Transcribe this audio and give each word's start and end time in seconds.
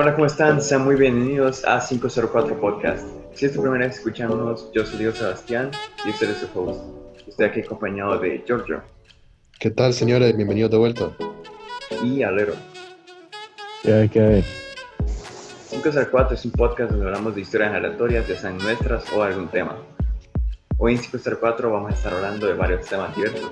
Hola, 0.00 0.14
¿cómo 0.14 0.26
están? 0.26 0.62
Sean 0.62 0.84
muy 0.84 0.94
bienvenidos 0.94 1.64
a 1.64 1.84
504 1.84 2.60
Podcast. 2.60 3.04
Si 3.34 3.46
es 3.46 3.52
tu 3.52 3.60
primera 3.60 3.84
vez 3.84 3.96
escuchándonos, 3.96 4.70
yo 4.72 4.86
soy 4.86 4.96
Diego 4.96 5.12
Sebastián 5.12 5.72
y 6.06 6.10
usted 6.10 6.30
es 6.30 6.36
su 6.36 6.46
host. 6.54 6.84
Estoy 7.26 7.46
aquí 7.46 7.60
acompañado 7.62 8.16
de 8.20 8.40
Giorgio 8.46 8.80
¿Qué 9.58 9.72
tal, 9.72 9.92
señores? 9.92 10.36
Bienvenidos 10.36 10.70
de 10.70 10.76
vuelta. 10.76 11.10
y 12.04 12.22
Alero. 12.22 12.54
¿Qué 13.82 13.92
hay, 13.92 14.08
qué 14.08 14.20
hay? 14.20 14.44
504 15.70 16.36
es 16.36 16.44
un 16.44 16.52
podcast 16.52 16.92
donde 16.92 17.06
hablamos 17.06 17.34
de 17.34 17.40
historias 17.40 17.74
aleatorias, 17.74 18.28
ya 18.28 18.36
sean 18.36 18.56
nuestras 18.58 19.12
o 19.12 19.24
algún 19.24 19.48
tema. 19.48 19.78
Hoy 20.76 20.94
en 20.94 21.00
504 21.00 21.72
vamos 21.72 21.90
a 21.90 21.94
estar 21.96 22.14
hablando 22.14 22.46
de 22.46 22.54
varios 22.54 22.86
temas 22.86 23.16
diversos. 23.16 23.50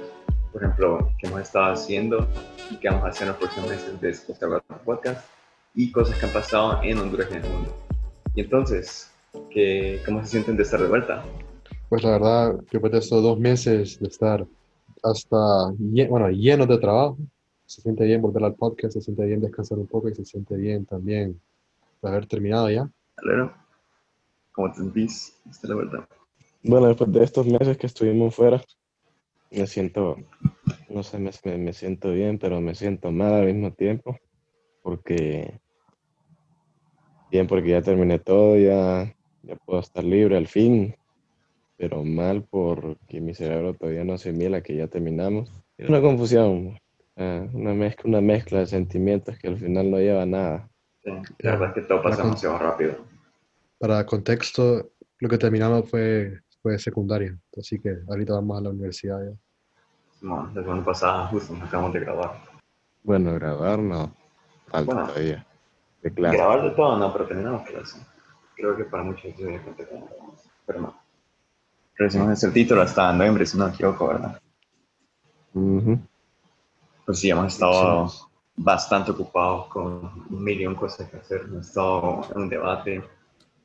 Por 0.53 0.63
ejemplo, 0.63 1.13
qué 1.19 1.27
hemos 1.27 1.41
estado 1.41 1.73
haciendo 1.73 2.29
y 2.71 2.77
qué 2.77 2.89
vamos 2.89 3.07
a 3.07 3.09
hacer 3.09 3.23
en 3.23 3.29
los 3.31 3.37
próximos 3.39 3.69
meses 3.69 4.01
de 4.01 4.13
504 4.13 4.85
Podcast 4.85 5.36
y 5.77 5.93
cosas 5.93 6.19
que 6.19 6.27
han 6.27 6.33
pasado 6.33 6.83
en 6.83 6.99
Honduras 6.99 7.29
y 7.31 7.35
en 7.35 7.45
el 7.45 7.51
mundo. 7.51 7.71
Y 8.35 8.41
entonces, 8.41 9.13
¿qué, 9.51 10.01
¿cómo 10.05 10.23
se 10.23 10.29
sienten 10.31 10.57
de 10.57 10.63
estar 10.63 10.81
de 10.81 10.89
vuelta? 10.89 11.23
Pues 11.89 12.03
la 12.03 12.11
verdad, 12.13 12.55
después 12.73 12.93
de 12.93 12.99
estos 12.99 13.23
dos 13.23 13.39
meses 13.39 14.01
de 14.01 14.09
estar 14.09 14.47
hasta, 15.03 15.37
bueno, 16.09 16.31
llenos 16.31 16.67
de 16.67 16.79
trabajo, 16.79 17.19
se 17.67 17.83
siente 17.83 18.05
bien 18.05 18.23
volver 18.23 18.43
al 18.45 18.55
podcast, 18.55 18.95
se 18.95 19.03
siente 19.03 19.25
bien 19.27 19.41
descansar 19.41 19.79
un 19.79 19.87
poco 19.87 20.09
y 20.09 20.15
se 20.15 20.25
siente 20.25 20.57
bien 20.57 20.87
también 20.87 21.41
de 22.03 22.09
haber 22.09 22.27
terminado 22.27 22.71
ya. 22.71 22.91
Alero, 23.19 23.55
¿cómo 24.53 24.71
te 24.73 24.79
sentís 24.79 25.39
de 25.45 25.51
estar 25.51 25.69
de 25.69 25.75
vuelta? 25.75 26.09
Bueno, 26.63 26.89
después 26.89 27.13
de 27.13 27.23
estos 27.23 27.47
meses 27.47 27.77
que 27.77 27.87
estuvimos 27.87 28.35
fuera, 28.35 28.63
me 29.51 29.67
siento, 29.67 30.17
no 30.89 31.03
sé, 31.03 31.19
me- 31.19 31.59
me 31.59 31.73
siento 31.73 32.11
bien, 32.11 32.39
pero 32.39 32.61
me 32.61 32.75
siento 32.75 33.13
mal 33.13 33.35
al 33.35 33.47
mismo 33.47 33.73
tiempo, 33.73 34.17
porque, 34.83 35.61
bien, 37.37 37.47
porque 37.47 37.69
ya 37.69 37.83
terminé 37.83 38.19
todo, 38.19 38.57
ya, 38.57 39.15
ya 39.43 39.57
puedo 39.57 39.81
estar 39.81 40.03
libre 40.03 40.39
al 40.39 40.47
fin, 40.47 40.97
pero 41.77 42.03
mal 42.03 42.47
porque 42.49 43.21
mi 43.21 43.35
cerebro 43.35 43.75
todavía 43.75 44.05
no 44.05 44.15
asimila 44.15 44.63
que 44.63 44.75
ya 44.75 44.87
terminamos. 44.87 45.53
Es 45.77 45.89
una 45.91 46.01
confusión, 46.01 46.79
ah, 47.17 47.47
una 47.53 47.75
mezcla, 47.75 48.09
una 48.09 48.23
mezcla 48.23 48.61
de 48.61 48.67
sentimientos 48.67 49.39
que 49.39 49.49
al 49.49 49.59
final 49.59 49.91
no 49.91 49.99
lleva 49.99 50.23
a 50.23 50.27
nada. 50.27 50.71
Sí, 51.05 51.11
la 51.41 51.51
verdad 51.53 51.69
es 51.69 51.75
que 51.75 51.83
todo 51.83 52.03
pasa 52.03 52.23
demasiado 52.23 52.59
rápido. 52.59 52.97
Para 53.79 54.07
contexto, 54.07 54.93
lo 55.19 55.29
que 55.29 55.37
terminamos 55.37 55.91
fue, 55.91 56.41
fue 56.63 56.79
secundaria, 56.79 57.39
así 57.59 57.79
que 57.79 57.99
ahorita 58.09 58.33
vamos 58.33 58.59
a 58.59 58.63
la 58.63 58.71
universidad 58.71 59.19
ya. 59.23 59.37
No, 60.23 60.51
la 60.55 60.63
semana 60.63 60.83
pasada 60.83 61.27
justo 61.27 61.53
nos 61.53 61.65
acabamos 61.65 61.93
de 61.93 62.01
grabar. 62.01 62.41
Bueno, 63.03 63.35
grabar 63.35 63.79
no, 63.79 64.15
falta 64.69 64.95
Bueno. 64.95 65.09
todavía. 65.09 65.46
De 66.07 66.15
clase. 66.15 66.37
Grabar 66.37 66.63
de 66.63 66.71
todo, 66.71 66.97
no, 66.97 67.13
pero 67.13 67.27
terminamos 67.27 67.69
clase. 67.69 67.99
Creo 68.55 68.77
que 68.77 68.85
para 68.85 69.03
muchos 69.03 69.25
diferente 69.25 69.85
como 69.89 70.07
grabamos, 70.07 70.41
pero 70.65 70.81
no. 70.81 71.01
Recibimos 71.97 72.45
el 72.45 72.53
título 72.53 72.83
hasta 72.83 73.13
noviembre, 73.13 73.45
si 73.45 73.59
no 73.59 73.67
me 73.67 73.75
equivoco, 73.75 74.07
¿verdad? 74.07 74.41
Ujú. 75.53 75.99
Pues 77.05 77.19
sí, 77.19 77.29
hemos 77.29 77.53
estado 77.53 78.09
bastante 78.55 79.11
ocupados 79.11 79.67
con 79.67 80.25
un 80.31 80.45
millón 80.45 80.75
de 80.75 80.79
cosas 80.79 81.11
que 81.11 81.17
hacer. 81.17 81.41
Hemos 81.41 81.67
estado 81.67 82.21
en 82.33 82.41
un 82.43 82.49
debate, 82.49 83.03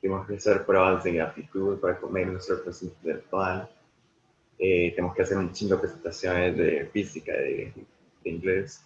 tenemos 0.02 0.25
que 0.25 0.38
hacer 0.38 0.66
pruebas 0.66 1.03
de 1.03 1.22
aptitud 1.22 1.80
para 1.80 2.00
comer 2.00 2.25
nuestro 2.25 2.64
presente 2.64 2.95
intelectual. 3.02 3.69
Eh, 4.58 4.94
tenemos 4.95 5.16
que 5.16 5.22
hacer 5.22 5.38
un 5.38 5.52
chingo 5.52 5.75
de 5.75 5.81
presentaciones 5.81 6.58
de 6.58 6.89
física, 6.92 7.34
de, 7.34 7.72
de 8.23 8.30
inglés. 8.31 8.84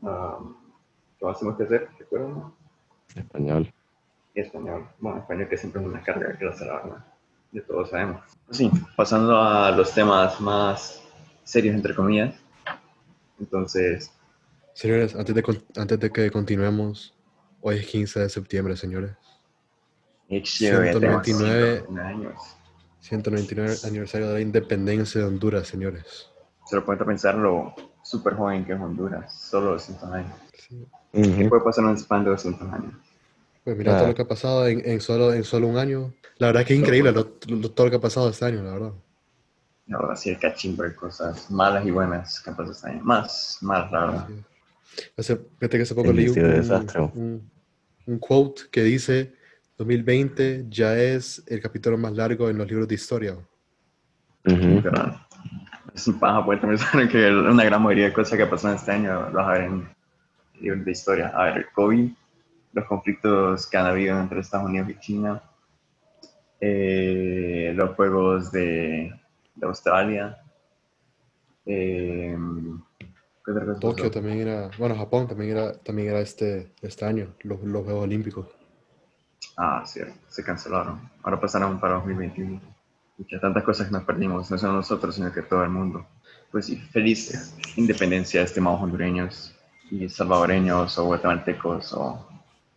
Um, 0.00 0.56
¿Qué 1.22 1.26
más 1.28 1.38
tenemos 1.38 1.56
que 1.56 1.64
hacer? 1.64 1.88
¿Recuerdan? 2.00 2.52
Español. 3.14 3.72
español. 4.34 4.88
Bueno, 4.98 5.20
español 5.20 5.48
que 5.48 5.56
siempre 5.56 5.80
es 5.80 5.86
una 5.86 6.02
carga 6.02 6.36
que 6.36 6.44
la 6.44 6.50
verdad. 6.50 7.06
De 7.52 7.60
todos 7.60 7.90
sabemos. 7.90 8.22
Sí, 8.50 8.68
pasando 8.96 9.40
a 9.40 9.70
los 9.70 9.94
temas 9.94 10.40
más 10.40 11.00
serios, 11.44 11.76
entre 11.76 11.94
comillas. 11.94 12.34
Entonces, 13.38 14.10
Señores, 14.74 15.14
antes 15.14 15.32
de, 15.32 15.62
antes 15.76 16.00
de 16.00 16.10
que 16.10 16.28
continuemos, 16.32 17.14
hoy 17.60 17.76
es 17.76 17.86
15 17.86 18.18
de 18.18 18.28
septiembre, 18.28 18.76
señores. 18.76 19.12
Ixchio, 20.28 20.84
ya 20.84 20.92
tenemos 20.92 21.22
199. 21.24 21.84
101 21.86 22.02
años. 22.02 22.56
199 22.98 23.76
aniversario 23.84 24.26
de 24.26 24.34
la 24.34 24.40
independencia 24.40 25.20
de 25.20 25.28
Honduras, 25.28 25.68
señores. 25.68 26.30
Se 26.66 26.74
lo 26.74 26.84
puede 26.84 27.04
pensar 27.04 27.36
lo 27.36 27.76
súper 28.02 28.34
joven 28.34 28.64
que 28.64 28.72
es 28.72 28.80
Honduras, 28.80 29.32
solo 29.40 29.74
200 29.74 30.10
años. 30.10 30.32
Sí. 30.54 30.84
¿Qué 31.12 31.20
Ujú. 31.20 31.48
puede 31.48 31.62
pasar 31.62 31.84
en 31.84 31.90
un 31.90 31.96
span 31.98 32.24
de 32.24 32.30
200 32.30 32.72
años? 32.72 32.92
Pues 33.64 33.76
mira 33.76 33.94
Ah. 33.94 33.98
todo 33.98 34.08
lo 34.08 34.14
que 34.14 34.22
ha 34.22 34.28
pasado 34.28 34.66
en, 34.66 34.82
en 34.88 35.00
solo, 35.00 35.32
en 35.32 35.44
solo 35.44 35.68
un 35.68 35.76
año. 35.78 36.12
La 36.38 36.48
verdad 36.48 36.64
que 36.64 36.74
es 36.74 36.80
increíble 36.80 37.12
lo- 37.12 37.36
lo- 37.48 37.70
todo 37.70 37.86
lo 37.86 37.90
que 37.90 37.96
ha 37.96 38.00
pasado 38.00 38.28
este 38.30 38.44
año, 38.44 38.62
la 38.62 38.72
verdad. 38.72 38.92
La 39.86 39.98
verdad, 39.98 40.16
sí, 40.16 40.30
el 40.30 40.38
cachimbo 40.38 40.82
de 40.84 40.94
cosas 40.94 41.50
malas 41.50 41.84
y 41.86 41.90
buenas 41.90 42.40
que 42.40 42.50
han 42.50 42.56
pasado 42.56 42.72
este 42.72 42.88
año. 42.90 43.04
Más, 43.04 43.58
más, 43.60 43.90
la 43.92 44.00
verdad. 44.06 44.28
Hace, 45.16 45.36
fíjate 45.58 45.76
que 45.76 45.82
hace 45.82 45.94
poco 45.94 46.10
El 46.10 46.16
leí 46.16 46.28
un, 46.28 46.34
desastre. 46.34 47.00
un- 47.00 47.50
un 48.06 48.18
quote 48.18 48.62
que 48.70 48.82
dice 48.82 49.32
2020 49.78 50.66
ya 50.68 50.96
es 50.98 51.42
el 51.46 51.60
capítulo 51.60 51.96
más 51.98 52.12
largo 52.14 52.48
en 52.48 52.58
los 52.58 52.66
libros 52.68 52.88
de 52.88 52.94
historia. 52.94 53.34
Ujú. 54.44 54.80
Pero 54.82 55.20
es 55.94 56.06
un 56.08 56.18
paja 56.18 56.44
poder 56.44 56.60
pensar 56.60 57.08
que 57.08 57.30
una 57.30 57.64
gran 57.64 57.82
mayoría 57.82 58.06
de 58.06 58.12
cosas 58.12 58.38
que 58.38 58.46
pasaron 58.46 58.76
este 58.76 58.90
año 58.92 59.30
las 59.30 59.46
a 59.46 59.52
ver 59.52 59.62
en 59.62 59.88
de 60.62 60.90
historia. 60.90 61.28
A 61.28 61.44
ver, 61.44 61.58
el 61.58 61.66
COVID, 61.72 62.10
los 62.72 62.84
conflictos 62.86 63.66
que 63.66 63.76
han 63.76 63.86
habido 63.86 64.18
entre 64.18 64.40
Estados 64.40 64.66
Unidos 64.66 64.90
y 64.90 64.98
China, 64.98 65.42
eh, 66.60 67.72
los 67.74 67.94
juegos 67.96 68.52
de, 68.52 69.12
de 69.54 69.66
Australia, 69.66 70.38
eh, 71.66 72.36
¿qué 73.44 73.50
otra 73.50 73.66
cosa 73.66 73.80
Tokio 73.80 74.10
también 74.10 74.38
era, 74.40 74.70
bueno, 74.78 74.96
Japón 74.96 75.26
también 75.26 75.50
era, 75.50 75.72
también 75.78 76.08
era 76.08 76.20
este, 76.20 76.72
este 76.80 77.04
año, 77.04 77.34
los, 77.42 77.62
los 77.62 77.84
Juegos 77.84 78.04
Olímpicos. 78.04 78.46
Ah, 79.56 79.82
cierto, 79.84 80.14
se 80.28 80.44
cancelaron. 80.44 81.10
Ahora 81.22 81.40
pasaron 81.40 81.78
para 81.80 81.94
2021. 81.94 82.60
Muchas 83.18 83.40
tantas 83.40 83.62
cosas 83.64 83.88
que 83.88 83.92
nos 83.92 84.04
perdimos, 84.04 84.50
no 84.50 84.56
solo 84.56 84.74
nosotros, 84.74 85.14
sino 85.14 85.32
que 85.32 85.42
todo 85.42 85.62
el 85.64 85.70
mundo. 85.70 86.06
Pues 86.50 86.66
sí, 86.66 86.76
feliz 86.76 87.54
independencia, 87.76 88.42
estimados 88.42 88.80
hondureños 88.80 89.51
y 89.92 90.08
salvadoreños 90.08 90.98
o 90.98 91.04
guatemaltecos 91.04 91.92
o 91.92 92.26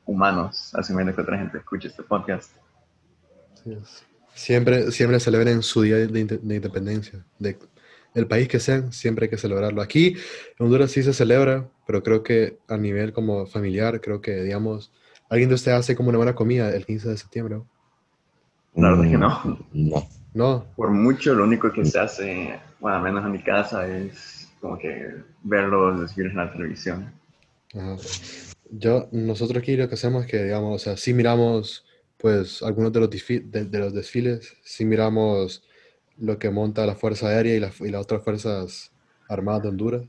humanos, 0.05 0.75
asumiendo 0.75 1.15
que 1.15 1.21
otra 1.21 1.37
gente 1.37 1.57
escuche 1.57 1.87
este 1.87 2.03
podcast. 2.03 2.51
Así 3.53 3.71
es. 3.71 4.05
Siempre, 4.33 4.91
siempre 4.91 5.19
celebren 5.21 5.63
su 5.63 5.81
día 5.81 5.95
de, 5.95 6.07
de 6.07 6.55
independencia. 6.55 7.25
De 7.39 7.57
el 8.13 8.27
país 8.27 8.47
que 8.47 8.59
sean, 8.59 8.91
siempre 8.91 9.25
hay 9.25 9.29
que 9.29 9.37
celebrarlo. 9.37 9.81
Aquí 9.81 10.15
en 10.57 10.65
Honduras 10.65 10.91
sí 10.91 11.03
se 11.03 11.13
celebra, 11.13 11.69
pero 11.87 12.03
creo 12.03 12.21
que 12.23 12.57
a 12.67 12.77
nivel 12.77 13.13
como 13.13 13.45
familiar, 13.45 14.01
creo 14.01 14.21
que, 14.21 14.43
digamos, 14.43 14.91
alguien 15.29 15.49
de 15.49 15.55
ustedes 15.55 15.79
hace 15.79 15.95
como 15.95 16.09
una 16.09 16.17
buena 16.17 16.35
comida 16.35 16.73
el 16.73 16.85
15 16.85 17.09
de 17.09 17.17
septiembre. 17.17 17.55
¿no? 17.55 17.67
La 18.75 18.89
verdad 18.89 19.05
es 19.05 19.11
que 19.11 19.17
no. 19.17 19.59
No. 19.73 20.07
No, 20.33 20.65
Por 20.75 20.91
mucho, 20.91 21.33
lo 21.33 21.45
único 21.45 21.71
que 21.71 21.85
se 21.85 21.97
hace, 21.97 22.59
bueno, 22.81 22.97
al 22.97 23.03
menos 23.03 23.23
en 23.23 23.31
mi 23.31 23.41
casa, 23.41 23.87
es 23.87 24.44
como 24.65 24.79
que 24.79 25.13
ver 25.43 25.65
los 25.65 26.01
desfiles 26.01 26.31
en 26.31 26.37
la 26.37 26.51
televisión. 26.51 27.13
Ajá. 27.75 27.97
Yo, 28.71 29.07
nosotros 29.11 29.61
aquí 29.61 29.77
lo 29.77 29.87
que 29.87 29.93
hacemos 29.93 30.25
es 30.25 30.31
que, 30.31 30.43
digamos, 30.43 30.75
o 30.81 30.83
sea, 30.83 30.97
sí 30.97 31.13
miramos, 31.13 31.85
pues, 32.17 32.63
algunos 32.63 32.91
de 32.91 32.99
los, 32.99 33.09
de, 33.11 33.65
de 33.65 33.79
los 33.79 33.93
desfiles, 33.93 34.57
sí 34.63 34.85
miramos 34.85 35.63
lo 36.17 36.39
que 36.39 36.49
monta 36.49 36.85
la 36.87 36.95
Fuerza 36.95 37.27
Aérea 37.27 37.55
y, 37.55 37.59
la- 37.59 37.71
y 37.79 37.89
las 37.89 38.01
otras 38.01 38.23
Fuerzas 38.23 38.91
Armadas 39.29 39.63
de 39.63 39.69
Honduras, 39.69 40.03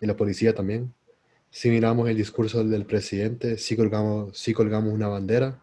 y 0.00 0.06
la 0.06 0.16
policía 0.16 0.54
también. 0.54 0.92
Sí 1.50 1.70
miramos 1.70 2.08
el 2.10 2.16
discurso 2.16 2.62
del 2.62 2.84
presidente, 2.84 3.56
sí 3.56 3.74
colgamos, 3.74 4.36
sí 4.38 4.52
colgamos 4.52 4.92
una 4.92 5.08
bandera. 5.08 5.58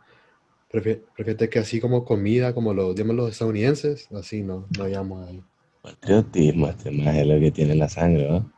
Prefiero 0.69 1.03
que 1.49 1.59
así 1.59 1.79
como 1.79 2.03
comida, 2.05 2.55
como 2.55 2.73
los, 2.73 2.95
digamos, 2.95 3.15
los 3.15 3.31
estadounidenses, 3.31 4.09
así 4.11 4.41
no, 4.41 4.67
no 4.77 4.83
hayamos 4.83 5.29
ahí. 5.29 5.43
Patriotismo, 5.85 6.67
este 6.67 6.91
más 6.91 7.15
es 7.15 7.27
lo 7.27 7.39
que 7.39 7.51
tiene 7.51 7.73
en 7.73 7.79
la 7.79 7.89
sangre, 7.89 8.29
¿no? 8.29 8.51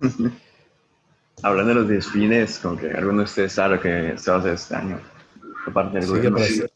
Hablando 1.42 1.68
de 1.70 1.74
los 1.80 1.88
desfiles, 1.88 2.58
como 2.58 2.76
que 2.78 2.90
alguno 2.90 3.18
de 3.18 3.24
ustedes 3.24 3.52
sabe 3.52 3.76
lo 3.76 3.82
que 3.82 4.18
se 4.18 4.30
va 4.30 4.36
a 4.38 4.40
hacer 4.40 4.54
este 4.54 4.74
año, 4.74 5.00
del 5.92 6.02
Sí, 6.02 6.10
al 6.26 6.32
parecer, 6.32 6.70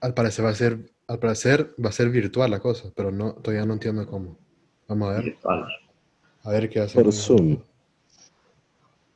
al 0.00 0.14
parecer 0.14 0.44
va 0.44 0.50
a 0.50 0.54
ser, 0.54 0.78
al 1.06 1.18
parecer 1.18 1.74
va 1.82 1.88
a 1.88 1.92
ser 1.92 2.10
virtual 2.10 2.50
la 2.50 2.58
cosa, 2.60 2.90
pero 2.94 3.10
no, 3.10 3.32
todavía 3.34 3.66
no 3.66 3.74
entiendo 3.74 4.06
cómo. 4.06 4.36
Vamos 4.88 5.10
a 5.10 5.12
ver, 5.14 5.24
Virtual. 5.24 5.66
a 6.42 6.50
ver 6.50 6.68
qué 6.68 6.80
hacen. 6.80 7.02
Por 7.02 7.12
Zoom. 7.12 7.58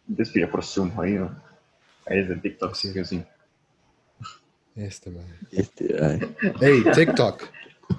Desfile 0.07 0.47
por 0.47 0.63
Zoom, 0.65 0.91
jodido. 0.95 1.31
Ahí 2.07 2.19
es 2.21 2.29
de 2.29 2.37
TikTok, 2.37 2.75
sí, 2.75 2.93
que 2.93 3.05
sí. 3.05 3.25
Este, 4.77 5.11
man. 5.11 5.25
Este, 5.51 5.97
ay, 6.03 6.21
Hey, 6.61 6.85
TikTok. 6.95 7.43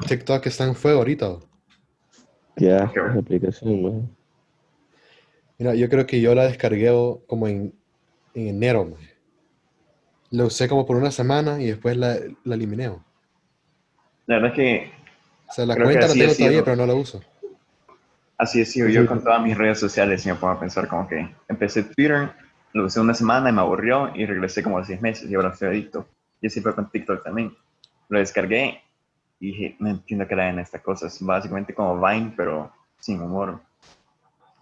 TikTok 0.07 0.45
está 0.45 0.65
en 0.65 0.75
fuego 0.75 0.99
ahorita. 0.99 1.37
Qué 2.55 2.73
asco 2.73 2.99
esa 2.99 3.19
aplicación, 3.19 3.81
¿no? 3.81 4.09
Mira, 5.57 5.75
yo 5.75 5.89
creo 5.89 6.05
que 6.05 6.19
yo 6.19 6.35
la 6.35 6.45
descargué 6.45 6.91
como 7.27 7.47
en, 7.47 7.73
en 8.33 8.47
enero, 8.47 8.85
man. 8.85 8.99
Lo 10.31 10.47
usé 10.47 10.67
como 10.67 10.85
por 10.85 10.97
una 10.97 11.11
semana 11.11 11.61
y 11.61 11.67
después 11.67 11.95
la, 11.95 12.17
la 12.43 12.55
eliminé. 12.55 12.89
O 12.89 13.01
La 14.27 14.35
verdad 14.35 14.51
es 14.51 14.55
que 14.55 14.91
sea, 15.51 15.65
la 15.65 15.75
cuenta 15.75 16.07
la 16.07 16.13
tengo 16.13 16.33
todavía, 16.33 16.63
pero 16.63 16.75
no 16.75 16.85
la 16.85 16.93
uso. 16.93 17.21
así 18.37 18.61
he 18.61 18.65
sido 18.65 18.89
yo 18.89 19.05
con 19.05 19.23
todas 19.23 19.41
mis 19.41 19.57
redes 19.57 19.79
sociales 19.79 20.25
y 20.25 20.29
me 20.29 20.35
pongo 20.35 20.53
a 20.53 20.59
pensar 20.59 20.87
como 20.87 21.07
que 21.07 21.29
empecé 21.47 21.83
Twitter, 21.83 22.31
lo 22.73 22.85
usé 22.85 22.99
una 22.99 23.13
semana 23.13 23.49
y 23.49 23.53
me 23.53 23.61
aburrió 23.61 24.11
y 24.15 24.25
regresé 24.25 24.61
como 24.63 24.77
a 24.77 24.83
seis 24.83 25.01
meses 25.01 25.29
y 25.29 25.35
ahora 25.35 25.49
estoy 25.49 25.69
adicto. 25.69 26.07
Y 26.41 26.47
así 26.47 26.59
fue 26.61 26.75
con 26.75 26.89
TikTok 26.89 27.23
también. 27.23 27.55
Lo 28.09 28.19
descargué 28.19 28.81
y 29.45 29.51
dije, 29.51 29.75
no 29.79 29.89
entiendo 29.89 30.27
qué 30.27 30.33
era 30.33 30.49
en 30.49 30.59
esta 30.59 30.81
cosa. 30.81 31.07
Es 31.07 31.21
básicamente 31.21 31.73
como 31.73 31.99
Vine, 32.03 32.33
pero 32.35 32.71
sin 32.99 33.21
humor. 33.21 33.59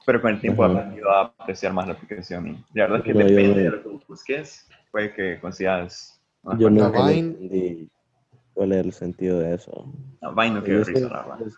Pero 0.06 0.22
con 0.22 0.32
el 0.32 0.42
tiempo 0.42 0.66
he 0.66 0.70
aprendido 0.70 1.10
a 1.10 1.22
apreciar 1.40 1.72
más 1.72 1.88
la 1.88 1.94
aplicación 1.94 2.48
y 2.48 2.52
la 2.74 2.84
verdad 2.88 2.98
es 3.00 3.04
que 3.06 3.14
No, 3.14 3.22
yo 3.22 3.28
depende 3.28 3.50
no. 3.56 3.64
de 3.64 3.70
lo 3.78 3.84
que 3.84 4.06
busques, 4.08 4.68
puede 4.92 5.14
que 5.14 5.40
consigas 5.40 6.22
una 6.44 6.60
Yo 6.60 6.70
le 6.70 6.82
Vine- 6.82 7.20
entendí 7.20 7.90
cuál 8.54 8.74
es 8.74 8.86
el 8.86 8.92
sentido 8.92 9.40
de 9.40 9.56
eso. 9.56 9.72
No, 10.22 10.36
Vine 10.36 10.50
no 10.56 10.60
Yo, 10.60 10.66
quiero 10.66 10.84
risa, 10.84 11.08
la 11.08 11.22
verdad. 11.22 11.40
yo- 11.40 11.56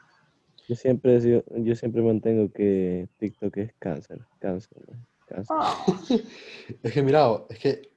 yo 0.67 0.75
siempre 0.75 1.21
sido- 1.21 1.43
yo 1.55 1.75
siempre 1.75 2.01
mantengo 2.03 2.51
que 2.51 3.07
TikTok 3.17 3.57
es 3.57 3.73
cáncer, 3.79 4.21
cáncer, 4.39 4.77
¿no? 4.87 4.97
cáncer. 5.25 5.57
Es 6.83 6.93
que, 6.93 7.01
mira, 7.01 7.25
es 7.49 7.59
que 7.59 7.89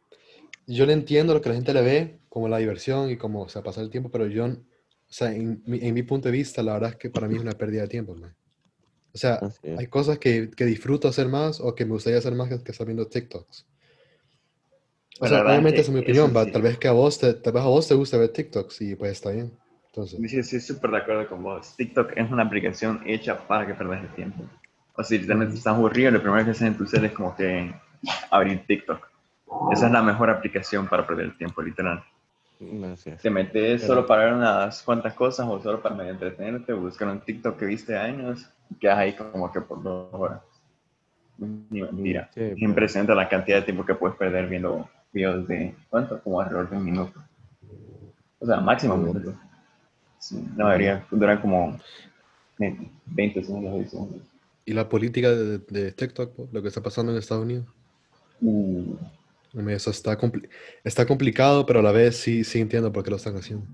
yo 0.67 0.87
le 0.87 0.93
entiendo 0.95 1.35
lo 1.35 1.41
que 1.43 1.49
la 1.51 1.55
gente 1.55 1.73
le 1.75 1.83
ve 1.83 2.19
como 2.29 2.49
la 2.49 2.59
diversión 2.59 3.11
y 3.11 3.17
como, 3.17 3.43
o 3.43 3.49
sea, 3.49 3.63
pasar 3.63 3.85
el 3.85 3.91
tiempo, 3.91 4.11
pero 4.11 4.27
yo, 4.27 4.49
o 5.09 5.13
sea, 5.13 5.33
en 5.33 5.63
mi, 5.67 5.79
en 5.81 5.95
mi 5.95 6.03
punto 6.03 6.29
de 6.29 6.33
vista, 6.33 6.63
la 6.63 6.75
verdad 6.75 6.91
es 6.91 6.97
que 6.97 7.09
para 7.09 7.29
mí 7.29 7.37
es 7.37 7.41
una 7.41 7.53
pérdida 7.53 7.83
de 7.83 7.89
tiempo, 7.89 8.15
man. 8.15 8.35
O 9.15 9.19
sea, 9.19 9.41
hay 9.77 9.87
cosas 9.87 10.19
que, 10.19 10.51
que 10.51 10.67
disfruto 10.67 11.09
hacer 11.09 11.29
más 11.29 11.61
o 11.61 11.75
que 11.75 11.87
me 11.87 11.93
gustaría 11.93 12.19
hacer 12.19 12.35
más 12.35 12.49
que, 12.49 12.63
que 12.63 12.73
estar 12.73 12.87
viendo 12.87 13.09
TikToks. 13.09 13.67
O 15.21 15.27
sea, 15.27 15.39
verdad 15.39 15.53
obviamente 15.53 15.81
esa 15.81 15.91
es 15.91 15.95
mi 15.95 16.01
opinión, 16.01 16.29
sí. 16.29 16.53
tal 16.53 16.63
vez 16.63 16.79
que 16.79 16.89
a 16.89 16.93
vos 16.93 17.19
te, 17.19 17.35
tal 17.35 17.53
vez 17.53 17.63
a 17.63 17.67
vos 17.67 17.89
te 17.89 17.95
gusta 17.95 18.19
ver 18.19 18.29
TikToks 18.29 18.81
y 18.83 18.95
pues 18.95 19.13
está 19.13 19.31
bien. 19.31 19.51
Entonces, 19.87 20.21
Sí, 20.31 20.43
sí, 20.43 20.61
súper 20.61 20.91
de 20.91 20.99
acuerdo 20.99 21.29
con 21.29 21.43
vos. 21.43 21.75
TikTok 21.77 22.13
es 22.17 22.31
una 22.31 22.45
aplicación 22.45 23.03
hecha 23.07 23.37
para 23.49 23.67
que 23.67 23.75
perdas 23.75 24.03
el 24.03 24.15
tiempo. 24.15 24.45
O 24.95 25.03
si 25.03 25.19
realmente 25.19 25.55
estás 25.55 25.75
aburrido, 25.75 26.11
lo 26.11 26.21
primero 26.21 26.45
que 26.45 26.51
haces 26.51 26.63
en 26.63 26.77
tu 26.77 26.87
cel 26.87 27.07
es 27.07 27.13
como 27.13 27.35
que 27.35 27.75
abrir 28.31 28.65
TikTok. 28.67 29.09
Esa 29.73 29.87
es 29.87 29.93
la 29.93 30.03
mejor 30.03 30.31
aplicación 30.31 30.87
para 30.87 31.07
perder 31.07 31.27
el 31.27 31.37
tiempo, 31.37 31.63
literal. 31.63 32.05
Es. 32.61 33.23
Te 33.23 33.31
metes 33.31 33.85
solo 33.85 34.05
para 34.07 34.25
ver 34.25 34.35
unas 34.35 34.83
cuantas 34.83 35.15
cosas 35.15 35.47
o 35.49 35.63
solo 35.63 35.81
para 35.81 35.95
medio 35.95 36.11
entretenerte, 36.11 36.73
buscar 36.73 37.09
un 37.09 37.21
TikTok 37.21 37.57
que 37.57 37.67
viste 37.67 37.97
años 37.97 38.49
y 38.71 38.75
quedas 38.75 38.99
ahí 38.99 39.15
como 39.15 39.53
que 39.53 39.61
por 39.61 39.83
dos 39.83 40.13
horas. 40.13 40.41
Ni 41.39 41.83
mentira. 41.83 42.29
Sí, 42.35 42.41
es 42.41 42.59
impresionante 42.59 43.15
la 43.15 43.29
cantidad 43.29 43.59
de 43.59 43.63
tiempo 43.63 43.87
que 43.87 43.95
puedes 43.95 44.17
perder 44.17 44.49
viendo 44.49 44.89
videos 45.13 45.47
de, 45.47 45.75
¿cuánto? 45.89 46.21
Como 46.21 46.41
alrededor 46.41 46.71
de 46.71 46.77
un 46.77 46.85
minuto. 46.85 47.23
O 48.41 48.47
sea, 48.47 48.61
máximo 48.61 48.95
un 48.95 49.05
minuto. 49.05 49.35
Sí, 50.19 50.45
no 50.57 50.67
debería 50.67 51.07
durar 51.13 51.41
como 51.41 51.79
20 52.59 53.45
segundos, 53.45 53.73
20 53.73 53.89
segundos. 53.89 54.23
¿y 54.69 54.75
la 54.75 54.87
política 54.87 55.31
de, 55.31 55.59
de 55.59 55.93
TikTok, 55.93 56.53
lo 56.53 56.61
que 56.61 56.69
está 56.69 56.83
pasando 56.83 57.11
en 57.11 57.19
Estados 57.19 57.45
Unidos? 57.45 57.65
Uh, 58.43 58.97
Eso 59.69 59.91
está, 59.91 60.19
compli- 60.19 60.49
está 60.85 61.06
complicado, 61.06 61.65
pero 61.67 61.81
a 61.81 61.83
la 61.83 61.93
vez 61.93 62.17
sí, 62.17 62.45
sí 62.45 62.61
entiendo 62.61 62.93
por 62.93 63.03
qué 63.03 63.11
lo 63.11 63.17
están 63.17 63.37
haciendo. 63.37 63.67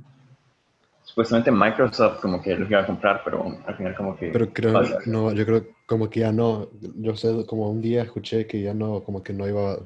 supuestamente 1.04 1.50
Microsoft 1.52 2.20
como 2.20 2.42
que 2.42 2.56
los 2.56 2.68
iba 2.68 2.80
a 2.80 2.86
comprar, 2.86 3.22
pero 3.24 3.44
al 3.66 3.76
final 3.76 3.94
como 3.96 4.16
que... 4.16 4.30
Pero 4.32 4.52
creo, 4.52 4.72
pasa. 4.72 4.98
no, 5.06 5.32
yo 5.32 5.46
creo 5.46 5.66
como 5.86 6.10
que 6.10 6.20
ya 6.20 6.32
no. 6.32 6.68
Yo 6.96 7.14
sé, 7.14 7.44
como 7.46 7.70
un 7.70 7.80
día 7.80 8.02
escuché 8.02 8.46
que 8.46 8.60
ya 8.62 8.74
no, 8.74 9.02
como 9.04 9.22
que 9.22 9.32
no 9.32 9.46
iba, 9.46 9.78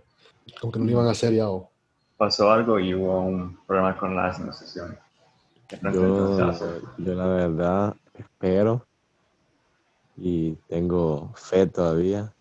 como 0.61 0.73
que 0.73 0.79
no 0.79 0.87
lo 0.87 0.93
iban 0.93 1.07
a 1.07 1.11
hacer 1.11 1.35
ya. 1.35 1.51
O, 1.51 1.71
pasó 2.17 2.51
algo 2.51 2.79
y 2.81 2.95
hubo 2.95 3.21
un 3.21 3.59
problema 3.67 3.97
con 3.99 4.17
las 4.17 4.39
negociaciones. 4.41 4.99
Yo, 5.93 6.39
yo 6.99 7.15
la 7.15 7.27
verdad 7.27 7.97
espero 8.15 8.87
y 10.17 10.55
tengo 10.69 11.33
fe 11.37 11.67
todavía 11.67 12.33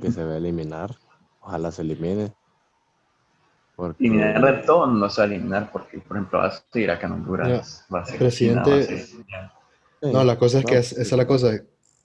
que 0.00 0.10
se 0.10 0.24
va 0.24 0.34
a 0.34 0.36
eliminar. 0.38 0.90
Ojalá 1.40 1.70
se 1.72 1.82
elimine. 1.82 2.32
Porque 3.74 4.06
eliminar 4.06 4.62
todo 4.66 4.86
no 4.86 5.08
se 5.08 5.20
va 5.20 5.26
a 5.26 5.30
eliminar 5.30 5.70
porque, 5.72 5.98
por 5.98 6.16
ejemplo, 6.16 6.38
va 6.38 6.46
a 6.46 6.62
seguir 6.72 6.90
acá 6.90 7.06
en 7.06 7.12
Honduras, 7.14 7.86
va 7.92 8.00
a 8.00 8.04
ser 8.04 8.18
Presidente- 8.18 8.86
China, 8.86 9.38
va 9.40 9.46
a 9.46 10.02
ser- 10.02 10.12
No, 10.12 10.24
la 10.24 10.38
cosa 10.38 10.58
es 10.60 10.64
que 10.64 10.74
no, 10.74 10.80
es- 10.80 10.92
esa 10.92 11.00
es 11.02 11.12
la 11.12 11.26
cosa. 11.26 11.62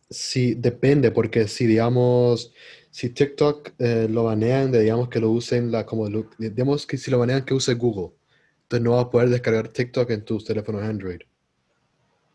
Sí, 0.10 0.54
depende, 0.56 1.12
porque 1.12 1.48
si 1.50 1.66
digamos, 1.66 2.54
si 2.92 3.10
TikTok 3.10 3.72
eh, 3.80 4.08
lo 4.10 4.24
banean, 4.24 4.72
de, 4.72 4.80
digamos 4.82 5.10
que 5.10 5.20
lo 5.20 5.32
usen 5.32 5.72
la, 5.72 5.86
como 5.86 6.10
lo- 6.10 6.30
digamos 6.38 6.88
que 6.88 6.98
si 6.98 7.12
lo 7.12 7.20
banean 7.20 7.44
que 7.44 7.54
use 7.54 7.74
Google, 7.74 8.16
entonces 8.64 8.84
no 8.86 8.92
vas 8.92 9.06
a 9.06 9.10
poder 9.10 9.30
descargar 9.30 9.68
TikTok 9.68 10.10
en 10.12 10.24
tus 10.24 10.46
teléfonos 10.46 10.84
Android. 10.84 11.20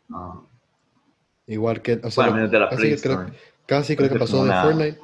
no. 0.07 0.47
Igual 1.47 1.81
que, 1.81 1.99
o 2.01 2.11
sea, 2.11 2.27
Bueno, 2.29 2.41
lo- 2.45 2.49
de 2.49 2.59
la 2.59 2.69
casi, 2.69 2.95
creo, 3.01 3.25
casi 3.65 3.95
creo 3.97 4.09
que 4.09 4.19
pasó 4.19 4.37
de 4.37 4.43
una- 4.43 4.61
Fortnite, 4.61 4.99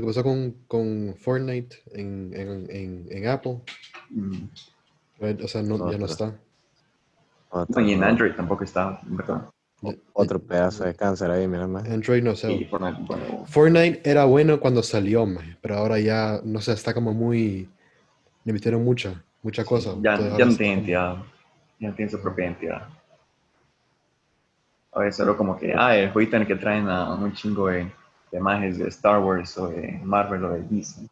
lo 0.00 0.06
que 0.06 0.10
pasó 0.10 0.22
con, 0.22 0.52
con 0.66 1.14
Fortnite 1.18 1.76
en, 1.92 2.32
en, 2.34 2.70
en, 2.70 3.06
en 3.10 3.28
Apple, 3.28 3.60
Mm. 4.10 4.48
o 5.44 5.46
sea, 5.48 5.62
no, 5.62 5.90
ya 5.92 5.98
no 5.98 6.06
está. 6.06 6.34
otro, 7.50 7.80
No, 7.80 7.86
y 7.86 7.92
en 7.92 8.02
Android 8.02 8.32
tampoco 8.34 8.64
está, 8.64 8.98
¿verdad? 9.04 9.48
otro 10.12 10.38
pedazo 10.40 10.84
de 10.84 10.94
cáncer 10.94 11.30
ahí, 11.30 11.46
mira 11.46 11.66
más. 11.66 11.88
Android 11.88 12.22
no 12.22 12.34
sé. 12.34 12.66
Fortnite, 12.68 13.02
bueno, 13.06 13.46
Fortnite 13.46 14.00
era 14.10 14.24
bueno 14.24 14.58
cuando 14.58 14.82
salió, 14.82 15.24
maje, 15.26 15.56
pero 15.60 15.76
ahora 15.76 15.98
ya, 16.00 16.40
no 16.44 16.60
sé, 16.60 16.72
está 16.72 16.92
como 16.92 17.14
muy... 17.14 17.68
Le 18.44 18.52
metieron 18.52 18.82
mucha, 18.84 19.22
mucha 19.42 19.64
cosa. 19.64 19.94
ya, 20.02 20.14
entonces 20.14 20.38
ya 20.38 20.44
no 20.46 20.56
tiene 20.56 20.72
identidad, 20.74 21.16
ya 21.78 21.88
no 21.90 21.94
tiene 21.94 22.10
su 22.10 22.20
propia 22.20 22.46
identidad. 22.46 22.88
Ahora 24.92 25.08
es 25.08 25.16
solo 25.16 25.36
como 25.36 25.56
que, 25.56 25.72
ah, 25.76 25.96
el 25.96 26.10
jueguito 26.10 26.36
en 26.36 26.42
el 26.42 26.48
que 26.48 26.56
traen 26.56 26.88
a 26.88 27.14
un 27.14 27.32
chingo 27.32 27.68
de, 27.68 27.90
de 28.30 28.38
imágenes 28.38 28.78
de 28.78 28.88
Star 28.88 29.22
Wars 29.22 29.56
o 29.58 29.68
de 29.68 29.98
Marvel 30.02 30.44
o 30.44 30.52
de 30.52 30.62
Disney. 30.62 31.08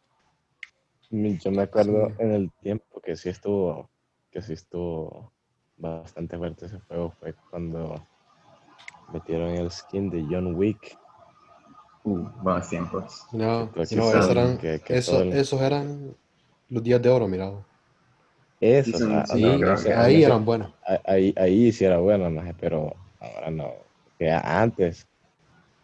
Yo 1.11 1.51
me 1.51 1.63
acuerdo 1.63 2.07
Sí. 2.09 2.15
en 2.19 2.31
el 2.31 2.51
tiempo 2.61 3.01
que 3.01 3.15
sí 3.15 3.29
estuvo, 3.29 3.89
que 4.31 4.41
sí 4.41 4.53
estuvo 4.53 5.31
bastante 5.77 6.37
fuerte 6.37 6.67
ese 6.67 6.79
juego, 6.81 7.11
fue 7.19 7.33
cuando 7.49 7.95
metieron 9.11 9.49
el 9.49 9.71
skin 9.71 10.09
de 10.09 10.25
John 10.29 10.55
Wick. 10.55 10.97
Uh, 12.03 12.19
buenos 12.41 12.69
tiempos. 12.69 13.25
No, 13.31 13.71
que 13.71 13.95
no, 13.95 14.09
esos 14.09 14.29
eran, 14.29 14.57
que- 14.57 14.79
que 14.79 14.97
eso- 14.97 15.11
todo 15.13 15.21
el- 15.23 15.33
esos 15.33 15.61
eran 15.61 16.15
los 16.69 16.83
días 16.83 17.01
de 17.01 17.09
oro, 17.09 17.27
mira. 17.27 17.51
Eso, 18.61 18.91
Sí, 18.97 19.03
son- 19.03 19.13
ah, 19.17 19.25
sí, 19.25 19.41
no, 19.41 19.75
ahí 19.99 20.23
eran 20.23 20.45
buenos. 20.45 20.73
ahí, 21.05 21.33
ahí 21.37 21.71
sí 21.71 21.85
era 21.85 21.97
bueno, 21.97 22.29
pero 22.59 22.93
ahora 23.19 23.49
no. 23.51 23.71
Que 24.17 24.29
antes, 24.31 25.07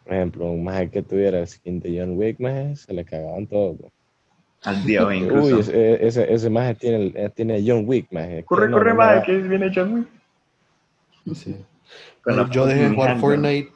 por 0.05 0.13
ejemplo, 0.13 0.45
un 0.51 0.63
maje 0.63 0.89
que 0.89 1.01
tuviera 1.01 1.39
el 1.39 1.47
skin 1.47 1.79
de 1.79 1.99
John 1.99 2.17
Wick, 2.17 2.39
maje, 2.39 2.75
se 2.75 2.93
le 2.93 3.03
cagaban 3.03 3.47
todo. 3.47 3.73
bro. 3.73 3.91
Al 4.63 4.77
hoy 4.99 5.17
incluso. 5.17 5.55
Uy, 5.55 5.59
ese, 5.61 6.07
ese, 6.07 6.33
ese 6.33 6.49
maje 6.49 6.75
tiene, 6.75 7.11
eh, 7.15 7.29
tiene 7.35 7.63
John 7.65 7.83
Wick, 7.87 8.07
maje. 8.11 8.43
corre, 8.45 8.69
no, 8.69 8.77
corre, 8.77 8.91
no 8.91 8.97
va- 8.97 9.21
que 9.23 9.37
viene 9.37 9.71
John 9.73 9.93
Wick. 9.93 10.07
Sí. 11.35 11.55
La 12.25 12.49
Yo 12.49 12.65
dejé 12.65 12.89
de 12.89 12.95
jugar. 12.95 13.19
Fortnite. 13.19 13.69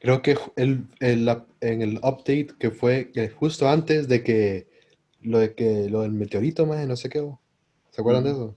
Creo 0.00 0.22
que 0.22 0.36
el, 0.56 0.84
el- 1.00 1.24
la- 1.24 1.44
en 1.60 1.82
el 1.82 1.96
update 1.98 2.48
que 2.58 2.70
fue 2.70 3.10
que 3.12 3.28
justo 3.28 3.68
antes 3.68 4.06
de 4.08 4.22
que 4.22 4.66
lo 5.22 5.38
de 5.40 5.54
que 5.54 5.88
lo 5.90 6.02
del 6.02 6.12
meteorito, 6.12 6.66
más 6.66 6.86
no 6.86 6.96
sé 6.96 7.08
qué. 7.08 7.28
¿Se 7.90 8.00
acuerdan 8.00 8.24
de 8.24 8.30
eso? 8.30 8.54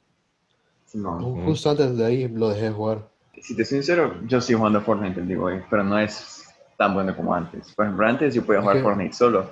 No. 0.94 1.20
Justo 1.46 1.70
antes 1.72 1.98
de 1.98 2.06
ahí 2.06 2.28
lo 2.28 2.50
dejé 2.50 2.66
de 2.66 2.72
jugar. 2.72 3.10
Si 3.42 3.56
te 3.56 3.66
soy 3.66 3.78
sincero, 3.80 4.20
yo 4.28 4.40
sigo 4.42 4.60
jugando 4.60 4.82
Fortnite 4.82 5.22
de 5.22 5.38
hoy, 5.38 5.62
pero 5.70 5.84
no 5.84 5.98
es 5.98 6.41
tan 6.82 6.96
bueno 6.96 7.16
como 7.16 7.32
antes. 7.36 7.72
Por 7.76 7.86
ejemplo, 7.86 8.08
antes 8.08 8.34
yo 8.34 8.44
podía 8.44 8.60
jugar 8.60 8.78
que- 8.78 8.82
Fortnite 8.82 9.14
solo. 9.14 9.52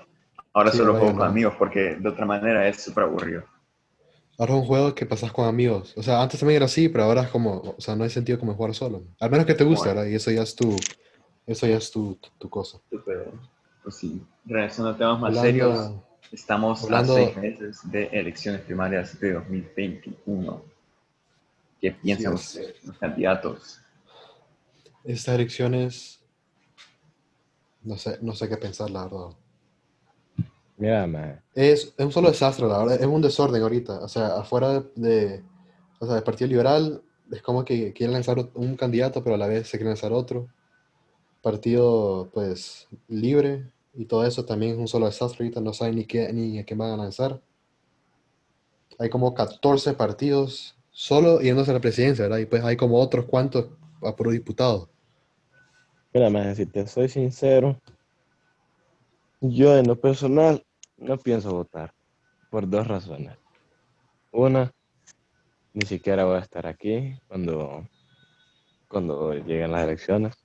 Ahora 0.51 0.71
Sí, 0.71 0.77
solo 0.79 0.93
juego 0.97 1.15
con 1.15 1.27
amigos 1.27 1.53
porque 1.59 1.95
de 1.95 2.09
otra 2.09 2.25
manera 2.25 2.67
es 2.67 2.81
súper 2.81 3.03
aburrido. 3.03 3.43
Ahora 4.39 4.53
es 4.55 4.59
un 4.61 4.65
juego 4.65 4.95
que 4.95 5.05
pasas 5.05 5.31
con 5.31 5.45
amigos. 5.47 5.93
O 5.95 6.01
sea, 6.01 6.23
antes 6.23 6.39
también 6.39 6.55
era 6.55 6.65
así, 6.65 6.89
pero 6.89 7.03
ahora 7.03 7.21
es 7.21 7.27
como, 7.29 7.57
o 7.77 7.79
sea, 7.79 7.95
no 7.95 8.03
hay 8.03 8.09
sentido 8.09 8.39
como 8.39 8.55
jugar 8.55 8.73
solo. 8.73 9.03
Al 9.19 9.29
menos 9.29 9.45
que 9.45 9.53
te 9.53 9.63
guste, 9.63 9.89
Bueno. 9.89 9.99
¿verdad? 10.01 10.11
Y 10.11 10.15
eso 10.15 10.31
ya 10.31 10.41
es 10.41 10.55
tu, 10.55 10.75
eso 11.45 11.67
ya 11.67 11.77
es 11.77 11.91
tu, 11.91 12.15
tu, 12.15 12.29
tu 12.39 12.49
cosa. 12.49 12.79
Pero, 13.05 13.31
pues 13.83 13.95
sí, 13.95 14.23
regresando 14.43 14.89
a 14.89 14.97
temas 14.97 15.19
más 15.19 15.37
Hablando- 15.37 15.41
serios, 15.43 15.91
estamos 16.31 16.83
hablando- 16.83 17.13
a 17.13 17.15
seis 17.17 17.37
meses 17.37 17.79
de 17.91 18.05
elecciones 18.11 18.61
primarias 18.61 19.19
de 19.19 19.33
2021. 19.33 20.63
¿Qué 21.79 21.91
piensan 21.91 22.33
es. 22.33 22.39
ustedes, 22.41 22.83
los 22.85 22.97
candidatos? 22.97 23.81
Estas 25.03 25.35
elecciones, 25.35 26.18
no 27.83 27.97
sé, 27.97 28.17
no 28.21 28.33
sé 28.33 28.49
qué 28.49 28.57
pensar, 28.57 28.89
la 28.89 29.03
verdad. 29.03 29.37
Mira, 30.77 31.07
maje. 31.07 31.41
Es, 31.53 31.93
es 31.97 32.05
un 32.05 32.11
solo 32.11 32.29
desastre, 32.29 32.67
la 32.67 32.79
verdad. 32.79 33.01
Es 33.01 33.07
un 33.07 33.21
desorden 33.21 33.61
ahorita. 33.61 33.99
O 33.99 34.07
sea, 34.07 34.37
afuera 34.37 34.83
de, 34.95 35.43
o 35.99 36.05
sea, 36.05 36.15
del 36.15 36.23
Partido 36.23 36.47
Liberal, 36.47 37.01
es 37.31 37.41
como 37.41 37.65
que 37.65 37.93
quieren 37.93 38.13
lanzar 38.13 38.49
un 38.53 38.75
candidato, 38.75 39.23
pero 39.23 39.35
a 39.35 39.37
la 39.37 39.47
vez 39.47 39.67
se 39.67 39.77
quiere 39.77 39.89
lanzar 39.89 40.13
otro. 40.13 40.47
Partido, 41.41 42.29
pues, 42.33 42.87
libre 43.07 43.69
y 43.93 44.05
todo 44.05 44.25
eso 44.25 44.45
también 44.45 44.73
es 44.73 44.77
un 44.77 44.87
solo 44.87 45.05
desastre 45.05 45.43
ahorita. 45.43 45.61
No 45.61 45.73
saben 45.73 45.95
ni 45.95 46.05
qué, 46.05 46.31
ni 46.31 46.59
a 46.59 46.65
quién 46.65 46.77
van 46.77 46.91
a 46.91 46.97
lanzar. 46.97 47.41
hay 48.97 49.09
como 49.09 49.33
14 49.33 49.93
partidos 49.93 50.75
solo 50.91 51.39
yéndose 51.41 51.71
a 51.71 51.75
la 51.75 51.79
presidencia, 51.81 52.23
¿verdad? 52.25 52.39
Y 52.39 52.45
pues 52.45 52.63
hay 52.63 52.75
como 52.77 52.99
otros 52.99 53.25
cuantos 53.25 53.67
a 54.01 54.15
puro 54.15 54.31
diputado. 54.31 54.89
Mira, 56.11 56.29
más 56.31 56.57
si 56.57 56.65
te 56.65 56.87
soy 56.87 57.07
sincero, 57.07 57.79
yo 59.41 59.77
en 59.77 59.87
lo 59.87 59.99
personal 59.99 60.65
no 60.97 61.17
pienso 61.17 61.53
votar 61.53 61.93
por 62.49 62.67
dos 62.67 62.87
razones. 62.87 63.37
Una, 64.31 64.71
ni 65.73 65.85
siquiera 65.85 66.25
voy 66.25 66.37
a 66.37 66.39
estar 66.39 66.65
aquí 66.65 67.15
cuando, 67.27 67.87
cuando 68.87 69.33
lleguen 69.33 69.71
las 69.71 69.83
elecciones. 69.83 70.35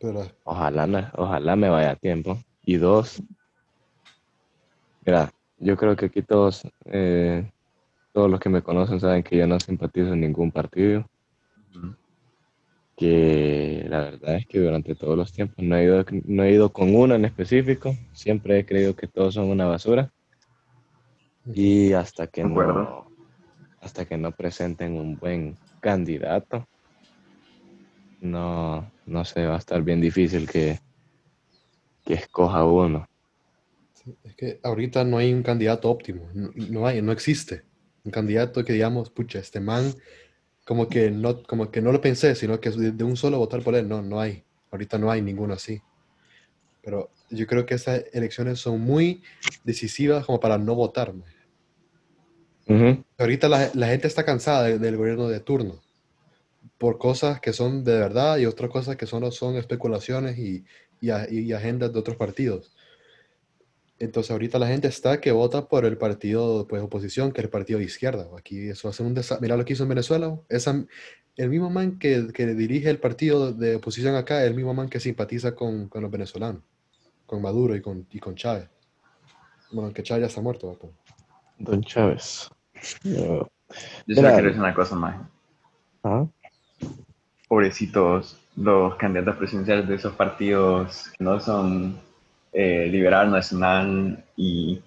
Pero 0.00 0.22
Ojalá, 0.42 1.12
ojalá 1.16 1.54
me 1.54 1.68
vaya 1.68 1.92
a 1.92 1.96
tiempo. 1.96 2.36
Y 2.62 2.76
dos, 2.76 3.22
mira, 5.06 5.32
yo 5.58 5.76
creo 5.76 5.94
que 5.94 6.06
aquí 6.06 6.22
todos, 6.22 6.66
eh, 6.86 7.48
todos 8.12 8.28
los 8.28 8.40
que 8.40 8.48
me 8.48 8.62
conocen 8.62 8.98
saben 8.98 9.22
que 9.22 9.36
yo 9.36 9.46
no 9.46 9.60
simpatizo 9.60 10.14
en 10.14 10.20
ningún 10.20 10.50
partido. 10.50 11.06
Que 12.96 13.86
la 13.88 14.00
verdad 14.00 14.36
es 14.36 14.46
que 14.46 14.60
durante 14.60 14.94
todos 14.94 15.16
los 15.16 15.32
tiempos 15.32 15.64
no 15.64 15.76
he 15.76 15.84
ido, 15.84 16.04
no 16.26 16.44
he 16.44 16.52
ido 16.52 16.72
con 16.72 16.94
uno 16.94 17.14
en 17.14 17.24
específico, 17.24 17.96
siempre 18.12 18.58
he 18.58 18.66
creído 18.66 18.94
que 18.94 19.08
todos 19.08 19.34
son 19.34 19.50
una 19.50 19.66
basura 19.66 20.12
y 21.46 21.92
hasta 21.92 22.26
que 22.26 22.44
no, 22.44 23.10
hasta 23.80 24.04
que 24.04 24.16
no 24.16 24.32
presenten 24.32 24.94
un 24.94 25.16
buen 25.16 25.56
candidato, 25.80 26.66
no, 28.20 28.90
no 29.04 29.24
sé, 29.24 29.44
va 29.44 29.56
a 29.56 29.58
estar 29.58 29.82
bien 29.82 30.00
difícil 30.00 30.48
que, 30.48 30.78
que 32.04 32.14
escoja 32.14 32.64
uno. 32.64 33.06
sí, 33.92 34.16
es 34.24 34.34
que 34.36 34.60
ahorita 34.62 35.04
no 35.04 35.18
hay 35.18 35.32
un 35.32 35.42
candidato 35.42 35.90
óptimo, 35.90 36.28
no, 36.32 36.50
no 36.54 36.86
hay, 36.86 37.02
no 37.02 37.12
existe. 37.12 37.62
Un 38.04 38.10
candidato 38.10 38.62
que 38.64 38.74
digamos, 38.74 39.08
pucha, 39.08 39.38
este 39.38 39.60
man, 39.60 39.94
como 40.64 40.88
que 40.88 41.10
no, 41.10 41.42
como 41.42 41.70
que 41.70 41.80
no 41.80 41.92
lo 41.92 42.00
pensé, 42.00 42.34
sino 42.34 42.60
que 42.60 42.70
de, 42.70 42.92
de 42.92 43.04
un 43.04 43.16
solo 43.16 43.38
votar 43.38 43.62
por 43.62 43.74
él, 43.74 43.88
no, 43.88 44.02
no 44.02 44.20
hay. 44.20 44.44
Ahorita 44.70 44.98
no 44.98 45.10
hay 45.10 45.20
ninguno 45.22 45.54
así. 45.54 45.80
Pero 46.82 47.10
yo 47.30 47.46
creo 47.46 47.64
que 47.66 47.74
estas 47.74 48.04
elecciones 48.12 48.58
son 48.60 48.80
muy 48.80 49.22
decisivas 49.62 50.24
como 50.26 50.40
para 50.40 50.58
no 50.58 50.74
votar. 50.74 51.12
man. 51.14 51.28
Ujú. 52.66 53.04
Ahorita 53.18 53.48
la, 53.48 53.70
la 53.74 53.88
gente 53.88 54.06
está 54.06 54.24
cansada 54.24 54.64
de- 54.64 54.78
del 54.78 54.96
gobierno 54.96 55.28
de 55.28 55.40
turno 55.40 55.82
por 56.78 56.98
cosas 56.98 57.40
que 57.40 57.52
son 57.52 57.84
de 57.84 57.92
verdad 57.98 58.38
y 58.38 58.46
otras 58.46 58.70
cosas 58.70 58.96
que 58.96 59.06
solo 59.06 59.30
son 59.30 59.56
especulaciones 59.56 60.38
y, 60.38 60.64
y 61.00 61.10
a- 61.10 61.30
y 61.30 61.52
agendas 61.52 61.92
de 61.92 61.98
otros 61.98 62.16
partidos. 62.16 62.73
Entonces 63.98 64.30
ahorita 64.30 64.58
la 64.58 64.66
gente 64.66 64.88
está 64.88 65.20
que 65.20 65.32
vota 65.32 65.68
por 65.68 65.84
el 65.84 65.96
partido 65.96 66.66
pues 66.66 66.82
oposición, 66.82 67.32
que 67.32 67.40
es 67.40 67.44
el 67.44 67.50
partido 67.50 67.78
de 67.78 67.84
izquierda. 67.84 68.28
Aquí 68.36 68.68
eso 68.68 68.88
hace 68.88 69.02
un 69.02 69.14
desastre. 69.14 69.44
Mira 69.44 69.56
lo 69.56 69.64
que 69.64 69.74
hizo 69.74 69.84
en 69.84 69.88
Venezuela. 69.90 70.38
Esa, 70.48 70.84
el 71.36 71.48
mismo 71.48 71.70
man 71.70 71.98
que, 71.98 72.28
que 72.32 72.46
dirige 72.46 72.90
el 72.90 72.98
partido 72.98 73.52
de 73.52 73.76
oposición 73.76 74.16
acá 74.16 74.42
es 74.42 74.50
el 74.50 74.56
mismo 74.56 74.74
man 74.74 74.88
que 74.88 75.00
simpatiza 75.00 75.54
con, 75.54 75.88
con 75.88 76.02
los 76.02 76.10
venezolanos, 76.10 76.62
con 77.26 77.40
Maduro 77.40 77.76
y 77.76 77.80
con, 77.80 78.06
y 78.10 78.18
con 78.18 78.34
Chávez. 78.34 78.68
Bueno, 79.70 79.92
que 79.92 80.02
Chávez 80.02 80.22
ya 80.22 80.26
está 80.28 80.40
muerto. 80.40 80.76
Don 81.58 81.82
Chávez. 81.82 82.50
Yo 83.04 83.48
Mira. 84.06 84.22
solo 84.22 84.28
quiero 84.34 84.48
decir 84.48 84.60
una 84.60 84.74
cosa 84.74 84.94
más. 84.96 85.16
Ah, 86.02 86.26
Pobrecitos 87.48 88.38
los 88.56 88.94
candidatos 88.96 89.36
presidenciales 89.36 89.88
de 89.88 89.94
esos 89.96 90.14
partidos 90.14 91.10
que 91.16 91.24
no 91.24 91.40
son 91.40 91.98
eh, 92.54 92.86
Liberal, 92.90 93.30
Nacional 93.30 94.24
y, 94.36 94.80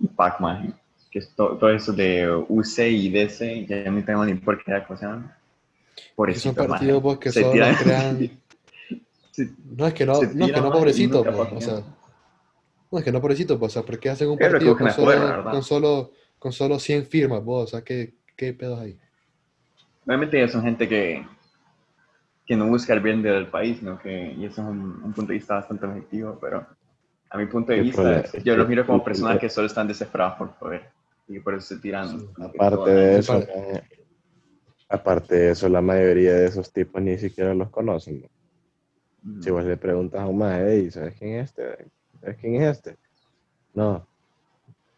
y 0.00 0.06
PAC, 0.08 0.40
maje. 0.40 0.72
Que 1.10 1.18
es 1.18 1.28
to- 1.34 1.56
todo 1.58 1.70
eso 1.70 1.92
de 1.92 2.28
UC 2.48 2.78
y 2.88 3.08
DC, 3.10 3.66
ya 3.66 3.90
no 3.90 4.04
tengo 4.04 4.24
ni 4.24 4.34
por 4.34 4.62
qué 4.62 4.72
se 4.96 5.04
llaman. 5.04 5.34
Que 6.26 6.34
son 6.34 6.54
partidos 6.54 7.02
pues, 7.02 7.18
que 7.18 7.32
Se 7.32 7.40
solo 7.42 7.52
tiran- 7.54 7.76
crean 7.76 8.18
se- 9.32 9.50
No 9.76 9.86
es 9.86 9.94
que 9.94 10.06
no, 10.06 10.12
no, 10.14 10.46
es 10.46 10.52
que 10.52 10.60
no 10.60 10.70
pobrecito, 10.72 11.24
pues, 11.24 11.52
o 11.52 11.60
sea, 11.60 11.82
no 12.90 12.98
es 12.98 13.04
que 13.04 13.12
no 13.12 13.20
pobrecito, 13.20 13.58
pues, 13.58 13.72
o 13.72 13.74
sea, 13.74 13.82
porque 13.82 14.08
hacen 14.10 14.28
un 14.28 14.38
Pero 14.38 14.52
partido 14.52 14.76
con 14.76 14.86
poder, 14.94 15.18
solo, 15.18 15.26
¿verdad? 15.36 15.50
con 15.50 15.62
solo, 15.62 16.12
con 16.38 16.52
solo 16.52 16.78
100 16.78 17.06
firmas, 17.06 17.42
vos, 17.44 17.64
o 17.64 17.66
sea, 17.68 17.82
¿qué, 17.82 18.14
qué 18.36 18.52
pedos 18.52 18.78
hay? 18.80 18.98
Obviamente 20.06 20.46
son 20.48 20.62
gente 20.62 20.88
que, 20.88 21.26
que 22.48 22.56
no 22.56 22.66
busca 22.66 22.94
el 22.94 23.00
bien 23.00 23.20
del 23.22 23.48
país, 23.48 23.82
¿no? 23.82 23.98
que, 23.98 24.32
y 24.32 24.46
eso 24.46 24.62
es 24.62 24.68
un, 24.68 25.02
un 25.04 25.12
punto 25.12 25.26
de 25.32 25.34
vista 25.34 25.56
bastante 25.56 25.84
objetivo, 25.84 26.38
pero 26.40 26.66
a 27.28 27.36
mi 27.36 27.44
punto 27.44 27.72
de 27.72 27.82
vista, 27.82 28.00
problema- 28.02 28.42
yo 28.42 28.56
los 28.56 28.68
miro 28.70 28.86
como 28.86 29.04
personas 29.04 29.38
que 29.38 29.50
solo 29.50 29.66
están 29.66 29.86
desesperadas 29.86 30.38
por 30.38 30.54
poder 30.54 30.90
y 31.28 31.40
por 31.40 31.54
eso 31.54 31.74
se 31.74 31.78
tiran. 31.78 32.26
Aparte 32.58 32.90
de 32.90 33.18
eso, 33.18 33.32
Aparte- 33.34 33.52
eh, 33.76 33.82
aparte 34.88 35.34
de 35.34 35.50
eso, 35.50 35.68
la 35.68 35.82
mayoría 35.82 36.32
de 36.32 36.46
esos 36.46 36.72
tipos 36.72 37.02
ni 37.02 37.18
siquiera 37.18 37.52
los 37.52 37.68
conocen. 37.68 38.22
¿no? 38.22 39.30
Ujú. 39.32 39.42
Si 39.42 39.50
vos 39.50 39.64
le 39.66 39.76
preguntas 39.76 40.18
a 40.22 40.26
un 40.26 40.38
más, 40.38 40.58
hey, 40.64 40.90
¿sabes 40.90 41.16
quién 41.18 41.34
es 41.40 41.50
este? 41.50 41.86
¿Sabes 42.18 42.36
quién 42.38 42.54
es 42.62 42.78
este? 42.78 42.96
No, 43.74 44.06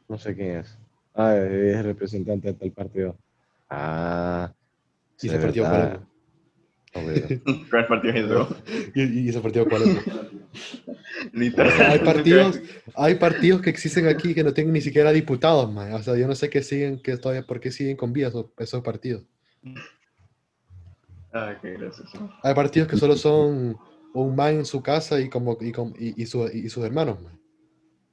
no 0.09 0.19
sé 0.19 0.37
quién 0.37 0.59
es. 0.59 0.79
Ah, 1.17 1.35
es 1.35 1.77
el 1.79 1.83
representante 1.85 2.47
de 2.47 2.55
tal 2.55 2.71
partido. 2.71 3.17
Ah, 3.69 4.53
¿Y 5.21 5.29
cuál 5.29 6.10
¿Cuál 6.93 7.87
partido? 7.89 8.49
¿Y, 8.95 9.21
y 9.21 9.29
ese 9.29 9.41
partido 9.41 9.69
cuál 9.69 9.83
es? 9.83 9.89
Literal. 11.33 11.73
hay 11.91 11.99
partidos, 12.05 12.61
hay 12.95 13.15
partidos 13.17 13.61
que 13.63 13.71
existen 13.71 14.07
aquí 14.09 14.35
que 14.35 14.43
no 14.45 14.53
tienen 14.53 14.73
ni 14.73 14.81
siquiera 14.81 15.13
diputados, 15.13 15.73
man. 15.73 15.93
O 15.93 16.03
sea, 16.03 16.17
yo 16.17 16.27
no 16.27 16.35
sé 16.35 16.51
qué 16.51 16.63
siguen, 16.63 17.01
que 17.01 17.17
todavía, 17.17 17.47
por 17.47 17.61
qué 17.61 17.71
siguen 17.71 17.97
con 17.97 18.13
vida 18.13 18.29
esos, 18.29 18.47
esos 18.59 18.83
partidos. 18.83 19.25
Ah, 21.33 21.57
qué 21.63 21.73
gracioso. 21.75 22.29
Hay 22.43 22.55
partidos 22.55 22.89
que 22.89 22.97
solo 22.97 23.17
son 23.17 23.77
un 24.13 24.35
man 24.37 24.55
en 24.57 24.65
su 24.65 24.83
casa 24.83 25.21
y 25.21 25.29
como 25.29 25.57
y, 25.61 25.71
con- 25.71 25.95
y, 25.99 26.21
y 26.21 26.27
su- 26.27 26.49
y 26.53 26.69
sus 26.69 26.85
hermanos, 26.85 27.23
man. 27.23 27.39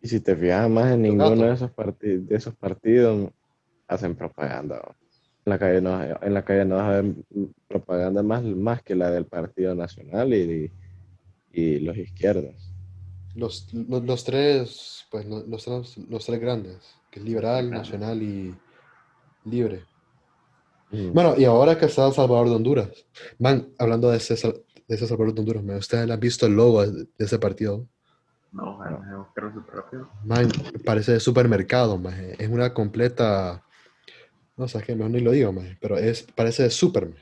Y 0.02 0.08
si 0.08 0.20
te 0.20 0.36
fijas 0.36 0.70
más 0.70 0.94
en 0.94 1.02
ninguno 1.02 1.36
de 1.36 1.54
esos, 1.54 1.72
de 2.00 2.36
esos 2.36 2.54
partidos, 2.56 3.32
hacen 3.88 4.16
propaganda. 4.16 4.84
¿no? 4.86 5.07
En 5.48 5.52
la 5.52 5.60
calle 5.60 5.80
no, 5.80 6.02
en 6.04 6.34
la 6.34 6.44
calle 6.44 6.66
no 6.66 6.76
vas 6.76 6.90
a 6.90 7.02
ver 7.02 7.16
propaganda 7.70 8.22
más, 8.22 8.44
más 8.44 8.84
que 8.84 8.96
la 8.96 9.10
del 9.10 9.28
Partido 9.28 9.74
Nacional 9.76 10.34
y, 10.34 10.70
y 11.54 11.80
los 11.80 11.96
izquierdas. 11.96 12.54
Los, 13.34 13.74
los, 13.74 14.04
los 14.04 14.26
tres, 14.26 15.06
pues 15.10 15.26
lo- 15.26 15.46
los, 15.48 15.64
tres, 15.64 15.98
los 16.10 16.26
tres 16.26 16.42
grandes, 16.42 16.80
que 17.10 17.20
es 17.20 17.26
liberal, 17.26 17.68
Claro. 17.68 17.82
nacional 17.82 18.22
y 18.22 18.58
libre. 19.46 19.86
Mm. 20.92 21.14
Bueno, 21.14 21.36
y 21.38 21.46
ahora 21.46 21.78
que 21.80 21.86
está 21.86 22.12
Salvador 22.12 22.50
de 22.50 22.56
Honduras, 22.56 22.90
man, 23.40 23.70
hablando 23.80 24.12
de 24.12 24.18
ese, 24.18 24.36
de 24.36 24.96
ese 24.96 25.08
Salvador 25.08 25.34
de 25.34 25.40
Honduras, 25.40 25.64
man, 25.64 25.78
¿ustedes 25.78 26.12
han 26.12 26.20
visto 26.20 26.46
el 26.46 26.58
logo 26.58 26.86
de, 26.86 27.08
ese 27.20 27.40
partido? 27.40 27.88
No, 28.52 28.76
bueno, 28.76 28.98
voy 29.02 29.14
a 29.14 29.18
buscarlo 29.20 29.54
súper 29.54 29.76
rápido. 29.76 30.10
Man, 30.26 30.50
parece 30.84 31.14
de 31.14 31.20
supermercado, 31.22 31.98
man, 31.98 32.16
es 32.38 32.50
una 32.50 32.74
completa, 32.74 33.64
no 34.58 34.68
sé 34.68 34.82
qué, 34.82 34.96
mejor 34.96 35.12
ni 35.12 35.20
lo 35.22 35.32
digo, 35.32 35.54
man, 35.54 35.78
pero 35.80 35.98
es, 35.98 36.24
parece 36.24 36.64
de 36.64 36.70
super, 36.70 37.08
man. 37.08 37.18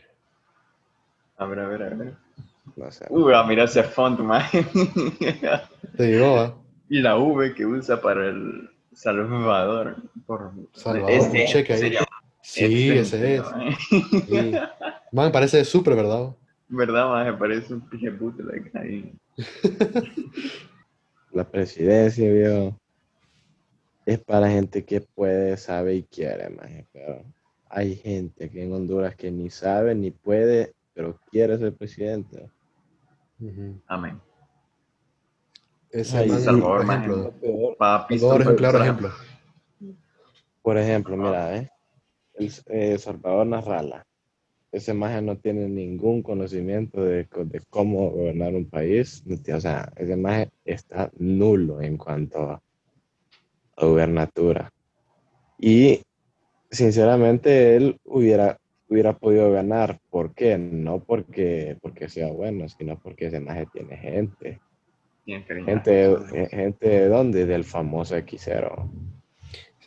A 1.37 1.45
ver, 1.45 1.59
a 1.59 1.67
ver, 1.67 1.83
a 1.83 1.89
ver. 1.89 2.13
No 2.75 2.91
sé. 2.91 3.05
Uh, 3.09 3.29
ah, 3.29 3.45
mira 3.47 3.65
ese 3.65 3.83
font, 3.83 4.19
man. 4.19 4.43
Te 5.97 6.03
digo, 6.03 6.33
¿va? 6.35 6.55
y 6.89 7.01
la 7.01 7.17
V 7.17 7.53
que 7.53 7.65
usa 7.65 8.01
para 8.01 8.27
el 8.27 8.69
Salvador. 8.93 9.97
Por... 10.25 10.51
Salvador, 10.73 11.11
Este, 11.11 11.41
un 11.41 11.47
cheque 11.47 11.73
ahí. 11.73 11.79
sería 11.79 12.05
Sí, 12.41 12.89
ese 12.91 13.35
es. 13.35 13.41
man. 13.43 13.75
sí. 14.27 14.51
Man, 15.11 15.31
parece 15.31 15.57
de 15.57 15.65
super, 15.65 15.95
¿verdad? 15.95 16.35
¿Verdad, 16.67 17.09
man? 17.09 17.25
Me 17.25 17.33
parece 17.33 17.73
un 17.73 17.81
pinche 17.89 18.09
bootleg 18.11 18.71
ahí. 18.75 19.13
La 21.31 21.43
presidencia, 21.43 22.31
viejo, 22.31 22.79
es 24.05 24.19
para 24.19 24.49
gente 24.49 24.85
que 24.85 25.01
puede, 25.01 25.57
sabe 25.57 25.95
y 25.95 26.03
quiere, 26.03 26.49
maje, 26.49 26.85
pero 26.91 27.23
hay 27.69 27.95
gente 27.95 28.49
que 28.49 28.63
en 28.63 28.73
Honduras 28.73 29.15
que 29.15 29.31
ni 29.31 29.49
sabe 29.49 29.95
ni 29.95 30.11
puede, 30.11 30.73
pero 30.93 31.19
quiere 31.31 31.57
ser 31.57 31.73
presidente. 31.73 32.49
Amén. 33.87 34.21
Ay, 36.13 36.29
man, 36.29 36.41
Salvador, 36.41 36.85
por 36.85 36.95
ejemplo, 36.95 37.75
Papi, 37.77 38.19
Salvador 38.19 38.41
es 38.41 38.47
un 38.47 38.53
súper 38.53 38.55
claro 38.57 38.73
para- 38.79 38.85
ejemplo. 38.85 39.09
Por 40.61 40.77
ejemplo, 40.77 41.17
mira, 41.17 41.57
¿eh? 41.57 41.69
El, 42.33 42.51
eh, 42.67 42.97
Salvador 42.97 43.45
Narrala. 43.47 44.05
Ese 44.71 44.93
maje 44.93 45.21
no 45.21 45.37
tiene 45.37 45.69
ningún 45.69 46.21
conocimiento 46.21 47.01
de, 47.03 47.23
de 47.45 47.61
cómo 47.69 48.09
gobernar 48.09 48.53
un 48.53 48.69
país. 48.69 49.23
O 49.53 49.59
sea, 49.61 49.91
ese 49.95 50.17
maje 50.17 50.49
está 50.65 51.09
nulo 51.17 51.81
en 51.81 51.97
cuanto 51.97 52.39
a 52.49 52.61
gubernatura. 53.77 54.71
Y 55.59 56.01
sinceramente 56.69 57.75
él 57.75 57.97
hubiera, 58.03 58.57
hubiera 58.89 59.17
podido 59.17 59.51
ganar. 59.51 59.99
¿Por 60.09 60.33
qué? 60.33 60.57
No 60.57 60.99
porque, 61.03 61.77
porque 61.81 62.09
sea 62.09 62.27
bueno, 62.31 62.67
sino 62.69 62.99
porque 62.99 63.27
ese 63.27 63.39
maje 63.39 63.67
tiene 63.71 63.97
gente. 63.97 64.59
Gente, 65.25 66.17
gente 66.51 66.87
de 66.89 67.07
dónde? 67.09 67.45
Del 67.45 67.63
famoso 67.63 68.15
Xero. 68.37 68.89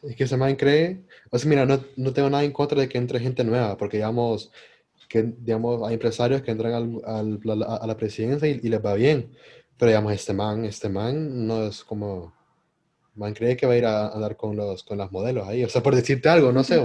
Es 0.03 0.15
que 0.17 0.25
ese 0.25 0.37
man 0.37 0.55
cree, 0.57 1.03
o 1.31 1.39
sea, 1.39 1.49
mira, 1.49 1.67
no, 1.67 1.81
no 1.97 2.13
tengo 2.13 2.31
nada 2.31 2.45
en 2.45 2.53
contra 2.53 2.81
de 2.81 2.89
que 2.89 2.99
entre 2.99 3.19
gente 3.19 3.43
nueva, 3.43 3.77
porque 3.77 3.97
digamos, 3.97 4.53
que 5.09 5.23
digamos, 5.23 5.87
hay 5.87 5.95
empresarios 5.95 6.43
que 6.43 6.53
entran 6.53 6.73
al, 6.73 7.01
al- 7.05 7.41
a, 7.51 7.57
la, 7.57 7.67
a 7.77 7.87
la 7.87 7.97
presidencia 7.97 8.49
y, 8.49 8.61
y 8.63 8.69
les 8.69 8.85
va 8.85 8.95
bien, 8.95 9.33
pero 9.77 9.91
digamos, 9.91 10.13
este 10.13 10.33
man, 10.35 10.65
este 10.65 10.89
man 10.89 11.47
no 11.49 11.67
es 11.67 11.83
como, 11.83 12.33
man 13.19 13.35
cree 13.35 13.57
que 13.57 13.67
va 13.67 13.75
a 13.75 13.77
ir 13.77 13.85
a 13.87 14.09
andar 14.09 14.37
con 14.37 14.57
los, 14.57 14.83
con 14.85 14.97
las 14.99 15.11
modelos 15.13 15.47
ahí, 15.49 15.65
o 15.65 15.69
sea, 15.69 15.83
por 15.83 15.95
decirte 15.95 16.29
algo, 16.29 16.53
no 16.53 16.65
sé, 16.65 16.81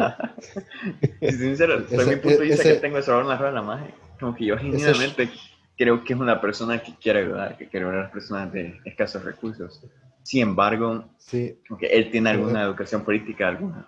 Si 1.22 1.32
sincero, 1.38 1.80
desde 1.90 1.96
Ese- 1.98 2.16
mi 2.16 2.16
punto 2.22 2.38
de 2.40 2.44
vista 2.46 2.62
ese- 2.64 2.74
que 2.76 2.82
tengo 2.82 2.98
de 2.98 3.04
Salvador 3.04 3.28
Narrola, 3.28 3.62
maje, 3.62 3.94
como 4.20 4.36
que 4.36 4.46
yo 4.46 4.58
genuinamente 4.58 5.30
creo 5.78 6.04
que 6.04 6.14
es 6.14 6.20
una 6.20 6.40
persona 6.42 6.82
que 6.82 6.94
quiere 6.96 7.20
ayudar, 7.20 7.58
que 7.58 7.68
quiere 7.68 7.86
ayudar 7.86 8.00
a 8.02 8.04
las 8.04 8.12
personas 8.12 8.52
de 8.52 8.80
escasos 8.86 9.24
recursos. 9.24 9.82
Sin 10.24 10.42
embargo, 10.42 11.06
sí, 11.18 11.58
como 11.68 11.80
que 11.80 11.88
él 11.88 12.10
tiene 12.12 12.30
Pero, 12.32 12.44
alguna 12.44 12.62
eh, 12.62 12.66
educación 12.66 13.04
política 13.04 13.48
alguna. 13.48 13.88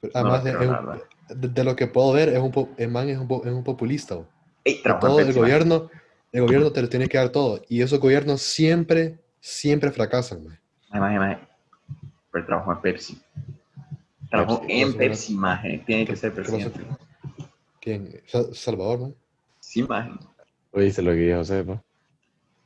pero 0.00 0.12
No 0.14 0.20
además 0.20 0.44
de, 0.44 0.52
la 0.52 0.58
un- 0.60 1.40
de, 1.40 1.48
de 1.48 1.64
lo 1.64 1.74
que 1.76 1.86
puedo 1.86 2.12
ver, 2.12 2.28
es 2.30 2.38
un, 2.38 2.74
el 2.76 2.88
man 2.88 3.08
es 3.08 3.18
un, 3.18 3.28
es 3.44 3.52
un 3.52 3.64
populista. 3.64 4.16
Ey, 4.64 4.80
en 4.84 5.00
todo 5.00 5.20
el 5.20 5.32
gobierno, 5.32 5.90
el 6.32 6.42
gobierno 6.42 6.72
te 6.72 6.82
lo 6.82 6.88
tiene 6.88 7.08
que 7.08 7.18
dar 7.18 7.30
todo, 7.30 7.62
y 7.68 7.80
esos 7.82 7.98
gobiernos 8.00 8.42
siempre, 8.42 9.18
siempre 9.40 9.90
fracasan, 9.90 10.44
man. 10.44 10.58
Maje, 10.90 11.18
maje. 11.18 11.38
Pero 12.36 12.44
trabajo 12.48 12.72
en 12.72 12.80
Pepsi. 12.82 13.22
Trabajo 14.28 14.60
Pepsi, 14.60 14.82
en 14.82 14.92
Pepsi, 14.94 15.34
maje. 15.34 15.82
Tiene 15.86 16.04
que 16.04 16.16
ser 16.16 16.34
presidente. 16.34 16.80
¿Quién? 17.80 18.20
Sa- 18.26 18.52
Salvador, 18.52 18.98
¿no? 19.00 19.14
Sí, 19.60 19.82
maje. 19.84 20.10
Oíste 20.70 21.00
lo 21.00 21.12
que 21.12 21.16
dijo 21.16 21.42
Sepa. 21.44 21.82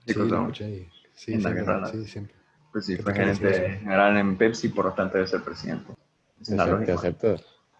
¿Qué 0.05 0.13
Sí, 0.13 0.19
lo 0.19 0.25
escuché 0.41 0.65
ahí. 0.65 0.89
Sí, 1.15 1.35
En 1.35 1.43
la 1.45 1.51
siempre, 1.51 1.65
guerra, 1.65 1.87
sí, 1.87 2.05
siempre. 2.09 2.35
Pues 2.73 2.87
sí, 2.87 2.97
¿Qué 2.97 3.03
fue 3.05 3.15
gerente 3.15 3.79
general 3.79 4.17
en 4.17 4.37
Pepsi, 4.37 4.71
por 4.71 4.87
lo 4.87 4.93
tanto 4.93 5.19
debe 5.19 5.29
ser 5.29 5.43
presidente. 5.45 5.93
Es 6.41 6.49
Te 6.49 6.55
una 6.55 6.65
acepto, 6.65 6.85
te 6.85 6.93
acepto, 6.93 7.29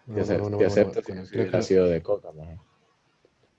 No, 0.05 0.15
te 0.15 0.21
acepto, 0.21 0.43
no, 0.43 0.49
no, 0.51 0.57
te 0.57 0.63
no, 0.63 0.67
acepto 0.71 1.01
no, 1.09 1.15
no, 1.15 1.51
que- 1.51 1.61
sido 1.63 1.87
de 1.87 2.01
coca, 2.01 2.31
maje. 2.31 2.57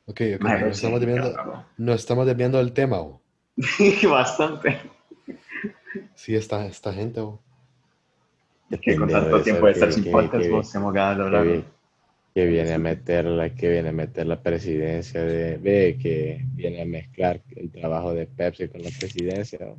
Ok, 0.06 0.20
ok, 0.36 0.40
Maje, 0.40 0.64
nos 0.64 0.78
sí, 0.78 0.86
estamos 0.86 1.00
desviando, 1.00 1.32
claro. 1.34 1.64
nos 1.76 1.96
estamos 2.00 2.26
desviando 2.26 2.56
del 2.56 2.72
tema, 2.72 2.98
o. 2.98 3.20
Bastante. 4.10 4.80
Sí, 6.14 6.34
esta, 6.34 6.64
esta 6.66 6.92
gente, 6.94 7.20
Que 8.80 8.96
con 8.96 9.08
tanto 9.08 9.36
de 9.38 9.42
tiempo 9.44 9.66
de 9.66 9.72
estar 9.72 9.88
que- 9.88 9.94
sin 9.94 10.04
que- 10.04 10.10
podcast, 10.10 10.42
que- 10.44 10.50
vos 10.50 10.74
hemos 10.74 10.92
ganado 10.92 11.30
de 11.44 11.64
que, 12.34 12.46
viene 12.46 12.72
a 12.72 12.78
meter 12.78 13.24
la, 13.26 13.50
que 13.50 13.68
viene 13.68 13.90
a 13.90 13.92
meter 13.92 14.26
la 14.26 14.40
presidencia 14.40 15.22
de 15.22 15.58
B, 15.58 15.98
que 16.00 16.44
viene 16.54 16.80
a 16.80 16.86
mezclar 16.86 17.40
el 17.56 17.70
trabajo 17.70 18.14
de 18.14 18.26
Pepsi 18.26 18.68
con 18.68 18.82
la 18.82 18.88
presidencia. 18.98 19.58
¿no? 19.60 19.76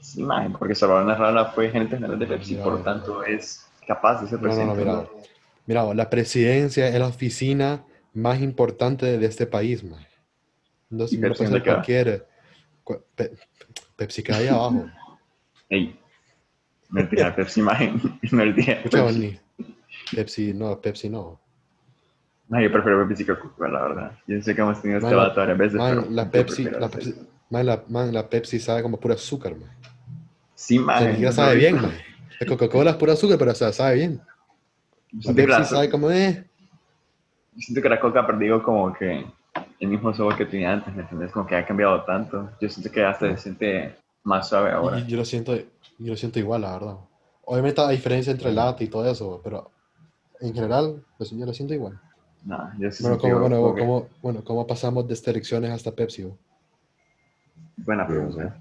Sí, 0.00 0.22
maje, 0.22 0.50
porque 0.58 0.74
Salvador 0.74 1.04
Narrala 1.06 1.46
fue 1.52 1.70
gerente 1.70 1.96
general 1.96 2.18
de 2.18 2.26
Pepsi, 2.26 2.52
Mira, 2.52 2.64
por 2.64 2.72
lo 2.74 2.78
tanto 2.80 3.22
es 3.22 3.66
capaz 3.86 4.22
de 4.22 4.28
ser 4.28 4.40
No, 4.40 4.48
no, 4.48 4.54
no, 4.66 4.74
presidente. 4.74 4.84
mira. 4.84 5.08
Mira, 5.66 5.94
la 5.94 6.08
presidencia 6.10 6.88
es 6.88 6.98
la 6.98 7.06
oficina 7.06 7.84
más 8.14 8.40
importante 8.40 9.18
de 9.18 9.26
este 9.26 9.46
país, 9.46 9.84
man. 9.84 10.04
No, 10.90 11.04
¿Y 11.10 11.18
no 11.18 11.34
cualquier. 11.34 12.26
cu- 12.82 13.02
Pe- 13.14 13.32
Pepsi 13.96 14.24
ahí 14.32 14.48
abajo. 14.48 14.86
Ey, 15.68 15.98
de 16.92 17.32
Pepsi, 17.32 17.62
maje. 17.62 17.92
No 18.30 18.42
el 18.42 18.54
día 18.54 18.82
Pepsi. 18.82 19.38
Pepsi, 20.14 20.54
no, 20.54 20.80
Pepsi 20.80 21.08
no. 21.08 21.40
No, 22.48 22.60
yo 22.60 22.70
prefiero 22.70 23.08
Pepsi 23.08 23.24
que 23.24 23.38
Coca, 23.38 23.68
la 23.68 23.82
verdad. 23.82 24.18
Yo 24.26 24.40
sé 24.42 24.54
que 24.54 24.60
hemos 24.60 24.80
tenido 24.82 24.98
este 24.98 25.10
Man, 25.14 25.18
debate 25.18 25.40
varias 25.40 25.58
veces, 25.58 25.74
Man, 25.78 25.96
pero 26.02 26.10
la 26.10 26.30
Pepsi, 26.30 26.64
la 26.64 26.90
man, 27.48 27.66
la, 27.66 27.84
man, 27.88 28.12
la 28.12 28.28
Pepsi 28.28 28.58
sabe 28.58 28.82
como 28.82 29.00
pura 29.00 29.14
azúcar, 29.14 29.56
man. 29.56 29.70
Sí, 30.54 30.78
O 30.78 30.84
sea, 30.84 30.86
maje. 30.86 31.04
ni 31.06 31.10
siquiera 31.12 31.32
sabe 31.32 31.56
bien, 31.56 31.76
man. 31.76 31.92
La 32.40 32.46
Coca-Cola 32.46 32.90
es 32.90 32.96
pura 32.96 33.12
azúcar, 33.14 33.38
pero 33.38 33.52
o 33.52 33.54
sea, 33.54 33.72
sabe 33.72 33.94
bien. 33.94 34.20
La 35.24 35.32
Pepsi 35.32 35.64
sabe 35.64 35.88
como, 35.88 36.10
eh. 36.10 36.44
yo 37.54 37.60
siento 37.60 37.80
que 37.80 37.88
la 37.88 38.00
Coca 38.00 38.20
ha 38.20 38.26
perdido 38.26 38.62
como 38.62 38.92
que 38.92 39.24
el 39.80 39.88
mismo 39.88 40.12
sabor 40.12 40.36
que 40.36 40.44
tenía 40.46 40.72
antes, 40.72 40.94
¿me 40.94 41.02
entiendes? 41.02 41.32
Como 41.32 41.46
que 41.46 41.56
ha 41.56 41.64
cambiado 41.66 42.02
tanto. 42.04 42.50
Yo 42.60 42.68
siento 42.68 42.90
que 42.90 43.04
hasta 43.04 43.30
se 43.30 43.38
siente 43.38 43.96
más 44.24 44.48
suave 44.48 44.72
ahora. 44.72 44.98
Y 45.00 45.06
yo 45.06 45.16
lo 45.16 45.24
siento, 45.24 45.56
yo 46.02 46.10
lo 46.10 46.16
siento 46.16 46.38
igual, 46.38 46.62
la 46.62 46.72
verdad. 46.72 46.96
Obviamente 47.44 47.80
hay 47.80 47.96
diferencia 47.96 48.30
entre 48.32 48.52
latte 48.52 48.84
y 48.84 48.88
todo 48.88 49.10
eso, 49.10 49.40
pero 49.42 49.70
en 50.40 50.54
general, 50.54 51.04
pues 51.18 51.30
yo 51.30 51.44
lo 51.44 51.52
siento 51.52 51.74
igual. 51.74 52.00
No, 52.44 52.70
yo 52.78 52.90
sí 52.90 53.02
Bueno, 53.02 53.18
¿cómo, 53.18 53.38
bueno, 53.40 53.56
como 53.60 53.74
que- 53.74 53.80
¿cómo, 53.80 54.08
bueno, 54.22 54.44
¿cómo 54.44 54.66
pasamos 54.66 55.06
de 55.06 55.14
estas 55.14 55.28
elecciones 55.34 55.70
hasta 55.70 55.92
Pepsi? 55.92 56.24
bo? 56.24 56.38
Buena 57.76 58.06
pregunta. 58.06 58.60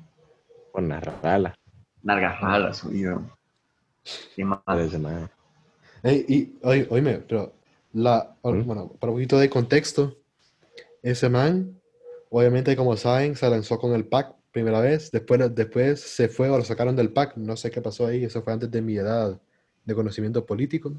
Con 0.72 0.88
la 0.88 1.00
rala. 1.00 1.56
Narga 2.04 2.32
jala, 2.32 2.74
subido. 2.74 3.22
¿Qué 4.36 4.44
más? 4.46 4.60
Parece, 4.66 4.98
maje. 4.98 5.28
Ey, 6.04 6.26
y, 6.28 6.60
oye, 6.64 6.88
oíme, 6.90 7.20
pero, 7.20 7.54
la, 7.94 8.36
o- 8.42 8.52
¿Mm? 8.54 8.66
bueno, 8.66 8.88
para 9.00 9.12
un 9.12 9.18
poquito 9.18 9.38
de 9.38 9.50
contexto, 9.50 10.16
ese 11.04 11.30
man, 11.30 11.80
obviamente, 12.30 12.76
como 12.76 12.96
saben, 12.98 13.36
se 13.36 13.50
lanzó 13.50 13.78
con 13.78 13.94
el 13.94 14.06
pack 14.08 14.36
primera 14.52 14.80
vez, 14.82 15.12
después, 15.12 15.54
después 15.56 16.00
se 16.02 16.28
fue 16.28 16.50
o 16.50 16.58
lo 16.58 16.64
sacaron 16.64 16.96
del 16.96 17.12
pack, 17.14 17.38
no 17.38 17.56
sé 17.56 17.72
qué 17.72 17.82
pasó 17.82 18.08
ahí, 18.08 18.24
eso 18.24 18.42
fue 18.42 18.54
antes 18.54 18.70
de 18.70 18.82
mi 18.82 18.98
edad 18.98 19.40
de 19.86 19.96
conocimiento 19.96 20.46
político. 20.46 20.94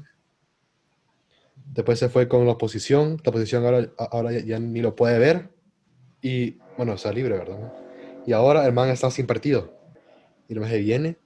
Después 1.73 1.99
se 1.99 2.09
fue 2.09 2.27
con 2.27 2.45
la 2.45 2.53
oposición, 2.53 3.17
la 3.23 3.29
oposición 3.29 3.65
ahora, 3.65 3.91
ahora 3.97 4.31
ya, 4.31 4.39
ya 4.39 4.59
ni 4.59 4.81
lo 4.81 4.95
puede 4.95 5.17
ver, 5.19 5.49
y 6.21 6.57
bueno, 6.77 6.93
está 6.93 7.11
libre, 7.11 7.37
¿verdad? 7.37 7.59
Y 8.25 8.31
ahora 8.31 8.65
el 8.65 8.73
man 8.73 8.89
está 8.89 9.11
sin 9.11 9.27
partido. 9.27 9.73
Y 10.47 10.53
el 10.53 10.59
man 10.59 10.71
viene 10.71 11.17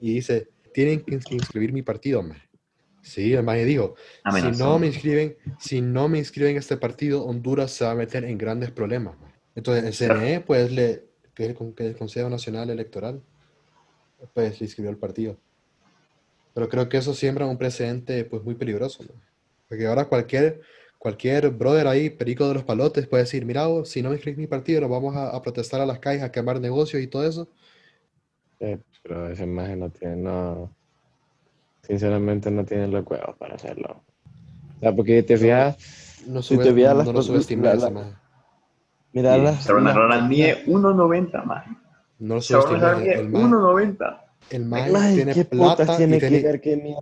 y 0.00 0.14
dice, 0.14 0.48
tienen 0.72 1.00
que 1.00 1.12
ins- 1.18 1.32
inscribir 1.32 1.72
mi 1.72 1.82
partido, 1.82 2.22
man. 2.22 2.38
Sí, 3.02 3.32
el 3.34 3.42
man 3.42 3.64
dijo, 3.64 3.94
si 4.40 4.50
no 4.58 4.78
me 4.78 4.86
inscriben, 4.86 5.36
si 5.58 5.80
no 5.80 6.08
me 6.08 6.18
inscriben 6.18 6.52
en 6.52 6.56
este 6.58 6.76
partido, 6.76 7.24
Honduras 7.24 7.70
se 7.70 7.84
va 7.84 7.92
a 7.92 7.94
meter 7.94 8.24
en 8.24 8.38
grandes 8.38 8.70
problemas. 8.70 9.18
man. 9.18 9.32
Entonces 9.54 9.84
el 9.84 9.92
CNE, 9.94 10.40
pues, 10.40 10.72
le, 10.72 11.04
que 11.34 11.44
es 11.46 11.56
el, 11.60 11.74
que 11.74 11.94
Consejo 11.94 12.28
Nacional 12.30 12.70
Electoral, 12.70 13.20
pues 14.32 14.60
le 14.60 14.66
inscribió 14.66 14.90
al 14.90 14.96
partido. 14.96 15.36
Pero 16.54 16.68
creo 16.68 16.88
que 16.88 16.98
eso 16.98 17.14
siembra 17.14 17.46
un 17.46 17.58
precedente, 17.58 18.24
pues, 18.24 18.42
muy 18.44 18.54
peligroso. 18.54 19.04
Porque 19.68 19.86
ahora 19.86 20.04
cualquier, 20.04 20.60
cualquier 20.98 21.50
brother 21.50 21.88
ahí, 21.88 22.10
perico 22.10 22.46
de 22.46 22.54
los 22.54 22.62
palotes, 22.64 23.06
puede 23.08 23.24
decir, 23.24 23.44
mira, 23.44 23.66
vos, 23.66 23.88
si 23.88 24.02
no 24.02 24.10
me 24.10 24.14
inscribes 24.16 24.36
en 24.38 24.42
mi 24.42 24.46
partido, 24.46 24.80
nos 24.80 24.90
vamos 24.90 25.16
a, 25.16 25.30
a 25.30 25.42
protestar 25.42 25.80
a 25.80 25.86
las 25.86 25.98
calles, 25.98 26.22
a 26.22 26.30
quemar 26.30 26.60
negocios 26.60 27.02
y 27.02 27.08
todo 27.08 27.26
eso. 27.26 27.48
Sí, 28.60 28.76
pero 29.02 29.28
esa 29.28 29.42
imagen 29.42 29.80
no 29.80 29.90
tiene, 29.90 30.16
no. 30.16 30.74
Sinceramente 31.82 32.50
no 32.50 32.64
tiene 32.64 32.86
los 32.88 33.04
huevos 33.06 33.36
para 33.36 33.56
hacerlo. 33.56 34.02
O 34.76 34.80
sea, 34.80 34.94
porque 34.94 35.22
te 35.22 35.36
fijas, 35.36 35.76
No, 36.26 36.40
Si 36.40 36.54
sube, 36.54 36.64
te 36.64 36.70
no, 36.70 36.94
las 36.94 37.06
cosas- 37.08 37.26
subestimes, 37.26 37.82
la- 37.82 37.90
la-. 37.90 38.20
Mira. 39.14 39.52
Salvador 39.60 39.82
las- 39.82 39.94
Narrala 39.94 40.28
mide 40.28 40.64
1.90, 40.66 41.44
más. 41.44 41.64
No 42.18 42.34
lo 42.36 42.40
subestimes. 42.40 42.82
Narrala 42.82 43.02
El, 43.04 43.04
mide 43.04 43.20
el 43.20 43.28
man, 43.28 43.52
1.90. 43.52 44.20
el 44.50 44.64
Maje, 44.66 45.14
tiene 45.14 45.34
¿qué 45.34 45.44
plata 45.44 45.82
y 45.82 45.96
tiene 45.96 46.18
tiene... 46.18 46.40
que 46.40 46.46
ver 46.46 46.60
que 46.60 46.76
mida, 46.76 46.98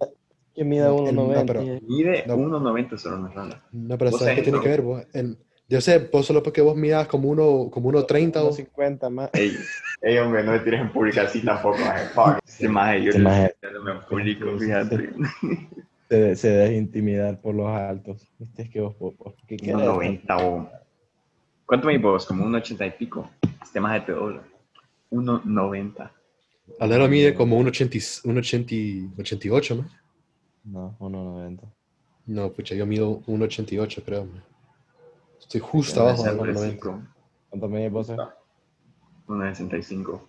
que 0.55 0.65
mida 0.65 0.87
El- 0.89 0.93
1.90? 1.17 1.35
no, 1.35 1.47
pero- 1.47 1.63
Mide 1.87 2.25
No. 2.27 2.37
1.90 2.37 2.97
Salvador 2.99 3.29
Narrala. 3.31 3.63
No, 3.73 3.99
pero 3.99 4.11
¿sabes 4.13 4.35
qué 4.37 4.43
tiene 4.43 4.61
que 4.61 4.69
ver? 4.69 4.83
vos? 4.83 5.03
El- 5.13 5.39
yo 5.69 5.81
sé, 5.81 5.99
vos 6.13 6.27
solo 6.27 6.43
porque 6.43 6.61
vos 6.61 6.77
midas 6.77 7.07
como 7.09 7.31
uno, 7.31 7.71
como 7.71 7.89
uno 7.89 8.05
30 8.05 8.45
o... 8.45 8.53
50 8.53 9.09
más. 9.09 9.31
Ey, 9.33 9.57
ey, 10.03 10.19
hombre, 10.19 10.45
no 10.45 10.53
me 10.53 10.59
tires 10.59 10.81
en 10.83 10.93
público 10.93 11.21
así 11.23 11.41
tampoco, 11.43 11.79
maje. 11.79 12.07
Fuck. 12.09 12.39
Este 12.47 12.69
maje, 12.69 13.03
yo 13.05 13.11
Este 13.11 13.21
fíjate. 14.59 15.11
Se, 16.11 16.37
se 16.37 16.51
deja 16.51 16.73
intimidar 16.75 17.41
por 17.41 17.55
los 17.55 17.69
altos. 17.69 18.29
Viste, 18.39 18.63
es 18.63 18.69
que 18.71 18.81
vos, 18.83 18.99
vos, 18.99 19.15
vos- 19.17 19.35
¿qué 19.47 19.57
querés? 19.57 19.77
1.90, 19.77 20.23
o... 20.43 20.69
¿Cuánto 21.73 21.87
me 21.87 21.97
vos? 21.97 22.27
Como 22.27 22.45
1.80 22.45 22.87
y 22.87 22.91
pico. 22.91 23.31
Este 23.63 23.81
maje 23.81 24.03
te 24.03 24.13
dobla. 24.13 24.43
1.90. 25.11 26.11
Alero 26.79 27.09
mide 27.09 27.33
como 27.35 27.57
un 27.57 27.67
80, 27.67 27.97
y- 27.97 28.29
un 28.29 28.37
80, 28.37 28.75
y- 28.75 29.11
88, 29.19 29.77
¿no? 29.77 29.89
No, 30.65 30.97
1.90. 30.99 31.63
No, 32.27 32.53
pucha, 32.53 32.75
yo 32.75 32.85
mido 32.85 33.23
un 33.27 33.41
88, 33.41 34.03
creo. 34.05 34.27
man. 34.27 34.45
Estoy 35.41 35.63
justo 35.63 36.03
abajo 36.03 36.23
de 36.25 36.33
1,90. 36.33 37.09
¿Cuánto 37.49 37.69
medís 37.71 37.91
vos? 37.91 38.11
eh? 38.11 38.17
1.65. 39.27 40.21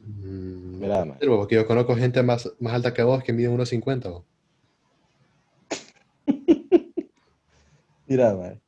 Mm, 0.00 0.80
Mira, 0.80 1.04
man. 1.06 1.16
pero 1.18 1.38
porque 1.38 1.54
yo 1.54 1.66
conozco 1.66 1.96
gente 1.96 2.22
más, 2.22 2.52
más 2.60 2.74
alta 2.74 2.92
que 2.92 3.02
vos 3.02 3.24
que 3.24 3.32
mide 3.32 3.48
1,50. 3.48 4.04
¿o? 4.10 4.26
Mira, 8.06 8.34
man. 8.34 8.60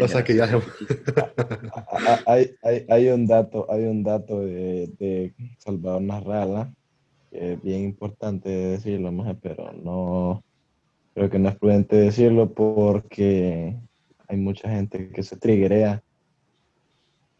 O 0.00 0.08
sea 0.08 0.24
que 0.24 0.34
ya... 0.34 0.44
A- 1.74 1.86
a- 1.92 2.20
Hay, 2.26 2.50
hay, 2.62 2.86
hay 2.88 3.08
un 3.08 3.26
dato, 3.26 3.66
hay 3.70 3.84
un 3.84 4.02
dato 4.02 4.40
de, 4.40 4.88
de 4.98 5.34
Salvador 5.58 6.02
Narrala 6.02 6.72
que 7.30 7.52
es 7.54 7.62
bien 7.62 7.82
importante 7.84 8.48
decirlo, 8.48 9.12
maje, 9.12 9.34
pero 9.34 9.72
no 9.72 10.42
creo 11.14 11.30
que 11.30 11.38
no 11.38 11.48
es 11.48 11.56
prudente 11.56 11.96
decirlo 11.96 12.52
porque 12.52 13.76
hay 14.28 14.36
mucha 14.36 14.68
gente 14.70 15.08
que 15.10 15.22
se 15.22 15.36
triguea 15.36 16.02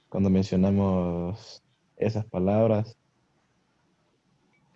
cuando 0.08 0.30
mencionamos 0.30 1.62
esas 1.96 2.24
palabras. 2.26 2.96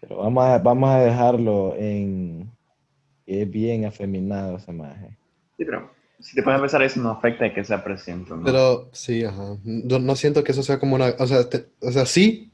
Pero 0.00 0.16
vamos 0.18 0.44
a, 0.44 0.59
vamos 0.59 0.90
a 0.90 1.00
dejarlo 1.00 1.74
en, 1.76 2.50
es 3.26 3.50
bien 3.50 3.85
afeminado 3.85 4.56
ese 4.56 4.72
maje. 4.72 5.16
Sí, 5.56 5.64
pero 5.64 5.90
si 6.20 6.35
te 6.35 6.42
puedes 6.42 6.59
empezar 6.59 6.83
eso 6.83 7.00
no 7.00 7.11
afecta 7.11 7.44
de 7.44 7.52
que 7.52 7.64
sea 7.64 7.83
presidente, 7.83 8.30
¿no? 8.35 8.44
Pero 8.44 8.88
sí, 8.92 9.24
ajá. 9.24 9.56
No, 9.64 9.98
no 9.98 10.16
siento 10.16 10.44
que 10.44 10.52
eso 10.52 10.62
sea 10.62 10.78
como 10.78 10.94
una. 10.96 11.14
O 11.18 11.26
sea, 11.26 11.48
te- 11.48 11.66
o 11.80 11.90
sea 11.90 12.06
sí, 12.06 12.50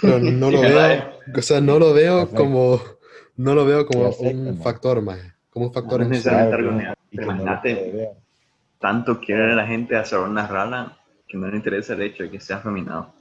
pero 0.00 0.18
no 0.20 0.50
lo 0.50 0.60
veo. 0.62 1.10
O 1.36 1.42
sea, 1.42 1.60
no 1.60 1.78
lo 1.78 1.92
veo 1.92 2.20
Afecta. 2.20 2.36
como. 2.36 2.80
No 3.36 3.54
lo 3.54 3.64
veo 3.64 3.86
como 3.86 4.10
Sí, 4.12 4.24
afecta, 4.24 4.38
un 4.40 4.44
man. 4.54 4.62
factor, 4.62 5.02
más. 5.02 5.18
Como 5.50 5.66
un 5.66 5.72
factor 5.72 6.00
No 6.00 6.20
Claro, 6.20 6.72
no 6.72 6.94
Imagínate. 7.10 8.10
Tanto 8.78 9.20
quiere 9.20 9.54
la 9.54 9.66
gente 9.66 9.96
hacer 9.96 10.18
una 10.18 10.46
rala 10.46 10.98
que 11.28 11.38
no 11.38 11.46
le 11.48 11.56
interesa 11.56 11.94
el 11.94 12.02
hecho 12.02 12.24
de 12.24 12.30
que 12.30 12.40
sea 12.40 12.56
afeminado. 12.56 13.12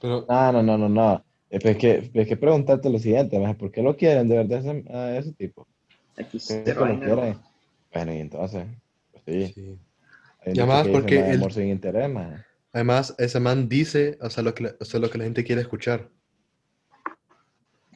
Pero, 0.00 0.24
No, 0.28 0.52
no, 0.52 0.62
no, 0.62 0.78
no, 0.78 0.88
no. 0.88 1.24
Es 1.50 1.60
pues 1.62 1.76
que, 1.78 2.10
es 2.14 2.28
que 2.28 2.36
preguntarte 2.36 2.88
lo 2.88 2.98
siguiente, 2.98 3.38
maje, 3.38 3.54
¿por 3.54 3.72
qué 3.72 3.82
lo 3.82 3.96
quieren 3.96 4.28
de 4.28 4.36
verdad 4.36 4.58
ese, 4.60 4.84
a 4.94 5.16
ese 5.18 5.32
tipo? 5.32 5.66
Aquí 6.16 6.38
¿Por 6.38 6.62
qué 6.62 6.62
cero 6.64 6.86
lo 6.86 7.00
quieren? 7.00 7.38
Bueno, 7.92 8.14
y 8.14 8.18
entonces, 8.18 8.66
pues 8.66 8.89
sí. 9.26 9.52
sí. 9.54 9.78
Además 10.42 10.84
dice, 10.84 10.92
porque 10.92 11.14
"No 11.16 11.24
hay 11.24 11.30
el- 11.30 11.36
amor 11.36 11.52
sin 11.52 11.68
interés, 11.68 12.08
maje". 12.08 12.44
Además, 12.72 13.14
ese 13.18 13.40
man 13.40 13.68
dice, 13.68 14.16
o 14.20 14.30
sea, 14.30 14.42
lo 14.42 14.54
que, 14.54 14.64
la- 14.64 14.76
o 14.78 14.84
sea, 14.84 15.00
lo 15.00 15.10
que 15.10 15.18
la 15.18 15.24
gente 15.24 15.44
quiere 15.44 15.60
escuchar. 15.62 16.08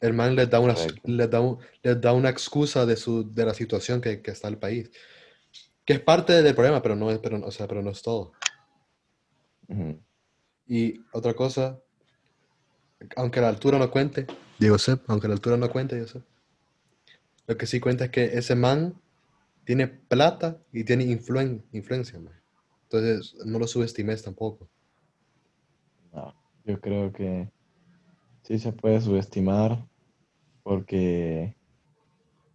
El 0.01 0.13
man 0.13 0.35
les 0.35 0.49
da 0.49 0.59
una, 0.59 0.75
les 1.03 1.29
da, 1.29 1.39
un- 1.39 1.57
les 1.81 1.99
da 2.01 2.13
una 2.13 2.29
excusa 2.29 2.85
de, 2.85 2.97
su, 2.97 3.33
de 3.33 3.45
la 3.45 3.53
situación 3.53 4.01
que, 4.01 4.21
que 4.21 4.31
está 4.31 4.47
el 4.49 4.57
país. 4.57 4.91
Que 5.85 5.93
es 5.93 5.99
parte 6.01 6.41
del 6.43 6.53
problema, 6.53 6.81
pero 6.81 6.95
no 6.95 7.09
es, 7.09 7.19
pero, 7.19 7.37
o 7.45 7.51
sea, 7.51 7.67
pero 7.67 7.81
no 7.81 7.91
es 7.91 8.01
todo. 8.01 8.33
Ujú. 9.67 9.99
Y 10.67 10.99
otra 11.13 11.33
cosa, 11.33 11.79
aunque 13.15 13.41
la 13.41 13.49
altura 13.49 13.79
no 13.79 13.89
cuente, 13.89 14.27
Sepp, 14.77 15.09
aunque 15.09 15.27
la 15.27 15.33
altura 15.35 15.57
no 15.57 15.69
cuente, 15.69 15.95
Diego 15.95 16.09
Sepp, 16.09 16.25
lo 17.47 17.57
que 17.57 17.67
sí 17.67 17.79
cuenta 17.79 18.05
es 18.05 18.11
que 18.11 18.25
ese 18.37 18.55
man 18.55 18.99
tiene 19.65 19.87
plata 19.87 20.57
y 20.71 20.83
tiene 20.83 21.05
influen- 21.05 21.63
influencia, 21.73 22.19
man. 22.19 22.33
Entonces, 22.83 23.35
no 23.45 23.59
lo 23.59 23.67
subestimes 23.67 24.23
tampoco. 24.23 24.69
No, 26.13 26.33
yo 26.65 26.79
creo 26.79 27.11
que 27.11 27.49
sí 28.43 28.59
se 28.59 28.71
puede 28.71 29.01
subestimar 29.01 29.85
porque 30.63 31.55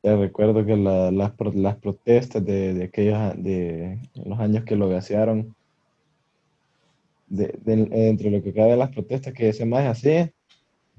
ya 0.02 0.16
recuerdo 0.16 0.64
que 0.64 0.76
la- 0.76 1.10
las, 1.10 1.32
pro- 1.32 1.52
las 1.52 1.76
protestas 1.76 2.44
de, 2.44 2.74
de 2.74 2.84
aquellos 2.84 3.18
de 3.42 4.00
los 4.24 4.38
años 4.38 4.64
que 4.64 4.76
lo 4.76 4.88
gasearon, 4.88 5.54
de, 7.26 7.54
de- 7.64 8.08
entre 8.08 8.30
lo 8.30 8.42
que 8.42 8.52
cabe 8.54 8.76
las 8.76 8.90
protestas 8.90 9.34
que 9.34 9.48
ese 9.48 9.66
más 9.66 9.86
hacía, 9.86 10.32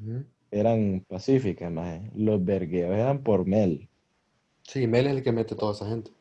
Ujú. 0.01 0.23
eran 0.51 1.03
pacíficas, 1.07 1.71
maje. 1.71 2.11
Los 2.15 2.43
vergueos 2.43 2.93
eran 2.93 3.23
por 3.23 3.45
Mel, 3.47 3.89
Sí, 4.71 4.87
Mel 4.87 5.05
es 5.07 5.11
el 5.17 5.21
que 5.23 5.33
mete 5.33 5.53
toda 5.53 5.73
esa 5.73 5.85
gente. 5.89 6.11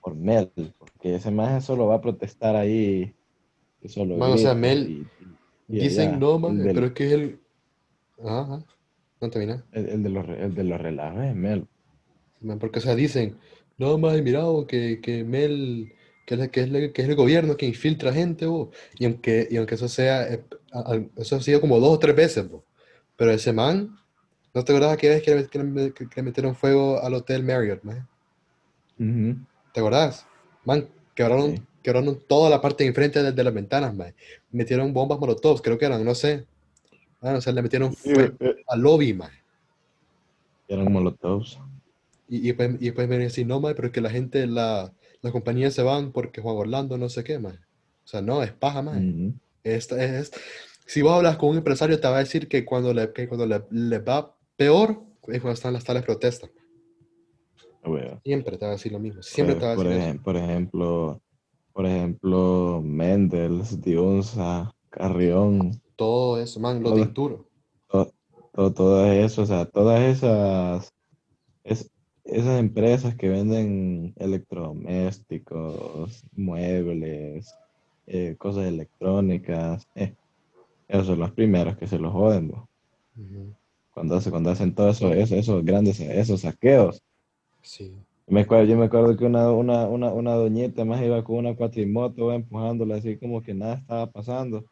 por 0.00 0.16
Mel, 0.16 0.50
porque 0.78 1.14
ese 1.14 1.30
maje 1.30 1.60
solo 1.60 1.86
va 1.86 1.96
a 1.96 2.00
protestar 2.00 2.56
ahí, 2.56 3.14
solo 3.86 4.16
Man, 4.16 4.32
o 4.32 4.38
sea, 4.38 4.52
Mel- 4.54 4.88
y- 4.88 5.06
y- 5.68 5.76
y 5.76 5.80
Dicen 5.80 6.08
allá, 6.08 6.18
no, 6.18 6.38
man, 6.40 6.58
del- 6.58 6.74
pero 6.74 6.86
es 6.86 6.92
que 6.92 7.06
es 7.06 7.12
el. 7.12 7.40
Ajá. 8.24 8.64
No 9.20 9.30
termina. 9.30 9.64
el, 9.70 9.88
el 9.88 10.02
de 10.02 10.08
los, 10.08 10.28
el 10.28 10.54
de 10.56 10.64
los 10.64 10.80
relajos 10.80 11.24
es 11.24 11.36
Mel. 11.36 11.66
Man, 12.40 12.58
porque, 12.58 12.80
o 12.80 12.82
sea, 12.82 12.96
dicen, 12.96 13.36
no, 13.78 13.96
más 13.96 14.20
mira, 14.22 14.44
oh, 14.44 14.66
que, 14.66 15.00
que 15.00 15.22
Mel, 15.22 15.92
que 16.26 16.34
es, 16.34 16.48
que, 16.50 16.60
es 16.62 16.92
que 16.92 17.02
es 17.02 17.08
el 17.08 17.14
gobierno 17.14 17.56
que 17.56 17.66
infiltra 17.66 18.12
gente, 18.12 18.46
oh. 18.46 18.70
Y 18.98 19.04
aunque, 19.04 19.46
y 19.48 19.56
aunque 19.56 19.76
eso 19.76 19.88
sea, 19.88 20.32
eh, 20.34 20.44
eso 21.16 21.36
ha 21.36 21.40
sido 21.40 21.60
como 21.60 21.78
dos 21.78 21.94
o 21.94 21.98
tres 22.00 22.16
veces. 22.16 22.44
Pero 23.16 23.30
ese 23.30 23.52
man, 23.52 23.96
¿no 24.56 24.64
te 24.64 24.72
acordás 24.72 24.92
aquella 24.94 25.12
vez 25.12 25.22
que 25.22 25.34
le, 25.34 25.46
que 25.48 25.58
le- 25.58 25.92
que 25.92 26.06
le 26.16 26.22
metieron 26.22 26.56
fuego 26.56 26.98
al 27.02 27.12
Hotel 27.12 27.42
Marriott, 27.44 27.84
man? 27.84 28.08
Ujú. 28.98 29.36
¿Te 29.72 29.80
acordás? 29.80 30.26
Man, 30.64 30.88
quebraron, 31.14 31.56
Sí. 31.56 31.62
quebraron 31.82 32.18
toda 32.26 32.48
la 32.48 32.60
parte 32.62 32.82
de 32.84 32.88
enfrente 32.88 33.22
de, 33.22 33.32
de 33.32 33.44
las 33.44 33.52
ventanas, 33.52 33.94
man. 33.94 34.14
Metieron 34.50 34.94
bombas 34.94 35.20
molotovs, 35.20 35.60
creo 35.60 35.76
que 35.76 35.84
eran, 35.84 36.02
no 36.02 36.14
sé. 36.14 36.46
Ah, 37.20 37.34
o 37.34 37.40
sea, 37.42 37.52
le 37.52 37.60
metieron 37.62 37.92
Sí, 37.92 38.14
fuego 38.14 38.34
eh, 38.40 38.56
al 38.68 38.80
lobby, 38.80 39.12
man. 39.12 39.30
eran 40.68 40.90
molotovs. 40.92 41.58
Y, 42.28 42.38
y 42.38 42.52
después, 42.52 42.70
y 42.80 42.84
después 42.86 43.08
me 43.08 43.18
decir, 43.18 43.46
no, 43.46 43.60
mae, 43.60 43.74
pero 43.74 43.88
es 43.88 43.92
que 43.92 44.00
la 44.00 44.10
gente, 44.10 44.46
la, 44.46 44.92
las 45.22 45.32
compañías 45.32 45.74
se 45.74 45.82
van 45.82 46.12
porque 46.12 46.40
Juan 46.40 46.56
Orlando 46.56 46.98
no 46.98 47.08
sé 47.08 47.22
qué, 47.22 47.38
mae. 47.38 47.54
O 47.54 48.08
sea, 48.08 48.22
no, 48.22 48.42
es 48.42 48.52
paja, 48.52 48.82
mae. 48.82 49.00
Ujú. 49.00 49.34
Esta 49.62 50.02
es, 50.02 50.32
si 50.86 51.02
vos 51.02 51.12
hablas 51.12 51.36
con 51.36 51.50
un 51.50 51.58
empresario, 51.58 52.00
te 52.00 52.08
va 52.08 52.16
a 52.16 52.20
decir 52.20 52.48
que 52.48 52.64
cuando 52.64 52.94
le, 52.94 53.12
que 53.12 53.28
cuando 53.28 53.46
le, 53.46 53.62
le 53.70 53.98
va 53.98 54.35
peor 54.56 55.02
es 55.28 55.40
cuando 55.40 55.54
están 55.54 55.72
las 55.74 55.84
tales 55.84 56.02
protestas. 56.04 56.50
Bueno, 57.84 58.20
Siempre 58.24 58.58
te 58.58 58.64
va 58.64 58.72
a 58.72 58.74
decir 58.74 58.90
lo 58.92 58.98
mismo. 58.98 59.22
Siempre 59.22 59.54
por, 59.54 59.60
te 59.60 59.66
va 59.66 59.72
a 59.72 59.76
por 59.76 59.86
decir 59.86 60.00
eso. 60.02 60.10
ejem- 60.18 60.22
por 60.22 60.36
ejemplo, 60.36 61.20
por 61.72 61.86
ejemplo, 61.86 62.80
Mendels, 62.84 63.80
Diunza, 63.80 64.72
Carrión, 64.90 65.80
Todo 65.94 66.40
eso, 66.40 66.58
man, 66.60 66.82
lo 66.82 66.90
Todo. 66.90 67.04
dicturo. 67.04 67.46
to- 67.88 68.12
to- 68.52 68.72
todo 68.74 69.06
eso, 69.12 69.42
o 69.42 69.46
sea, 69.46 69.64
todas 69.66 70.00
esas, 70.02 70.92
es- 71.64 71.90
esas 72.24 72.58
empresas 72.58 73.14
que 73.14 73.28
venden 73.28 74.12
electrodomésticos, 74.16 76.24
muebles, 76.32 77.54
eh, 78.06 78.34
cosas 78.38 78.66
electrónicas, 78.66 79.86
eh, 79.94 80.14
esos 80.88 81.06
son 81.06 81.20
los 81.20 81.30
primeros 81.32 81.76
que 81.76 81.86
se 81.86 81.98
los 81.98 82.12
joden, 82.12 82.48
bo. 82.48 82.68
Ujú. 83.16 83.54
Cuando, 83.96 84.14
hace- 84.16 84.30
cuando 84.30 84.50
hacen 84.50 84.74
todos 84.74 84.96
eso, 84.98 85.10
eso- 85.14 85.36
esos 85.36 85.64
grandes, 85.64 85.98
esos 86.00 86.42
saqueos. 86.42 87.02
Sí. 87.62 87.96
Me 88.26 88.40
acuerdo, 88.42 88.64
yo 88.66 88.76
me 88.76 88.84
acuerdo 88.84 89.16
que 89.16 89.24
una, 89.24 89.50
una, 89.50 89.86
una, 89.88 90.12
una 90.12 90.32
doñita 90.34 90.84
más 90.84 91.00
iba 91.02 91.24
con 91.24 91.36
una 91.36 91.56
cuatrimoto, 91.56 92.30
empujándola 92.30 92.96
así 92.96 93.16
como 93.16 93.42
que 93.42 93.54
nada 93.54 93.76
estaba 93.76 94.06
pasando. 94.10 94.66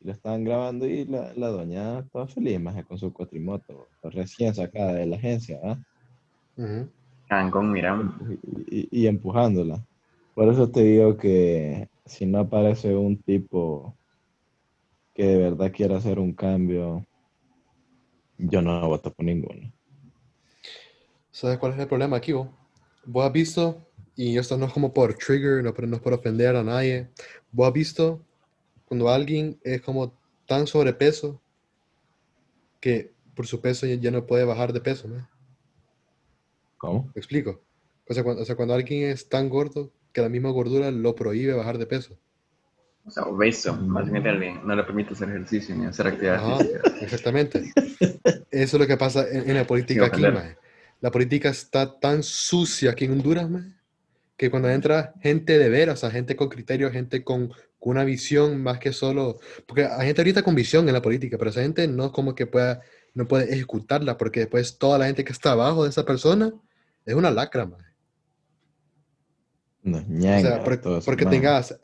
Y 0.00 0.06
la 0.06 0.12
estaban 0.12 0.44
grabando 0.44 0.86
y 0.86 1.04
la, 1.04 1.32
la 1.34 1.48
doña 1.48 1.98
estaba 1.98 2.28
feliz 2.28 2.60
más 2.60 2.84
con 2.84 2.96
su 2.96 3.12
cuatrimoto, 3.12 3.88
recién 4.04 4.54
sacada 4.54 4.92
de 4.92 5.06
la 5.06 5.16
agencia, 5.16 5.58
¿ah? 5.64 5.76
Ujú. 6.56 6.88
Cancún, 7.28 7.72
mira, 7.72 8.00
y, 8.68 8.82
y- 8.82 8.88
y 8.92 9.06
empujándola. 9.08 9.84
Por 10.36 10.48
eso 10.48 10.70
te 10.70 10.84
digo 10.84 11.16
que 11.16 11.88
si 12.06 12.24
no 12.24 12.38
aparece 12.38 12.94
un 12.94 13.16
tipo 13.20 13.96
que 15.12 15.24
de 15.26 15.38
verdad 15.38 15.72
quiera 15.72 15.96
hacer 15.96 16.18
un 16.20 16.32
cambio, 16.32 17.04
yo 18.48 18.62
no 18.62 18.88
voto 18.88 19.12
por 19.12 19.24
ninguno. 19.24 19.72
¿Sabes 21.30 21.58
cuál 21.58 21.72
es 21.72 21.78
el 21.78 21.88
problema 21.88 22.16
aquí, 22.16 22.32
vos? 22.32 22.48
Vos 23.04 23.24
has 23.24 23.32
visto, 23.32 23.86
y 24.16 24.36
esto 24.36 24.56
no 24.56 24.66
es 24.66 24.72
como 24.72 24.92
por 24.92 25.14
trigger, 25.14 25.62
no, 25.62 25.72
no 25.72 25.96
es 25.96 26.02
por 26.02 26.12
ofender 26.12 26.56
a 26.56 26.62
nadie, 26.62 27.08
vos 27.52 27.68
has 27.68 27.72
visto 27.72 28.20
cuando 28.84 29.08
alguien 29.08 29.58
es 29.62 29.80
como 29.82 30.12
tan 30.46 30.66
sobrepeso 30.66 31.40
que 32.80 33.12
por 33.34 33.46
su 33.46 33.60
peso 33.60 33.86
ya, 33.86 33.94
ya 33.94 34.10
no 34.10 34.26
puede 34.26 34.44
bajar 34.44 34.72
de 34.72 34.80
peso, 34.80 35.08
¿no? 35.08 35.28
¿Cómo? 36.76 37.10
¿Me 37.14 37.20
explico? 37.20 37.62
O 38.08 38.14
sea, 38.14 38.24
cuando, 38.24 38.42
o 38.42 38.44
sea, 38.44 38.56
cuando 38.56 38.74
alguien 38.74 39.08
es 39.10 39.28
tan 39.28 39.48
gordo 39.48 39.92
que 40.12 40.20
la 40.20 40.28
misma 40.28 40.50
gordura 40.50 40.90
lo 40.90 41.14
prohíbe 41.14 41.52
bajar 41.52 41.78
de 41.78 41.86
peso. 41.86 42.18
O 43.04 43.10
sea, 43.10 43.24
obeso, 43.24 43.76
básicamente 43.80 44.28
alguien 44.28 44.60
no 44.66 44.74
le 44.76 44.84
permite 44.84 45.14
hacer 45.14 45.28
ejercicio 45.30 45.74
ni 45.74 45.86
hacer 45.86 46.06
actividad 46.06 46.36
Ajá, 46.36 46.58
física. 46.58 46.80
exactamente. 47.00 47.72
Eso 48.50 48.76
es 48.76 48.80
lo 48.80 48.86
que 48.86 48.96
pasa 48.96 49.26
en, 49.28 49.48
en 49.50 49.56
la 49.56 49.66
política 49.66 50.06
aquí, 50.06 50.22
mae. 50.22 50.56
La 51.00 51.10
política 51.10 51.48
está 51.48 51.98
tan 51.98 52.22
sucia 52.22 52.90
aquí 52.90 53.06
en 53.06 53.12
Honduras, 53.12 53.48
mae, 53.48 53.64
que 54.36 54.50
cuando 54.50 54.68
entra 54.68 55.14
gente 55.20 55.58
de 55.58 55.68
veras, 55.68 55.98
o 55.98 56.00
sea, 56.02 56.10
gente 56.10 56.36
con 56.36 56.48
criterio, 56.48 56.90
gente 56.90 57.24
con, 57.24 57.48
con 57.78 57.90
una 57.92 58.04
visión 58.04 58.62
más 58.62 58.78
que 58.78 58.92
solo... 58.92 59.38
Porque 59.66 59.84
hay 59.86 60.06
gente 60.06 60.20
ahorita 60.20 60.42
con 60.42 60.54
visión 60.54 60.86
en 60.88 60.94
la 60.94 61.02
política, 61.02 61.36
pero 61.38 61.50
esa 61.50 61.62
gente 61.62 61.86
no 61.88 62.06
es 62.06 62.12
como 62.12 62.34
que 62.34 62.46
pueda, 62.46 62.80
no 63.14 63.26
puede 63.28 63.52
ejecutarla, 63.52 64.16
porque 64.18 64.40
después 64.40 64.78
toda 64.78 64.98
la 64.98 65.06
gente 65.06 65.24
que 65.24 65.32
está 65.32 65.52
abajo 65.52 65.84
de 65.84 65.90
esa 65.90 66.04
persona 66.04 66.52
es 67.06 67.14
una 67.14 67.30
lacra, 67.30 67.66
mae. 67.66 67.80
No, 69.82 69.98
O 69.98 70.04
ñanga, 70.06 70.62
sea, 70.64 70.80
todo 70.80 70.98
eso, 70.98 71.06
porque, 71.06 71.24
man. 71.24 71.32
tengas, 71.32 71.80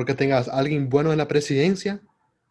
porque 0.00 0.14
tengas 0.14 0.48
alguien 0.48 0.88
bueno 0.88 1.12
en 1.12 1.18
la 1.18 1.28
presidencia, 1.28 2.00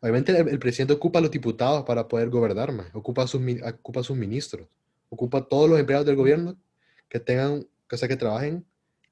obviamente 0.02 0.32
el, 0.32 0.50
el 0.50 0.60
presidente 0.60 0.94
ocupa 0.94 1.18
a 1.18 1.22
los 1.24 1.32
diputados 1.32 1.84
para 1.84 2.08
poder 2.08 2.30
gobernar, 2.30 2.72
más, 2.72 2.94
ocupa 2.94 3.24
a 3.24 3.28
sus, 3.28 3.42
ocupa 3.80 4.02
a 4.02 4.04
sus 4.04 4.16
ministros, 4.16 4.68
ocupa 5.10 5.40
a 5.40 5.42
todos 5.48 5.68
los 5.68 5.80
empleados 5.80 6.06
del 6.06 6.16
gobierno 6.16 6.60
que 7.08 7.20
tengan, 7.20 7.66
que, 7.88 7.96
o 7.96 7.98
sea, 7.98 8.08
que 8.08 8.18
trabajen 8.18 8.64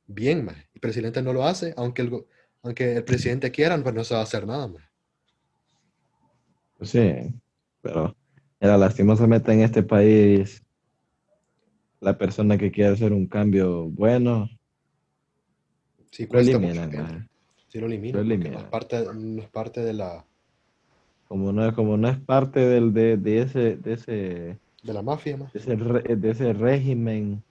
bien, 0.05 0.45
más. 0.45 0.55
El 0.75 0.79
presidente 0.79 1.19
no 1.23 1.33
lo 1.33 1.45
hace, 1.45 1.73
aunque 1.77 2.03
el, 2.03 2.25
aunque 2.61 2.97
el 2.97 3.03
presidente 3.03 3.49
quiera, 3.49 3.75
pues 3.81 3.95
no 3.95 4.03
se 4.03 4.13
va 4.13 4.19
a 4.19 4.23
hacer 4.23 4.45
nada 4.45 4.67
más. 4.67 4.83
Sí, 6.83 7.33
pero 7.81 8.15
era 8.59 8.77
lastimosamente 8.77 9.51
en 9.51 9.61
este 9.61 9.81
país 9.81 10.63
la 12.01 12.15
persona 12.15 12.55
que 12.55 12.71
quiere 12.71 12.93
hacer 12.93 13.13
un 13.13 13.25
cambio 13.25 13.85
bueno, 13.85 14.47
Sí, 16.11 16.27
cuesta 16.27 16.59
mucho 16.59 16.81
lo 17.81 17.87
eliminan. 17.87 18.27
No 18.51 18.59
es 18.59 18.65
parte, 18.65 19.05
no 19.13 19.41
es 19.41 19.49
parte 19.49 19.81
de 19.81 19.93
la, 19.93 20.25
Como 21.27 21.51
no, 21.51 21.73
como 21.75 21.97
no 21.97 22.07
es 22.07 22.19
parte 22.19 22.59
del, 22.59 22.93
de, 22.93 23.17
de 23.17 23.41
ese, 23.41 23.75
de 23.77 23.93
ese, 23.93 24.59
de 24.83 24.93
la 24.93 25.01
mafia, 25.03 25.37
más. 25.37 25.53
de 25.53 25.59
ese, 25.59 25.75
re- 25.75 26.15
de 26.15 26.29
ese 26.31 26.53
régimen 26.53 27.43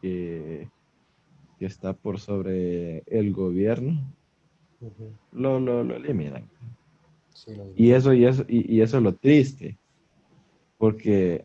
que, 0.00 0.68
que 1.58 1.66
está 1.66 1.94
por 1.94 2.20
sobre 2.20 2.98
el 3.06 3.32
gobierno, 3.32 4.14
lo, 5.32 5.60
lo, 5.60 5.84
lo 5.84 5.96
eliminan. 5.96 6.48
y, 7.76 7.92
eso, 7.92 8.12
y, 8.12 8.24
eso, 8.24 8.44
y, 8.48 8.80
eso 8.80 8.96
es 8.98 9.02
lo 9.02 9.14
triste, 9.14 9.78
porque 10.78 11.44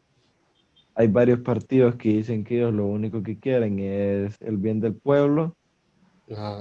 hay 0.96 1.08
varios 1.08 1.40
partidos 1.42 1.96
que 1.96 2.10
dicen 2.10 2.44
que 2.44 2.58
ellos 2.58 2.74
lo 2.74 2.88
único 2.88 3.24
que 3.24 3.40
quieren 3.40 3.80
es 3.80 4.38
el 4.42 4.58
bien 4.58 4.80
del 4.80 4.96
pueblo. 4.96 5.56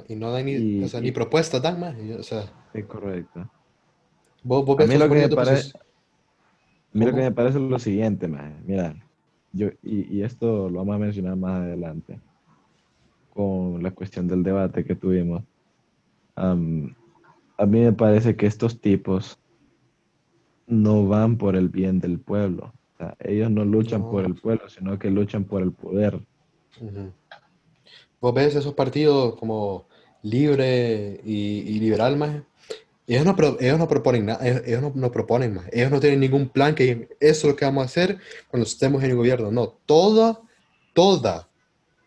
Y 0.09 0.17
no 0.17 0.33
dan 0.33 0.47
ni, 0.47 0.83
o 0.83 0.89
sea, 0.89 1.01
ni 1.01 1.13
propuestas, 1.13 1.63
dan 1.63 1.79
más. 1.79 1.95
O 2.19 2.23
sea, 2.23 2.45
es 2.75 2.85
correcto. 2.87 3.41
a 3.41 4.87
mí 4.87 4.97
lo 4.97 5.09
que 5.09 5.15
me 5.15 5.29
parece... 5.29 5.73
Mira 6.93 7.13
que 7.13 7.21
me 7.21 7.33
parece 7.33 7.61
lo 7.61 7.79
siguiente, 7.79 8.27
Mira, 8.67 8.97
yo, 9.53 9.69
y, 9.83 10.17
y, 10.17 10.23
esto 10.23 10.69
lo 10.69 10.79
vamos 10.79 10.97
a 10.97 10.99
mencionar 10.99 11.37
más 11.37 11.63
adelante, 11.63 12.21
con 13.33 13.81
la 13.83 13.93
cuestión 13.93 14.27
del 14.27 14.43
debate 14.43 14.85
que 14.85 14.97
tuvimos. 14.97 15.43
a 16.35 16.55
mí 16.57 16.95
me 17.57 17.93
parece 17.93 18.35
que 18.35 18.47
estos 18.47 18.81
tipos 18.81 19.39
no 20.67 21.07
van 21.07 21.37
por 21.37 21.55
el 21.55 21.69
bien 21.69 22.01
del 22.01 22.19
pueblo. 22.19 22.73
O 22.95 22.97
sea, 22.97 23.17
ellos 23.21 23.51
no 23.51 23.65
luchan 23.65 24.03
por 24.11 24.25
el 24.25 24.35
pueblo, 24.35 24.69
sino 24.69 24.99
que 24.99 25.11
luchan 25.11 25.45
por 25.45 25.63
el 25.63 25.73
poder. 25.73 26.21
¿Vos 28.21 28.35
ves 28.35 28.55
esos 28.55 28.75
partidos 28.75 29.37
como 29.37 29.87
libre 30.23 31.21
y, 31.25 31.61
y 31.67 31.81
liberal, 31.81 32.17
más? 32.17 32.43
Ellos 33.07 33.25
no, 33.25 33.35
ellos 33.59 33.79
no 33.79 33.89
proponen 33.89 34.27
nada, 34.27 34.47
ellos, 34.47 34.95
no, 34.95 35.11
proponen 35.11 35.55
más, 35.55 35.65
ellos 35.73 35.91
no 35.91 35.99
tienen 35.99 36.21
ningún 36.21 36.49
plan 36.49 36.77
que 36.77 37.09
eso 37.19 37.47
es 37.49 37.53
lo 37.53 37.57
que 37.57 37.65
vamos 37.65 37.83
a 37.83 37.87
hacer 37.87 38.19
cuando 38.49 38.65
estemos 38.65 39.03
en 39.03 39.11
el 39.11 39.17
gobierno. 39.17 39.51
No, 39.51 39.67
toda, 39.85 40.41
toda 40.93 41.49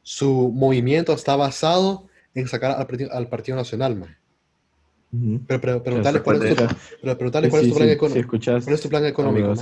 su 0.01 0.49
movimiento 0.53 1.11
está 1.11 1.35
basado 1.35 2.07
en 2.33 2.47
sacar 2.47 2.71
al, 2.71 2.87
al 3.11 3.27
Partido 3.27 3.57
Nacional, 3.57 3.97
más. 3.97 4.11
Pero, 5.45 5.61
pero 5.61 5.83
preguntarle 5.83 6.21
cuál 6.21 6.41
es 6.41 6.55
tu, 6.55 6.67
pero 7.01 7.17
preguntarle 7.17 7.49
cuál 7.49 7.63
es 7.63 7.69
tu 7.69 7.75
plan 7.75 7.89
económico. 7.89 8.29
¿Cuál 8.29 8.75
es 8.75 8.81
tu 8.81 8.89
plan 8.89 9.05
económico? 9.05 9.53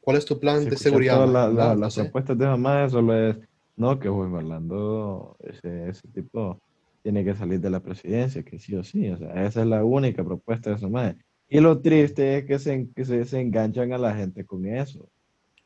¿Cuál 0.00 0.16
es 0.16 0.24
tu 0.24 0.38
plan 0.38 0.64
de 0.64 0.76
seguridad? 0.76 1.26
La, 1.26 1.74
las 1.74 1.94
propuestas 1.96 2.38
de 2.38 2.46
mamá 2.46 2.88
solo 2.88 3.30
es, 3.30 3.36
no, 3.76 3.98
que 3.98 4.08
Juan 4.08 4.32
Orlando, 4.32 5.36
ese, 5.40 5.88
ese 5.88 6.08
tipo 6.08 6.60
tiene 7.02 7.24
que 7.24 7.34
salir 7.34 7.60
de 7.60 7.70
la 7.70 7.80
presidencia, 7.80 8.42
que 8.42 8.58
sí 8.58 8.74
o 8.74 8.84
sí, 8.84 9.08
o 9.10 9.18
sea, 9.18 9.44
esa 9.44 9.62
es 9.62 9.66
la 9.66 9.84
única 9.84 10.24
propuesta 10.24 10.70
de 10.70 10.78
su 10.78 10.88
madre. 10.88 11.16
Y 11.48 11.60
lo 11.60 11.80
triste 11.80 12.38
es 12.38 12.44
que 12.44 12.58
se, 12.58 12.88
que 12.94 13.04
se, 13.04 13.40
enganchan 13.40 13.92
a 13.92 13.98
la 13.98 14.14
gente 14.14 14.44
con 14.44 14.64
eso. 14.66 15.08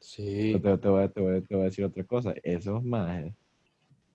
Sí. 0.00 0.52
Te, 0.52 0.78
te, 0.78 0.88
voy, 0.88 1.08
te, 1.08 1.20
voy, 1.20 1.42
te, 1.42 1.54
voy, 1.54 1.62
a 1.62 1.66
decir 1.66 1.84
otra 1.84 2.02
cosa, 2.04 2.34
esos 2.42 2.82
más, 2.82 3.24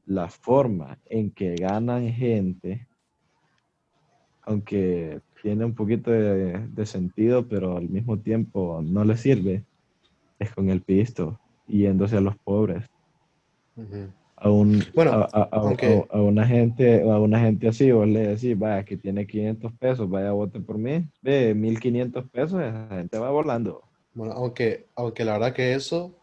la 0.06 0.28
forma 0.28 1.00
en 1.06 1.32
que 1.32 1.56
ganan 1.56 2.10
gente, 2.12 2.88
aunque 4.42 5.22
tiene 5.42 5.66
un 5.66 5.76
poquito 5.76 6.12
de, 6.12 6.68
de 6.68 6.86
sentido, 6.86 7.48
pero 7.48 7.78
al 7.78 7.90
mismo 7.90 8.20
tiempo 8.20 8.82
no 8.84 9.06
le 9.06 9.16
sirve, 9.16 9.64
es 10.40 10.54
con 10.54 10.70
el 10.70 10.82
pisto, 10.82 11.40
yéndose 11.68 12.18
a 12.18 12.22
los 12.22 12.36
pobres 12.38 12.90
a 14.36 14.50
un 14.50 14.84
bueno, 14.94 15.28
a, 15.32 15.62
una 16.22 16.46
gente 16.46 17.02
a 17.02 17.20
una 17.20 17.40
gente 17.40 17.68
así 17.68 17.92
vos 17.92 18.08
le 18.08 18.28
decís 18.28 18.58
vaya 18.58 18.84
que 18.84 18.98
tiene 18.98 19.26
500 19.26 19.72
pesos 19.74 20.10
vaya 20.10 20.32
vote 20.32 20.60
por 20.60 20.78
mí 20.78 21.08
ve 21.22 21.54
1500 21.56 22.30
pesos 22.30 22.62
esa 22.62 22.88
gente 22.90 23.18
va 23.18 23.30
volando. 23.30 23.84
Bueno 24.14 24.34
aunque 24.34 24.88
aunque 24.96 25.24
la 25.24 25.34
verdad 25.34 25.54
que 25.54 25.74
eso 25.74 26.16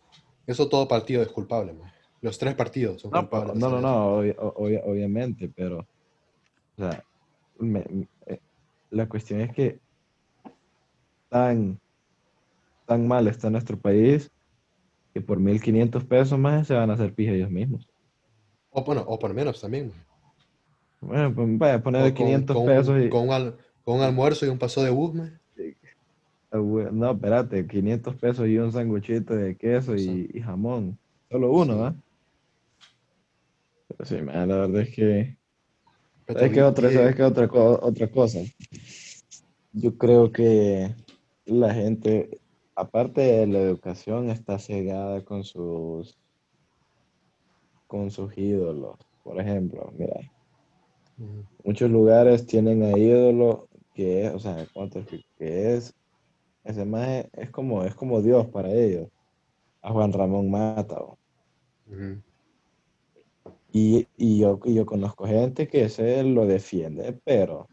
eso 0.47 0.69
todo 0.69 0.87
partido 0.87 1.23
es 1.23 1.29
culpable 1.29 1.75
los 2.21 2.39
tres 2.39 2.55
partidos 2.55 3.03
son 3.03 3.11
no, 3.11 3.21
culpables 3.21 3.57
no 3.57 3.71
no 3.71 3.81
no 3.81 4.17
obviamente 4.57 5.49
pero 5.49 5.87
o 6.77 6.83
sea 6.83 7.03
eh, 8.27 8.41
la 8.91 9.09
cuestión 9.09 9.41
es 9.41 9.53
que 9.53 9.79
tan 11.29 11.79
tan 12.87 13.09
mal 13.09 13.29
está 13.29 13.49
nuestro 13.49 13.79
país 13.79 14.31
que 15.13 15.21
por 15.21 15.41
1500 15.41 16.05
pesos 16.05 16.39
más 16.39 16.67
se 16.67 16.75
van 16.75 16.91
a 16.91 16.95
hacer 16.95 17.15
pija 17.15 17.33
ellos 17.33 17.51
mismos 17.51 17.91
o 18.71 18.85
bueno, 18.85 19.05
o 19.07 19.19
por 19.19 19.35
menos 19.35 19.61
también. 19.61 19.93
Bueno, 21.01 21.35
pues 21.35 21.59
vaya 21.59 21.75
a 21.75 21.83
poner 21.83 22.15
500 22.15 22.57
pesos. 22.65 23.03
y... 23.03 23.09
con, 23.09 23.29
un 23.29 23.55
con, 23.85 23.97
un 23.97 24.03
almuerzo 24.03 24.47
y 24.47 24.49
un 24.49 24.59
paso 24.59 24.83
de 24.83 24.91
bus, 24.91 25.21
ah, 26.53 26.59
No, 26.59 27.13
espérate, 27.13 27.67
500 27.67 28.17
pesos 28.17 28.47
y 28.47 28.59
un 28.59 28.73
sanguchito 28.73 29.35
de 29.35 29.57
queso 29.57 29.97
y, 29.97 30.41
jamón. 30.41 30.99
Solo 31.31 31.53
uno. 31.53 31.97
Pero 33.89 34.05
sí, 34.05 34.17
la 34.21 34.47
verdad 34.47 34.81
es 34.81 34.95
que... 34.95 35.37
¿Sabes 36.27 36.53
qué 36.53 36.63
otra, 36.63 36.93
¿sabes 36.93 37.17
qué 37.17 37.23
otra, 37.25 37.49
otra 37.53 38.09
cosa? 38.09 38.39
Yo 39.73 39.97
creo 39.99 40.31
que 40.31 40.95
la 41.45 41.75
gente, 41.75 42.39
aparte 42.81 43.21
de 43.21 43.47
la 43.47 43.61
educación, 43.61 44.31
está 44.31 44.59
cegada 44.59 45.25
con 45.25 45.45
sus 45.45 46.19
con 47.87 48.11
sus 48.11 48.37
ídolos. 48.39 48.97
Por 49.25 49.41
ejemplo, 49.41 49.93
mira, 49.99 50.21
muchos 51.65 51.91
lugares 51.91 52.47
tienen 52.47 52.83
a 52.85 52.97
ídolos 52.97 53.65
que 53.95 54.27
es, 54.27 54.35
o 54.35 54.39
sea, 54.39 54.65
¿cuánto 54.73 55.05
que, 55.05 55.25
es? 55.75 55.95
Ese 56.63 56.85
más 56.85 57.27
es 57.33 57.51
como, 57.51 57.85
es 57.85 57.95
como 57.95 58.23
Dios 58.23 58.47
para 58.49 58.73
ellos. 58.73 59.09
A 59.83 59.93
Juan 59.93 60.13
Ramón 60.13 60.51
Mata. 60.51 61.03
y, 63.73 64.07
yo, 64.39 64.61
yo 64.65 64.87
conozco 64.87 65.27
gente 65.27 65.67
que 65.67 65.85
ese 65.85 66.23
lo 66.23 66.47
defiende, 66.47 67.19
pero 67.25 67.67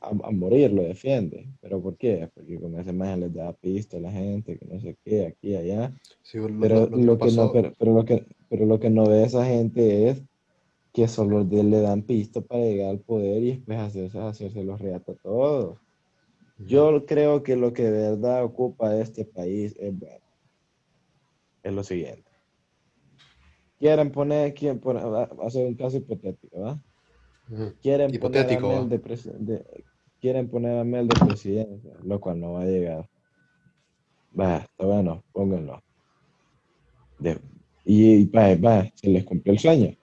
a, 0.00 0.30
morir 0.30 0.72
lo 0.72 0.82
defiende. 0.82 1.48
¿Pero 1.60 1.80
por 1.82 1.96
qué? 1.96 2.28
Porque 2.34 2.60
con 2.60 2.78
ese 2.78 2.92
más 2.92 3.18
les 3.18 3.32
da 3.32 3.52
pista 3.52 3.96
a 3.96 4.00
la 4.00 4.10
gente, 4.10 4.58
que 4.58 4.66
no 4.66 4.80
sé 4.80 4.96
qué, 5.04 5.26
aquí, 5.26 5.54
allá. 5.54 5.92
pero, 6.60 6.88
lo, 6.88 7.18
que, 7.18 7.30
no, 7.32 7.52
pero, 7.52 7.92
lo 7.92 8.04
que, 8.04 8.26
pero 8.48 8.66
lo 8.66 8.80
que 8.80 8.90
no 8.90 9.06
ve 9.06 9.24
esa 9.24 9.44
gente 9.44 10.08
es 10.08 10.22
que 10.92 11.08
solo 11.08 11.42
le 11.44 11.80
dan 11.80 12.02
pista 12.02 12.40
para 12.40 12.62
llegar 12.62 12.90
al 12.90 13.00
poder 13.00 13.42
y 13.42 13.50
después 13.52 13.78
hacerse, 13.78 14.18
hacerse 14.18 14.62
los 14.62 14.80
reata 14.80 15.12
a 15.12 15.16
todos. 15.16 15.78
Yo 16.58 17.04
creo 17.06 17.42
que 17.42 17.56
lo 17.56 17.72
que 17.72 17.84
de 17.84 18.10
verdad 18.10 18.44
ocupa 18.44 18.96
este 18.96 19.24
país 19.24 19.74
es, 19.78 19.94
es 21.62 21.72
lo 21.72 21.82
siguiente. 21.82 22.30
Quieren 23.78 24.12
poner, 24.12 24.54
quieren 24.54 24.78
poner, 24.78 25.02
hacer 25.44 25.66
un 25.66 25.74
caso 25.74 25.96
hipotético, 25.96 26.60
¿va? 26.60 26.80
Quieren 27.82 28.14
Hipotético. 28.14 28.62
Poner 28.62 28.78
a 28.78 28.84
Mel 28.84 29.46
de, 29.46 29.84
quieren 30.20 30.48
poner 30.48 30.78
a 30.78 30.84
Mel 30.84 31.08
de 31.08 31.26
presidencia, 31.26 31.92
lo 32.02 32.20
cual 32.20 32.40
no 32.40 32.54
va 32.54 32.62
a 32.62 32.66
llegar. 32.66 33.08
Va, 34.38 34.58
está 34.58 34.86
bueno, 34.86 35.22
pónganlo. 35.32 35.82
y 37.84 38.24
va, 38.26 38.54
va, 38.54 38.90
se 38.94 39.10
les 39.10 39.24
cumplió 39.24 39.52
el 39.52 39.58
sueño. 39.58 39.94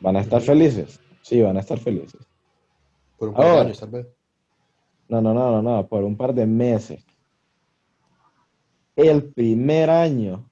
¿Van 0.00 0.16
a 0.16 0.20
estar 0.20 0.40
felices? 0.40 1.00
Sí, 1.22 1.40
van 1.42 1.56
a 1.56 1.60
estar 1.60 1.78
felices. 1.78 2.20
Por 3.18 3.28
un 3.28 3.34
par 3.34 3.46
de 3.46 3.60
años, 3.60 3.80
tal 3.80 3.90
vez. 3.90 4.06
No, 5.08 5.20
no, 5.20 5.34
no, 5.34 5.50
no, 5.50 5.62
no, 5.62 5.86
por 5.86 6.04
un 6.04 6.16
par 6.16 6.34
de 6.34 6.46
meses. 6.46 7.04
El 8.96 9.32
primer 9.32 9.90
año, 9.90 10.50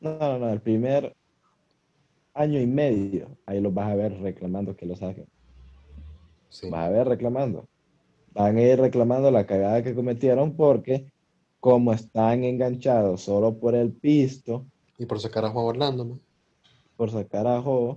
no, 0.00 0.18
no, 0.18 0.38
no, 0.38 0.50
el 0.50 0.60
primer 0.60 1.14
año 2.34 2.60
y 2.60 2.66
medio, 2.66 3.36
ahí 3.46 3.60
los 3.60 3.72
vas 3.72 3.90
a 3.90 3.94
ver 3.94 4.20
reclamando 4.20 4.76
que 4.76 4.86
lo 4.86 4.96
saquen. 4.96 5.26
Vas 6.70 6.86
a 6.86 6.90
ver 6.90 7.08
reclamando. 7.08 7.66
Van 8.32 8.56
a 8.56 8.62
ir 8.62 8.80
reclamando 8.80 9.30
la 9.30 9.46
cagada 9.46 9.82
que 9.82 9.94
cometieron 9.94 10.56
porque 10.56 11.06
como 11.60 11.92
están 11.92 12.44
enganchados 12.44 13.22
solo 13.22 13.58
por 13.58 13.74
el 13.74 13.92
pisto. 13.92 14.66
Y 14.98 15.06
por 15.06 15.20
sacar 15.20 15.44
a 15.44 15.50
Juan 15.50 15.66
Orlando. 15.66 16.18
Por 16.96 17.10
sacar 17.10 17.46
a 17.46 17.60
Juan, 17.62 17.96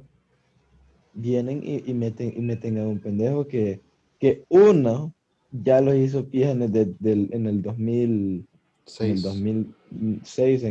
vienen 1.14 1.62
y, 1.64 1.94
meten, 1.94 2.34
y 2.36 2.42
meten 2.42 2.78
a 2.78 2.88
un 2.88 3.00
pendejo 3.00 3.48
que, 3.48 3.82
que 4.20 4.44
uno 4.50 5.14
ya 5.52 5.82
lo 5.82 5.94
hizo 5.94 6.26
pies 6.28 6.50
en 6.50 6.62
el, 6.64 6.98
en 7.32 7.48
el 7.48 7.62
2006, 7.62 9.22
2006 9.22 10.64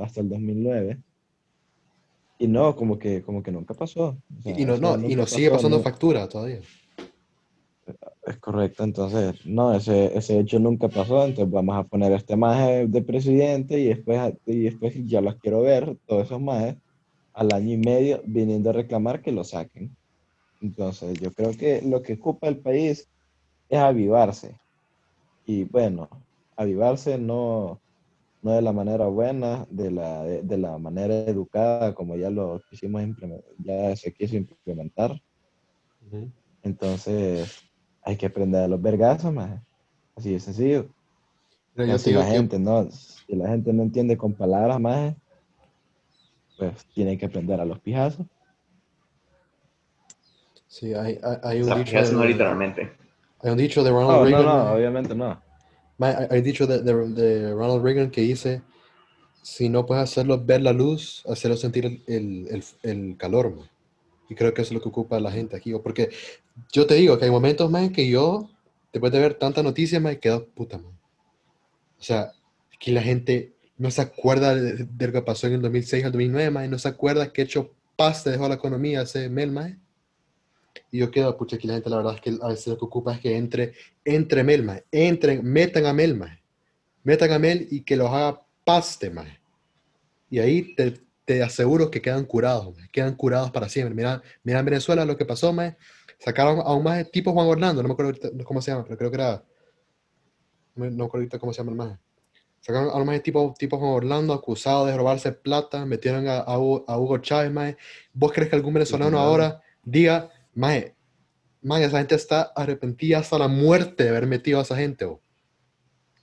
hasta 0.00 0.20
el 0.20 0.28
2009 0.28 0.98
y 2.40 2.48
no, 2.48 2.74
como 2.74 2.98
que, 2.98 3.22
como 3.22 3.42
que 3.42 3.52
nunca 3.52 3.74
pasó. 3.74 4.16
y 4.46 4.64
no, 4.64 4.78
no, 4.78 4.98
y 5.06 5.14
nos 5.14 5.28
sigue 5.28 5.50
pasando 5.50 5.78
factura 5.80 6.26
todavía. 6.26 6.60
Es 8.30 8.38
correcto, 8.38 8.84
entonces, 8.84 9.44
no, 9.44 9.74
ese, 9.74 10.16
ese 10.16 10.38
hecho 10.38 10.60
nunca 10.60 10.86
pasó, 10.86 11.24
entonces 11.24 11.52
vamos 11.52 11.76
a 11.76 11.82
poner 11.82 12.12
este 12.12 12.36
maje 12.36 12.86
de 12.86 13.02
presidente 13.02 13.76
y 13.80 13.88
después, 13.88 14.34
y 14.46 14.60
después 14.60 14.94
ya 15.04 15.20
los 15.20 15.34
quiero 15.34 15.62
ver, 15.62 15.96
todos 16.06 16.26
esos 16.26 16.40
majes, 16.40 16.76
al 17.32 17.52
año 17.52 17.74
y 17.74 17.78
medio 17.78 18.22
viniendo 18.24 18.70
a 18.70 18.74
reclamar 18.74 19.20
que 19.20 19.32
lo 19.32 19.42
saquen. 19.42 19.96
Entonces, 20.60 21.18
yo 21.18 21.32
creo 21.32 21.56
que 21.56 21.82
lo 21.82 22.02
que 22.02 22.12
ocupa 22.12 22.46
el 22.46 22.58
país 22.58 23.10
es 23.68 23.78
avivarse. 23.80 24.54
Y 25.44 25.64
bueno, 25.64 26.08
avivarse 26.56 27.18
no, 27.18 27.80
no 28.42 28.52
de 28.52 28.62
la 28.62 28.72
manera 28.72 29.08
buena, 29.08 29.66
de 29.70 29.90
la, 29.90 30.22
de, 30.22 30.42
de 30.42 30.56
la 30.56 30.78
manera 30.78 31.16
educada, 31.22 31.96
como 31.96 32.14
ya 32.14 32.30
lo 32.30 32.62
quisimos 32.70 33.02
implementar, 33.02 33.50
ya 33.58 33.96
se 33.96 34.12
quiso 34.12 34.36
implementar. 34.36 35.20
Entonces, 36.62 37.69
hay 38.02 38.16
que 38.16 38.26
aprender 38.26 38.62
a 38.64 38.68
los 38.68 38.80
vergazos, 38.80 39.32
más. 39.32 39.60
Así 40.16 40.32
de 40.32 40.40
sencillo. 40.40 40.88
Pero 41.74 41.92
yo 41.92 41.98
si 41.98 42.12
la 42.12 42.24
que- 42.24 42.30
gente 42.32 42.58
no, 42.58 42.90
si 42.90 43.36
la 43.36 43.48
gente 43.48 43.72
no 43.72 43.82
entiende 43.82 44.16
con 44.16 44.34
palabras 44.34 44.80
más, 44.80 45.14
pues 46.56 46.84
tiene 46.94 47.16
que 47.16 47.26
aprender 47.26 47.60
a 47.60 47.64
los 47.64 47.78
pijazos. 47.80 48.26
sí, 50.66 50.94
hay, 50.94 51.18
hay, 51.22 51.36
hay 51.42 51.60
O 51.60 51.64
un 51.64 51.68
sea, 51.68 51.76
dicho 51.76 51.90
fíjate, 51.92 52.12
no 52.12 52.20
de, 52.20 52.28
literalmente. 52.28 52.92
hay 53.42 53.50
un 53.50 53.58
dicho 53.58 53.82
de 53.82 53.90
Ronald 53.90 54.08
No, 54.10 54.18
no, 54.18 54.24
Reagan. 54.24 54.44
no, 54.46 54.64
mae. 54.64 54.74
obviamente 54.76 55.14
no. 55.14 55.42
Hay, 56.30 56.40
dicho 56.40 56.66
de, 56.66 56.80
de- 56.82 57.08
de 57.08 57.52
Ronald 57.54 57.82
Reagan 57.84 58.10
que 58.10 58.22
dice, 58.22 58.62
si 59.42 59.68
no 59.68 59.84
puedes 59.86 60.04
hacerlo 60.04 60.42
ver 60.42 60.62
la 60.62 60.72
luz, 60.72 61.22
hacerlo 61.28 61.56
sentir 61.56 61.84
el, 61.86 62.02
el, 62.06 62.48
el, 62.50 62.64
el 62.82 63.16
calor. 63.16 63.54
Y 64.30 64.34
creo 64.34 64.54
que 64.54 64.62
eso 64.62 64.70
es 64.70 64.74
lo 64.74 64.80
que 64.80 64.88
ocupa 64.88 65.20
la 65.20 65.30
gente 65.30 65.56
aquí. 65.56 65.74
Porque 65.82 66.08
yo 66.72 66.86
te 66.86 66.94
digo 66.94 67.18
que 67.18 67.26
hay 67.26 67.30
momentos 67.30 67.70
más 67.70 67.90
que 67.90 68.08
yo, 68.08 68.48
después 68.92 69.12
de 69.12 69.18
ver 69.18 69.34
tanta 69.34 69.62
noticia, 69.62 70.00
me 70.00 70.18
quedo 70.18 70.46
puta, 70.46 70.78
man. 70.78 70.92
O 71.98 72.02
sea, 72.02 72.32
aquí 72.74 72.92
la 72.92 73.02
gente 73.02 73.52
no 73.76 73.90
se 73.90 74.00
acuerda 74.00 74.54
de, 74.54 74.84
de 74.84 75.06
lo 75.06 75.12
que 75.12 75.22
pasó 75.22 75.48
en 75.48 75.54
el 75.54 75.62
2006 75.62 76.04
al 76.04 76.12
2009, 76.12 76.50
mae, 76.50 76.68
no 76.68 76.78
se 76.78 76.88
acuerda 76.88 77.32
que 77.32 77.42
hecho 77.42 77.74
pasta 77.96 78.30
dejó 78.30 78.48
la 78.48 78.54
economía 78.54 79.02
ese 79.02 79.28
mel, 79.28 79.50
mae. 79.50 79.78
Y 80.92 80.98
yo 80.98 81.10
quedo, 81.10 81.36
pucha, 81.36 81.56
aquí 81.56 81.66
la 81.66 81.74
gente 81.74 81.90
la 81.90 81.96
verdad 81.96 82.14
es 82.14 82.20
que 82.20 82.38
a 82.40 82.48
veces 82.48 82.68
lo 82.68 82.78
que 82.78 82.84
ocupa 82.84 83.14
es 83.14 83.20
que 83.20 83.36
entre, 83.36 83.74
entre 84.04 84.44
Mel, 84.44 84.62
mae. 84.62 84.84
Entren, 84.90 85.44
metan 85.44 85.86
a 85.86 85.92
Mel, 85.92 86.16
mae. 86.16 86.40
Metan 87.02 87.32
a 87.32 87.38
Mel 87.38 87.66
y 87.70 87.82
que 87.82 87.96
los 87.96 88.08
haga 88.08 88.40
paste, 88.64 89.10
mae. 89.10 89.40
Y 90.30 90.38
ahí 90.38 90.74
te, 90.74 91.00
te 91.30 91.44
aseguro 91.44 91.92
que 91.92 92.02
quedan 92.02 92.24
curados, 92.24 92.76
mae. 92.76 92.88
Quedan 92.88 93.14
curados 93.14 93.52
para 93.52 93.68
siempre. 93.68 93.94
Mira, 93.94 94.20
mira 94.42 94.58
en 94.58 94.64
Venezuela 94.64 95.04
lo 95.04 95.16
que 95.16 95.24
pasó, 95.24 95.52
mae. 95.52 95.76
Sacaron 96.18 96.58
a 96.58 96.74
un 96.74 96.82
mae 96.82 97.04
tipo 97.04 97.32
Juan 97.32 97.46
Orlando, 97.46 97.82
no 97.82 97.88
me 97.88 97.92
acuerdo 97.92 98.18
ahorita 98.20 98.44
cómo 98.44 98.60
se 98.60 98.72
llama, 98.72 98.82
pero 98.82 98.98
creo 98.98 99.10
que 99.12 99.14
era... 99.14 99.44
No 100.74 100.86
me 100.86 100.88
acuerdo 100.88 101.18
ahorita 101.18 101.38
cómo 101.38 101.52
se 101.52 101.58
llama 101.58 101.70
el 101.70 101.76
mae. 101.76 101.98
Sacaron 102.58 102.90
a 102.90 102.96
un 102.96 103.06
mae 103.06 103.20
tipo, 103.20 103.54
tipo 103.56 103.78
Juan 103.78 103.92
Orlando 103.92 104.34
acusado 104.34 104.86
de 104.86 104.96
robarse 104.96 105.30
plata, 105.30 105.86
metieron 105.86 106.26
a, 106.26 106.38
a 106.38 106.58
Hugo, 106.58 106.84
a 106.88 106.98
Hugo 106.98 107.18
Chávez, 107.18 107.52
mae. 107.52 107.76
¿Vos 108.12 108.32
crees 108.32 108.50
que 108.50 108.56
algún 108.56 108.74
venezolano 108.74 109.12
claro. 109.12 109.24
ahora 109.24 109.62
diga, 109.84 110.30
mae, 110.52 110.96
mae, 111.62 111.84
esa 111.84 111.98
gente 111.98 112.16
está 112.16 112.50
arrepentida 112.56 113.20
hasta 113.20 113.38
la 113.38 113.46
muerte 113.46 114.02
de 114.02 114.08
haber 114.08 114.26
metido 114.26 114.58
a 114.58 114.62
esa 114.62 114.74
gente, 114.74 115.04
bo"? 115.04 115.22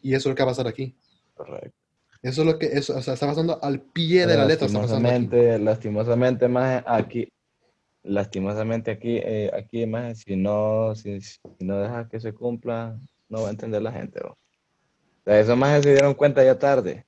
Y 0.02 0.16
eso 0.16 0.28
es 0.28 0.32
lo 0.32 0.36
que 0.36 0.44
va 0.44 0.50
a 0.50 0.52
pasar 0.52 0.68
aquí. 0.68 0.98
Correcto. 1.34 1.87
Eso 2.22 2.42
es 2.42 2.48
lo 2.48 2.58
que, 2.58 2.66
eso, 2.68 2.98
o 2.98 3.02
sea, 3.02 3.14
está 3.14 3.28
pasando 3.28 3.60
al 3.62 3.82
pie 3.82 4.26
de 4.26 4.36
la 4.38 4.46
letra. 4.46 4.68
Pasando 4.68 4.80
aquí. 4.80 4.92
lastimosamente, 4.92 5.60
lastimosamente 5.60 6.48
más 6.48 6.84
aquí, 6.86 7.28
lastimosamente 8.04 8.92
aquí, 8.92 9.18
eh, 9.18 9.52
aquí 9.54 9.86
más 9.86 10.20
si 10.20 10.36
no, 10.36 10.96
si, 10.96 11.22
si 11.22 11.40
no 11.60 11.78
dejas 11.80 12.08
que 12.10 12.20
se 12.20 12.34
cumpla, 12.34 13.00
no 13.30 13.42
va 13.42 13.48
a 13.48 13.52
entender 13.52 13.82
la 13.82 13.92
gente. 13.92 14.20
O 14.22 14.38
sea, 15.26 15.40
esos 15.40 15.58
más 15.58 15.84
se 15.84 15.92
dieron 15.92 16.14
cuenta 16.14 16.44
ya 16.44 16.58
tarde. 16.58 17.06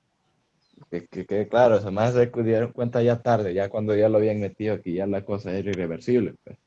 Que, 0.90 1.06
que, 1.06 1.24
que 1.24 1.48
claro, 1.48 1.76
esos 1.76 1.92
más 1.92 2.14
se 2.14 2.26
dieron 2.42 2.72
cuenta 2.72 3.02
ya 3.02 3.20
tarde, 3.20 3.54
ya 3.54 3.68
cuando 3.68 3.94
ya 3.94 4.08
lo 4.08 4.18
habían 4.18 4.40
metido 4.40 4.74
aquí, 4.74 4.94
ya 4.94 5.06
la 5.06 5.24
cosa 5.24 5.52
era 5.52 5.70
irreversible. 5.70 6.34
pues. 6.44 6.58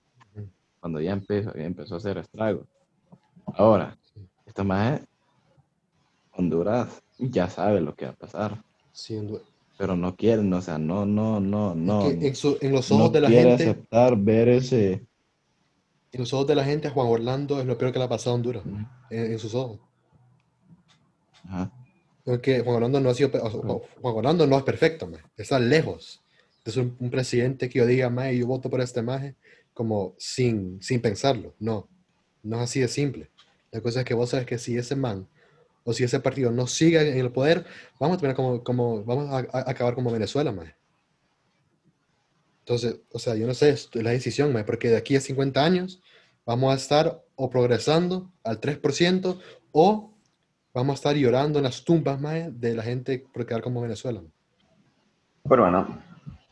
Cuando 0.79 0.99
ya 0.99 1.13
empezó, 1.13 1.53
ya 1.53 1.63
empezó 1.63 1.95
a 1.95 1.97
hacer 1.97 2.17
estragos. 2.17 2.67
Ahora, 3.45 3.97
esto 4.45 4.63
más 4.63 5.01
Honduras 6.31 7.02
ya 7.17 7.49
sabe 7.49 7.81
lo 7.81 7.95
que 7.95 8.05
va 8.05 8.11
a 8.11 8.15
pasar, 8.15 8.63
Sin 8.91 9.27
duda. 9.27 9.41
pero 9.77 9.95
no 9.95 10.15
quieren, 10.15 10.51
o 10.53 10.61
sea, 10.61 10.77
no, 10.77 11.05
no, 11.05 11.39
no, 11.39 11.75
no. 11.75 12.09
Es 12.09 12.17
que 12.17 12.27
en, 12.27 12.35
su- 12.35 12.57
en 12.61 12.71
los 12.71 12.89
no 12.91 12.97
ojos 12.97 13.13
de 13.13 13.21
la 13.21 13.29
gente, 13.29 13.53
aceptar 13.63 14.17
ver 14.17 14.49
ese. 14.49 14.91
en 16.11 16.19
los 16.19 16.33
ojos 16.33 16.47
de 16.47 16.55
la 16.55 16.63
gente, 16.63 16.89
Juan 16.89 17.07
Orlando 17.07 17.59
es 17.59 17.65
lo 17.65 17.77
peor 17.77 17.91
que 17.91 17.99
le 17.99 18.05
ha 18.05 18.09
pasado 18.09 18.31
a 18.31 18.35
Honduras. 18.35 18.63
En, 19.09 19.31
en 19.31 19.39
sus 19.39 19.53
ojos. 19.55 19.79
Ajá. 21.45 21.71
Porque 22.23 22.61
Juan 22.61 22.77
Orlando 22.77 22.99
no 23.01 23.09
ha 23.09 23.13
sido, 23.13 23.31
pe- 23.31 23.39
o 23.39 23.49
sea, 23.51 23.59
Juan 23.59 24.15
Orlando 24.15 24.47
no 24.47 24.57
es 24.57 24.63
perfecto, 24.63 25.07
man. 25.07 25.19
Está 25.35 25.59
lejos 25.59 26.21
ser 26.65 26.83
un, 26.83 26.95
un 26.99 27.09
presidente 27.09 27.67
que 27.67 27.79
yo 27.79 27.85
diga, 27.85 28.09
más 28.09 28.31
yo 28.33 28.47
voto 28.47 28.69
por 28.69 28.79
este 28.79 29.01
maje, 29.01 29.35
como 29.73 30.15
sin, 30.17 30.81
sin 30.81 31.01
pensarlo. 31.01 31.53
No, 31.59 31.89
no 32.43 32.57
es 32.57 32.63
así 32.63 32.79
de 32.79 32.87
simple. 32.87 33.29
La 33.71 33.81
cosa 33.81 33.99
es 33.99 34.05
que 34.05 34.13
vos 34.13 34.29
sabes 34.29 34.45
que 34.45 34.57
si 34.57 34.77
ese 34.77 34.95
man 34.95 35.27
o 35.83 35.93
si 35.93 36.03
ese 36.03 36.19
partido 36.19 36.51
no 36.51 36.67
sigue 36.67 37.11
en 37.11 37.17
el 37.17 37.31
poder, 37.31 37.65
vamos 37.99 38.17
a 38.17 38.19
terminar 38.19 38.35
como, 38.35 38.63
como 38.63 39.03
vamos 39.03 39.29
a, 39.29 39.57
a 39.57 39.69
acabar 39.69 39.95
como 39.95 40.11
Venezuela, 40.11 40.51
man. 40.51 40.73
Entonces, 42.59 43.01
o 43.11 43.19
sea, 43.19 43.35
yo 43.35 43.45
no 43.45 43.53
sé, 43.53 43.71
es 43.71 43.89
la 43.93 44.11
decisión, 44.11 44.53
man, 44.53 44.63
porque 44.65 44.89
de 44.89 44.97
aquí 44.97 45.15
a 45.15 45.21
50 45.21 45.63
años 45.63 46.01
vamos 46.45 46.73
a 46.73 46.77
estar 46.77 47.21
o 47.35 47.49
progresando 47.49 48.31
al 48.43 48.61
3% 48.61 49.39
o 49.71 50.13
vamos 50.73 50.93
a 50.93 50.95
estar 50.95 51.15
llorando 51.15 51.59
en 51.59 51.65
las 51.65 51.83
tumbas 51.83 52.19
mae, 52.19 52.51
de 52.51 52.75
la 52.75 52.83
gente 52.83 53.25
por 53.33 53.45
quedar 53.45 53.61
como 53.61 53.81
Venezuela. 53.81 54.21
Pero 55.47 55.63
bueno, 55.63 56.01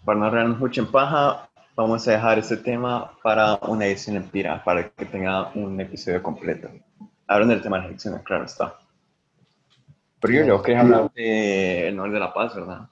para 0.03 0.19
no 0.19 0.25
arreglarnos 0.25 0.59
mucho 0.59 0.81
en 0.81 0.87
paja, 0.87 1.49
vamos 1.75 2.07
a 2.07 2.11
dejar 2.11 2.39
este 2.39 2.57
tema 2.57 3.17
para 3.23 3.55
una 3.67 3.85
edición 3.85 4.17
en 4.17 4.27
Pira, 4.27 4.63
para 4.63 4.89
que 4.89 5.05
tenga 5.05 5.51
un 5.53 5.79
episodio 5.79 6.21
completo. 6.21 6.69
Hablando 7.27 7.53
del 7.53 7.63
tema 7.63 7.77
de 7.77 7.83
las 7.83 7.89
elecciones, 7.89 8.21
claro 8.23 8.45
está. 8.45 8.75
Pero 10.21 10.33
yo, 10.33 10.45
yo 10.45 10.61
quería 10.61 10.81
hablar 10.81 11.11
del 11.13 11.95
Nobel 11.95 12.13
de 12.13 12.19
la 12.19 12.33
Paz, 12.33 12.55
¿verdad? 12.55 12.89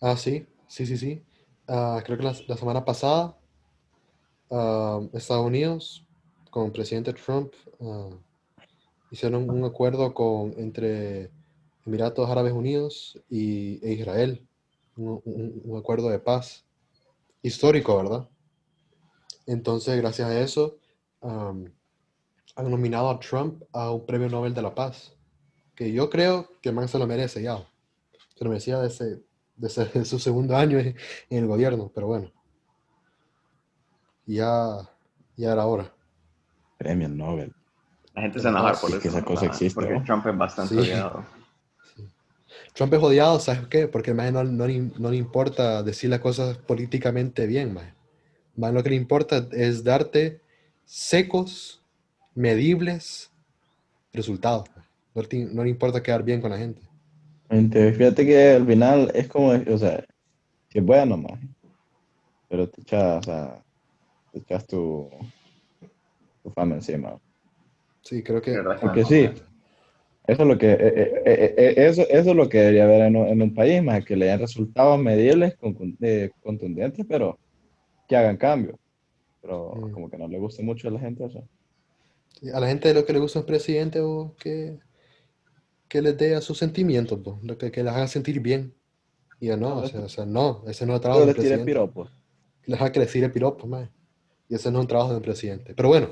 Ah, 0.00 0.16
sí, 0.16 0.46
sí, 0.66 0.86
sí, 0.86 0.96
sí. 0.96 1.22
Ah, 1.68 2.02
creo 2.04 2.18
que 2.18 2.24
la, 2.24 2.34
la 2.48 2.56
semana 2.56 2.84
pasada 2.84 3.36
ah, 4.50 5.00
Estados 5.12 5.46
Unidos 5.46 6.06
con 6.50 6.66
el 6.66 6.72
presidente 6.72 7.12
Trump 7.12 7.52
ah, 7.80 8.10
hicieron 9.10 9.48
un 9.50 9.64
acuerdo 9.64 10.14
con, 10.14 10.54
entre 10.58 11.30
Emiratos 11.86 12.28
Árabes 12.30 12.52
Unidos 12.52 13.20
y, 13.28 13.84
e 13.86 13.94
Israel, 13.94 14.46
un, 14.96 15.20
un- 15.24 15.62
un 15.64 15.78
acuerdo 15.78 16.08
de 16.10 16.18
paz 16.18 16.64
histórico, 17.42 17.96
¿verdad? 17.98 18.28
Entonces, 19.46 19.98
gracias 19.98 20.28
a 20.30 20.40
eso, 20.40 20.78
han 22.56 22.70
nominado 22.70 23.10
a 23.10 23.18
Trump 23.18 23.62
a 23.72 23.90
un 23.90 24.06
premio 24.06 24.28
Nobel 24.28 24.54
de 24.54 24.62
la 24.62 24.74
Paz, 24.74 25.16
que 25.80 25.90
yo 25.92 26.10
creo 26.10 26.46
que 26.60 26.68
el 26.68 26.74
man 26.74 26.88
se 26.88 26.98
lo 26.98 27.06
merece 27.06 27.42
ya. 27.42 27.56
Se 28.36 28.44
lo 28.44 28.50
merecía 28.50 28.78
desde, 28.80 29.22
desde 29.56 30.04
su 30.04 30.18
segundo 30.18 30.54
año 30.54 30.78
en, 30.78 30.94
el 31.30 31.46
gobierno, 31.46 31.90
pero 31.94 32.06
bueno. 32.06 32.30
Ya, 34.26 34.76
ya 35.38 35.52
era 35.52 35.64
hora. 35.64 35.90
Premio 36.76 37.08
Nobel. 37.08 37.54
La 38.12 38.20
gente 38.20 38.40
se 38.40 38.48
enoja 38.48 38.74
por 38.74 38.90
Sí, 38.90 38.96
eso. 38.96 39.00
que 39.00 39.08
esa 39.08 39.24
cosa 39.24 39.40
¿verdad? 39.40 39.54
existe, 39.54 39.74
Porque 39.80 39.94
¿no? 39.94 40.04
Trump 40.04 40.26
es 40.26 40.36
bastante 40.36 40.74
Sí. 40.74 40.80
odiado. 40.80 41.24
Trump 42.74 42.92
es 42.92 43.02
odiado, 43.02 43.40
¿sabes 43.40 43.66
qué? 43.68 43.88
Porque 43.88 44.12
más 44.12 44.30
no, 44.34 44.44
no, 44.44 44.66
le- 44.66 44.92
no 44.98 45.10
le 45.10 45.16
importa 45.16 45.82
decir 45.82 46.10
las 46.10 46.20
cosas 46.20 46.58
políticamente 46.58 47.46
bien, 47.46 47.72
más. 47.72 47.94
Más 48.54 48.74
lo 48.74 48.82
que 48.82 48.90
le 48.90 48.96
importa 48.96 49.48
es 49.52 49.82
darte 49.82 50.42
secos, 50.84 51.82
medibles 52.34 53.32
resultados. 54.12 54.68
maje. 54.76 54.89
No, 55.14 55.22
te- 55.22 55.44
no 55.44 55.64
le 55.64 55.70
importa 55.70 56.02
quedar 56.02 56.22
bien 56.22 56.40
con 56.40 56.50
la 56.50 56.58
gente. 56.58 56.82
Fíjate 57.92 58.24
que 58.24 58.50
al 58.52 58.66
final 58.66 59.10
es 59.14 59.26
como, 59.28 59.48
o 59.48 59.78
sea, 59.78 60.04
si 60.68 60.78
es 60.78 60.84
bueno, 60.84 61.16
más. 61.16 61.40
Pero 62.48 62.68
te 62.68 62.80
echas, 62.82 63.18
o 63.18 63.22
sea, 63.22 63.64
te 64.32 64.38
echas 64.38 64.66
tu, 64.66 65.08
tu 66.42 66.50
fama 66.50 66.76
encima. 66.76 67.18
Sí, 68.02 68.22
creo 68.22 68.40
que... 68.40 68.56
Porque 68.80 69.04
sí, 69.04 69.28
eso 70.26 70.42
es 70.42 70.48
lo 70.48 70.56
que, 70.58 70.70
eh, 70.72 70.78
eh, 70.80 71.22
eh, 71.26 71.54
eh, 71.56 71.74
eso, 71.88 72.02
eso 72.02 72.30
es 72.30 72.36
lo 72.36 72.48
que 72.48 72.58
debería 72.58 72.84
haber 72.84 73.02
en 73.02 73.16
un, 73.16 73.26
en 73.26 73.42
un 73.42 73.54
país, 73.54 73.82
más 73.82 74.04
que 74.04 74.16
le 74.16 74.26
den 74.26 74.38
resultados 74.40 74.98
medibles, 75.00 75.56
con- 75.56 75.96
eh, 76.00 76.30
contundentes, 76.42 77.04
pero 77.08 77.38
que 78.08 78.16
hagan 78.16 78.36
cambios. 78.36 78.76
Pero 79.42 79.70
como 79.92 80.08
que 80.10 80.18
no 80.18 80.28
le 80.28 80.38
gusta 80.38 80.62
mucho 80.62 80.88
a 80.88 80.92
la 80.92 81.00
gente 81.00 81.24
eso. 81.24 81.42
A 82.54 82.60
la 82.60 82.68
gente 82.68 82.94
lo 82.94 83.04
que 83.04 83.12
le 83.12 83.18
gusta 83.18 83.40
un 83.40 83.46
presidente 83.46 84.00
o 84.00 84.34
que, 84.38 84.78
que 85.90 86.00
les 86.00 86.16
dé 86.16 86.34
a 86.36 86.40
sus 86.40 86.56
sentimientos, 86.56 87.18
po, 87.18 87.38
lo 87.42 87.58
que, 87.58 87.70
que 87.70 87.82
les 87.84 87.92
haga 87.92 88.06
sentir 88.08 88.40
bien. 88.40 88.72
Y 89.40 89.48
ya 89.48 89.56
no, 89.56 89.76
o 89.78 89.86
sea, 89.86 90.00
o 90.02 90.08
sea, 90.08 90.24
no, 90.24 90.62
ese 90.68 90.86
no 90.86 90.92
es 90.92 90.96
el 90.96 91.00
trabajo 91.02 91.20
Todo 91.20 91.26
de 91.26 91.26
le 91.26 91.30
un 91.32 91.34
tire 91.34 91.48
presidente. 91.56 91.64
piropos. 91.64 92.10
Les 92.66 92.80
haga 92.80 92.92
que 92.92 93.00
les 93.00 93.12
tire 93.12 93.28
piropos, 93.30 93.68
mae. 93.68 93.90
Y 94.48 94.54
ese 94.54 94.70
no 94.70 94.78
es 94.78 94.82
un 94.84 94.88
trabajo 94.88 95.10
de 95.10 95.16
un 95.16 95.22
presidente. 95.22 95.74
Pero 95.74 95.88
bueno, 95.88 96.08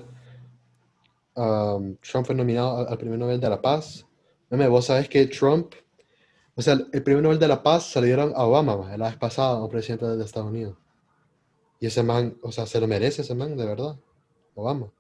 um, 1.37 1.97
Trump 1.97 2.27
fue 2.27 2.35
nominado 2.35 2.79
al, 2.79 2.89
al 2.89 2.99
Premio 2.99 3.17
Nobel 3.17 3.41
de 3.41 3.49
la 3.49 3.61
Paz. 3.61 4.07
Meme, 4.51 4.67
vos 4.69 4.87
sabés 4.87 5.09
que 5.09 5.27
Trump, 5.27 5.75
o 6.55 6.63
sea, 6.63 6.75
el 6.93 7.03
Premio 7.03 7.23
Nobel 7.23 7.39
de 7.39 7.49
la 7.49 7.63
Paz 7.63 7.85
se 7.91 8.01
le 8.01 8.07
dieron 8.09 8.33
a 8.35 8.45
Obama, 8.45 8.77
mae, 8.77 8.99
la 8.99 9.09
vez 9.09 9.17
pasada, 9.17 9.59
a 9.59 9.63
un 9.63 9.69
presidente 9.71 10.07
de 10.07 10.25
Estados 10.25 10.49
Unidos. 10.51 10.77
Y 11.81 11.87
ese 11.87 12.03
man, 12.03 12.37
o 12.43 12.51
sea, 12.51 12.67
se 12.67 12.81
lo 12.81 12.89
merece 12.89 13.23
ese 13.23 13.35
man, 13.35 13.57
de 13.57 13.65
verdad. 13.67 13.97
Obama. 14.55 14.91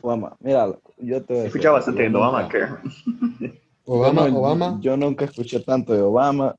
Obama, 0.00 0.34
mira, 0.40 0.66
yo 0.98 1.22
te 1.24 1.34
voy 1.34 1.36
a 1.36 1.40
He 1.40 1.44
decir, 1.44 1.46
escuchado 1.46 1.74
bastante 1.74 2.02
yo 2.02 2.04
de 2.04 2.10
nunca- 2.10 2.28
Obamacare. 2.28 2.72
Obama, 3.92 4.24
yo, 4.26 4.30
no- 4.30 4.38
Obama, 4.38 4.78
yo 4.80 4.96
nunca 4.96 5.24
escuché 5.24 5.60
tanto 5.60 5.92
de 5.92 6.00
Obama. 6.02 6.54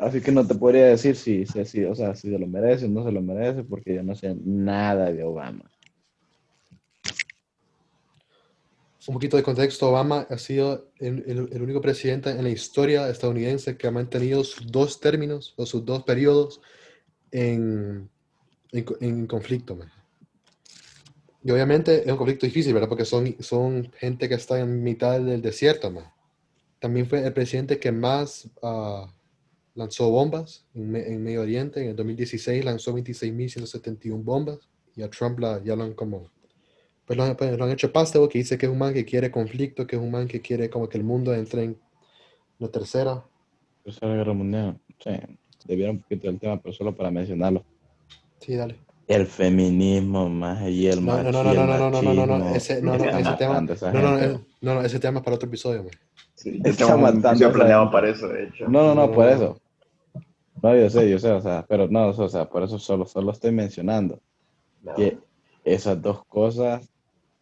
Así 0.00 0.20
que 0.20 0.30
no 0.30 0.46
te 0.46 0.54
podría 0.54 0.86
decir 0.86 1.16
si, 1.16 1.44
si, 1.46 1.64
si, 1.64 1.84
o 1.84 1.94
sea, 1.94 2.14
si 2.14 2.30
se 2.30 2.38
lo 2.38 2.46
merece 2.46 2.84
o 2.86 2.88
no 2.88 3.04
se 3.04 3.10
lo 3.10 3.20
merece, 3.20 3.64
porque 3.64 3.94
yo 3.96 4.02
no 4.04 4.14
sé 4.14 4.36
nada 4.44 5.10
de 5.12 5.24
Obama. 5.24 5.64
un 9.06 9.14
poquito 9.14 9.38
de 9.38 9.42
contexto, 9.42 9.88
Obama 9.88 10.26
ha 10.28 10.36
sido 10.36 10.90
el, 10.98 11.24
el- 11.26 11.48
el 11.50 11.62
único 11.62 11.80
presidente 11.80 12.28
en 12.28 12.42
la 12.42 12.50
historia 12.50 13.08
estadounidense 13.08 13.78
que 13.78 13.86
ha 13.86 13.90
mantenido 13.90 14.44
sus 14.44 14.70
dos 14.70 15.00
términos 15.00 15.54
o 15.56 15.64
sus 15.64 15.82
dos 15.86 16.02
periodos 16.04 16.60
en, 17.30 18.10
en, 18.72 18.84
co- 18.84 18.98
en 19.00 19.26
conflicto. 19.26 19.76
man. 19.76 19.90
Y 21.48 21.50
obviamente 21.50 22.02
es 22.04 22.12
un 22.12 22.18
conflicto 22.18 22.44
difícil, 22.44 22.74
¿verdad? 22.74 22.90
Porque 22.90 23.06
son, 23.06 23.34
son 23.40 23.90
gente 23.96 24.28
que 24.28 24.34
está 24.34 24.60
en 24.60 24.82
mitad 24.82 25.18
del 25.18 25.40
desierto. 25.40 25.90
man. 25.90 26.04
También 26.78 27.06
fue 27.06 27.24
el 27.24 27.32
presidente 27.32 27.78
que 27.78 27.90
más 27.90 28.50
ah, 28.62 29.10
lanzó 29.74 30.10
bombas 30.10 30.66
en, 30.74 30.94
en 30.94 31.24
Medio 31.24 31.40
Oriente. 31.40 31.80
En 31.80 31.88
el 31.88 31.96
2016 31.96 32.62
lanzó 32.66 32.94
26.171 32.94 34.22
bombas 34.22 34.58
y 34.94 35.00
a 35.00 35.08
Trump 35.08 35.38
la, 35.38 35.64
ya 35.64 35.74
lo 35.74 35.84
han 35.84 35.94
como 35.94 36.30
pues 37.06 37.16
lo, 37.16 37.34
pues 37.34 37.56
lo 37.56 37.64
han 37.64 37.70
hecho 37.70 37.90
pasto, 37.90 38.28
que 38.28 38.40
dice 38.40 38.58
que 38.58 38.66
es 38.66 38.72
un 38.72 38.76
man 38.76 38.92
que 38.92 39.06
quiere 39.06 39.30
conflicto, 39.30 39.86
que 39.86 39.96
es 39.96 40.02
un 40.02 40.10
man 40.10 40.28
que 40.28 40.42
quiere 40.42 40.68
como 40.68 40.86
que 40.86 40.98
el 40.98 41.04
mundo 41.04 41.32
entre 41.32 41.64
en 41.64 41.78
la 42.58 42.68
tercera. 42.68 43.24
Tercera 43.84 44.14
Guerra 44.14 44.34
Mundial. 44.34 44.78
Sí, 45.02 45.12
debieron 45.64 45.96
un 45.96 46.02
poquito 46.02 46.26
del 46.26 46.38
tema, 46.38 46.60
pero 46.60 46.74
solo 46.74 46.94
para 46.94 47.10
mencionarlo. 47.10 47.64
Sí, 48.38 48.54
dale. 48.54 48.87
El 49.08 49.26
feminismo 49.26 50.28
más 50.28 50.68
y 50.68 50.86
el 50.86 51.04
No, 51.04 51.22
no, 51.22 51.32
no, 51.32 51.42
no, 51.42 51.50
el 51.50 51.56
no, 51.56 51.66
no, 51.66 51.78
no, 51.90 52.02
no, 52.02 52.14
no, 52.14 52.26
no, 52.26 52.38
machismo 52.38 52.56
ese, 52.56 52.82
no, 52.82 52.98
no, 52.98 53.04
ese 53.18 53.32
tema, 53.38 53.60
no, 53.60 53.92
no, 53.92 54.00
no, 54.02 54.18
eh, 54.18 54.40
no, 54.60 54.74
no, 54.74 54.82
ese 54.82 55.00
tema 55.00 55.18
es 55.20 55.24
para 55.24 55.36
otro 55.36 55.48
episodio, 55.48 55.82
man. 55.84 55.92
Sí, 56.34 56.60
a 56.64 56.68
esa 56.68 56.86
planeado 57.52 57.90
para 57.90 58.10
eso, 58.10 58.28
de 58.28 58.44
hecho. 58.44 58.64
No, 58.68 58.82
no, 58.82 58.94
no, 58.94 59.06
No, 59.06 59.12
por 59.12 59.24
no. 59.24 59.30
eso. 59.32 59.60
No, 60.62 60.76
yo 60.76 60.90
sé, 60.90 61.08
yo 61.10 61.18
sé, 61.18 61.30
o 61.30 61.40
sea, 61.40 61.64
pero 61.68 61.88
no, 61.88 62.08
o 62.08 62.28
sea, 62.28 62.44
por 62.48 62.62
eso 62.62 62.78
solo, 62.78 63.06
solo 63.06 63.32
estoy 63.32 63.50
mencionando 63.52 64.20
No. 64.82 64.94
que 64.94 65.18
esas 65.64 66.00
dos 66.02 66.24
cosas 66.26 66.88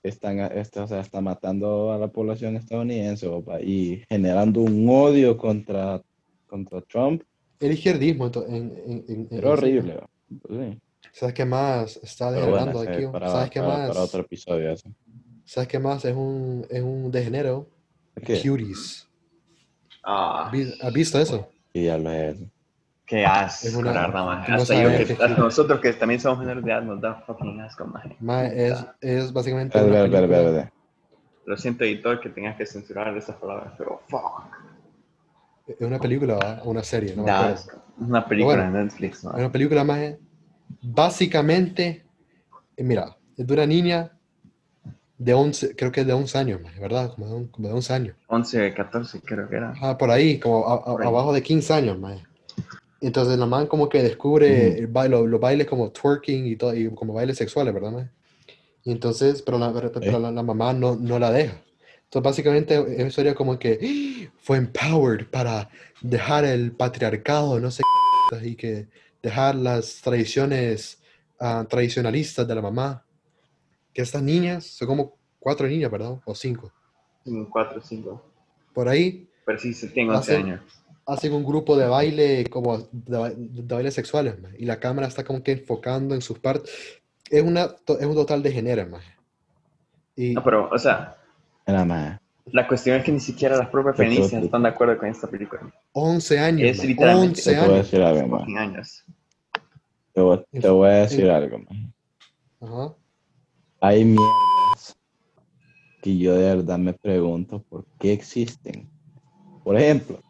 están, 0.03 0.39
este, 0.39 0.79
o 0.81 0.87
sea, 0.87 1.01
están 1.01 1.25
matando 1.25 1.93
a 1.93 1.99
la 1.99 2.09
población 2.09 2.57
estadounidense 2.57 3.27
opa, 3.27 3.61
y 3.61 4.05
generando 4.09 4.61
un 4.61 4.89
odio 4.89 5.37
contra, 5.37 6.01
contra 6.47 6.81
Trump, 6.83 7.23
El 7.59 7.73
izquierdismo 7.73 8.31
en, 8.49 8.55
en, 8.55 8.73
en, 8.87 9.05
en- 9.09 9.27
pero 9.31 9.51
horrible. 9.53 9.99
Pues 10.43 10.61
sí. 10.61 10.79
¿Sabes 11.17 11.35
qué 11.35 11.47
más 11.47 11.97
está 12.03 12.27
bueno, 12.27 12.41
degenerando 12.43 12.83
ese 12.83 12.93
aquí? 12.93 13.05
es 13.05 13.09
para, 13.11 13.29
¿Sabes 13.31 13.51
qué 13.51 13.61
para- 13.61 13.79
más? 13.79 13.89
para 13.89 14.01
otro 14.03 14.21
episodio 14.21 14.71
eso. 14.71 14.91
¿Sabes 15.47 15.67
qué 15.67 15.79
más? 15.79 16.05
Es 16.05 16.15
un, 16.15 16.67
es 16.69 16.83
un 16.83 17.11
degenero. 17.11 17.67
¿Qué? 18.23 18.39
Cuties. 18.43 19.09
Ah, 20.05 20.53
¿Has 20.83 20.93
visto 20.93 21.19
eso? 21.19 21.49
¿Qué 21.73 21.81
diablo 21.81 22.11
es 22.11 22.37
eso? 22.37 22.51
qué 23.07 23.25
asco, 23.25 23.69
Es 23.69 23.75
una- 23.77 23.93
verdad, 23.93 24.13
no 24.13 24.31
Hasta 24.31 24.83
yo 24.83 24.89
que, 25.07 25.17
nosotros 25.39 25.81
que 25.81 25.93
también 25.95 26.21
somos 26.21 26.41
menores 26.41 26.63
de 26.63 26.71
edad 26.71 26.83
nos 26.83 27.01
da 27.01 27.15
fucking 27.27 27.61
asco, 27.63 27.87
man. 27.87 28.15
Ma, 28.21 28.45
es, 28.47 28.85
es 29.01 29.33
básicamente 29.33 29.79
una 29.79 29.87
película- 30.03 30.21
espera, 30.21 30.43
espera. 30.49 30.73
Lo 31.47 31.57
siento, 31.57 31.85
editor, 31.85 32.21
que 32.21 32.29
tengas 32.29 32.57
que 32.57 32.67
censurar 32.67 33.17
esas 33.17 33.37
palabras, 33.37 33.73
pero 33.79 34.03
fuck. 34.09 34.43
es 35.67 35.81
una 35.81 35.99
película 35.99 36.61
o 36.63 36.71
una 36.71 36.83
serie, 36.83 37.15
no 37.17 37.23
me. 37.23 37.53
Es 37.53 37.69
una 37.99 38.27
película 38.27 38.57
bueno, 38.57 38.73
de 38.77 38.85
Netflix. 38.85 39.19
Es 39.19 39.25
una 39.25 39.51
película 39.53 39.83
más. 39.83 40.15
Básicamente, 40.83 42.05
eh, 42.77 42.83
mira, 42.85 43.17
es 43.37 43.47
de 43.47 43.55
una 43.55 43.67
niña 43.67 44.13
de 45.19 45.35
11, 45.35 45.75
creo 45.77 45.91
que 45.93 46.03
es 46.03 46.07
de 46.07 46.13
11 46.13 46.37
años, 46.39 46.61
¿verdad? 46.79 47.13
Como 47.15 47.27
de, 47.27 47.35
un- 47.35 47.47
como 47.49 47.69
de 47.69 47.75
11 47.75 47.93
años. 47.93 48.17
11, 48.29 48.73
14 48.75 49.21
creo 49.21 49.49
que 49.49 49.57
era. 49.57 49.75
Ah, 49.81 49.97
por 49.97 50.11
ahí, 50.11 50.39
como 50.39 50.67
a- 50.69 50.75
a- 50.75 50.85
Por 50.85 51.03
ahí. 51.03 51.09
abajo 51.09 51.33
de 51.33 51.43
15 51.43 51.73
años, 51.73 51.99
maje. 51.99 52.23
Entonces 53.01 53.39
la 53.39 53.47
man 53.47 53.67
como 53.67 53.89
que 53.89 54.03
descubre 54.03 54.69
Ujú. 54.71 54.79
el 54.79 54.87
ba- 54.87 55.09
lo- 55.09 55.27
los 55.27 55.41
bailes 55.41 55.67
como 55.67 55.91
twerking 55.91 56.47
y 56.47 56.57
todo, 56.57 56.75
y 56.75 56.89
como 56.95 57.13
bailes 57.15 57.37
sexuales, 57.37 57.73
¿verdad, 57.75 57.93
maje? 57.93 58.11
Y 58.85 58.93
entonces, 58.93 59.43
pero 59.43 59.59
la, 59.59 59.73
pero- 59.73 59.91
pero 59.93 60.17
Eh. 60.17 60.21
la, 60.21 60.31
la 60.31 60.43
mamá 60.43 60.73
no, 60.73 60.97
no 60.97 61.19
la 61.19 61.31
deja. 61.31 61.61
Entonces 62.05 62.23
básicamente 62.23 62.75
es 62.75 62.99
una 62.99 63.09
historia 63.09 63.35
como 63.35 63.59
que 63.59 64.31
fue 64.41 64.59
empowered 64.59 65.27
para 65.27 65.69
dejar 66.01 66.45
el 66.45 66.73
patriarcado, 66.73 67.59
no 67.59 67.71
sé 67.71 67.83
qué, 68.31 68.49
y 68.49 68.55
que 68.55 68.87
dejar 69.27 69.55
las 69.57 70.01
tradiciones 70.03 71.03
ah, 71.41 71.67
tradicionalistas 71.69 72.47
de 72.47 72.55
la 72.55 72.63
mamá. 72.63 73.05
Que 73.93 74.03
estas 74.03 74.23
niñas, 74.23 74.65
son 74.67 74.89
como 74.89 75.17
cuatro 75.39 75.67
niñas, 75.67 75.91
¿verdad? 75.91 76.19
O 76.25 76.35
cinco. 76.35 76.73
4, 77.51 77.81
5. 77.83 78.23
Por 78.73 78.89
ahí 78.89 79.29
Pero 79.45 79.59
sí, 79.59 79.75
tengo 79.93 80.13
11 80.15 80.33
Hace- 80.33 80.37
años. 80.43 80.61
hacen 81.07 81.33
un 81.33 81.45
grupo 81.45 81.77
de 81.77 81.87
baile, 81.89 82.45
como 82.49 82.79
de, 82.93 83.19
ba- 83.19 83.31
de 83.31 83.75
bailes 83.75 83.95
sexuales, 83.95 84.37
y 84.59 84.65
la 84.65 84.79
cámara 84.79 85.09
está 85.09 85.25
como 85.25 85.43
que 85.43 85.53
enfocando 85.53 86.15
en 86.15 86.21
sus 86.23 86.39
partes. 86.39 86.71
Es, 87.29 87.43
una, 87.43 87.69
to- 87.75 87.99
es 87.99 88.07
un 88.07 88.15
total 88.15 88.43
de 88.45 88.53
género, 88.53 88.87
maje. 88.87 89.13
Y 90.15 90.35
No, 90.35 90.45
pero, 90.45 90.69
o 90.71 90.79
sea, 90.79 91.17
Nada 91.67 91.85
más. 91.85 92.21
La 92.53 92.67
cuestión 92.69 92.97
es 92.99 93.05
que 93.05 93.13
ni 93.13 93.21
siquiera 93.21 93.57
las 93.57 93.69
propias 93.69 93.97
feministas 93.97 94.43
están 94.43 94.63
de 94.63 94.69
acuerdo 94.69 94.97
con 94.99 95.09
esta 95.09 95.27
película. 95.27 95.63
11 95.93 96.39
años, 96.39 96.69
Es 96.71 96.85
literalmente- 96.85 97.41
11 97.41 97.51
Te 97.53 97.57
voy 97.57 97.61
a 97.61 97.65
años. 97.73 97.77
decir 97.91 98.03
algo. 98.03 98.39
Fucking 98.39 98.59
años. 98.59 99.05
Te 100.13 100.21
voy, 100.21 100.45
te 100.53 100.69
voy 100.69 100.89
a 100.89 100.93
decir 100.93 101.31
algo 101.31 101.59
más. 101.59 101.79
Ajá. 102.61 102.95
Hay 103.81 104.05
mierdas 104.05 104.97
que 106.03 106.17
yo 106.17 106.35
de 106.35 106.55
verdad 106.57 106.79
me 106.79 106.95
pregunto 106.95 107.63
por 107.63 107.85
qué 107.99 108.13
existen. 108.13 108.89
Por 109.65 109.77
ejemplo, 109.77 110.21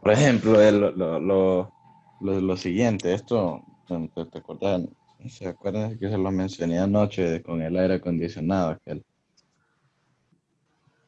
por 0.00 0.12
ejemplo, 0.12 0.60
el- 0.62 0.80
lo, 0.80 1.18
lo, 1.20 1.72
lo, 2.20 2.40
lo- 2.40 2.56
siguiente, 2.56 3.12
esto, 3.12 3.62
¿te, 3.88 4.24
te 4.26 4.38
acuerdas? 4.38 4.82
¿Se 5.28 5.48
acuerdan 5.48 5.98
que 5.98 6.08
se 6.08 6.16
lo 6.16 6.30
mencioné 6.30 6.78
anoche 6.78 7.42
con 7.42 7.60
el 7.60 7.76
aire 7.76 7.94
acondicionado? 7.94 8.70
aquel? 8.70 9.04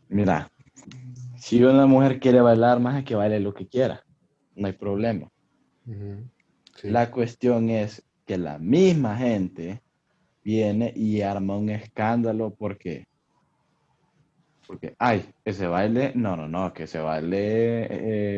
Mira, 0.09 0.51
si 1.37 1.63
una 1.63 1.87
mujer 1.87 2.19
quiere 2.21 2.41
bailar, 2.41 2.81
más 2.81 2.99
es 2.99 3.05
que 3.05 3.15
baile 3.15 3.41
lo 3.41 3.53
que 3.55 3.67
quiera, 3.67 4.03
no 4.55 4.67
hay 4.67 4.73
problema. 4.73 5.29
Sí. 6.77 6.89
La 6.89 7.11
cuestión 7.11 7.69
es 7.71 8.03
que 8.27 8.39
la 8.39 8.59
misma 8.59 9.17
gente 9.17 9.83
viene 10.45 10.93
y 10.95 11.21
arma 11.23 11.57
un 11.57 11.71
escándalo 11.71 12.55
porque, 12.55 13.05
porque, 14.67 14.95
ay, 14.99 15.29
ese 15.45 15.67
baile, 15.67 16.13
no, 16.15 16.37
no, 16.37 16.47
no, 16.49 16.73
que 16.73 16.85
ese 16.85 16.99
baile 17.01 17.87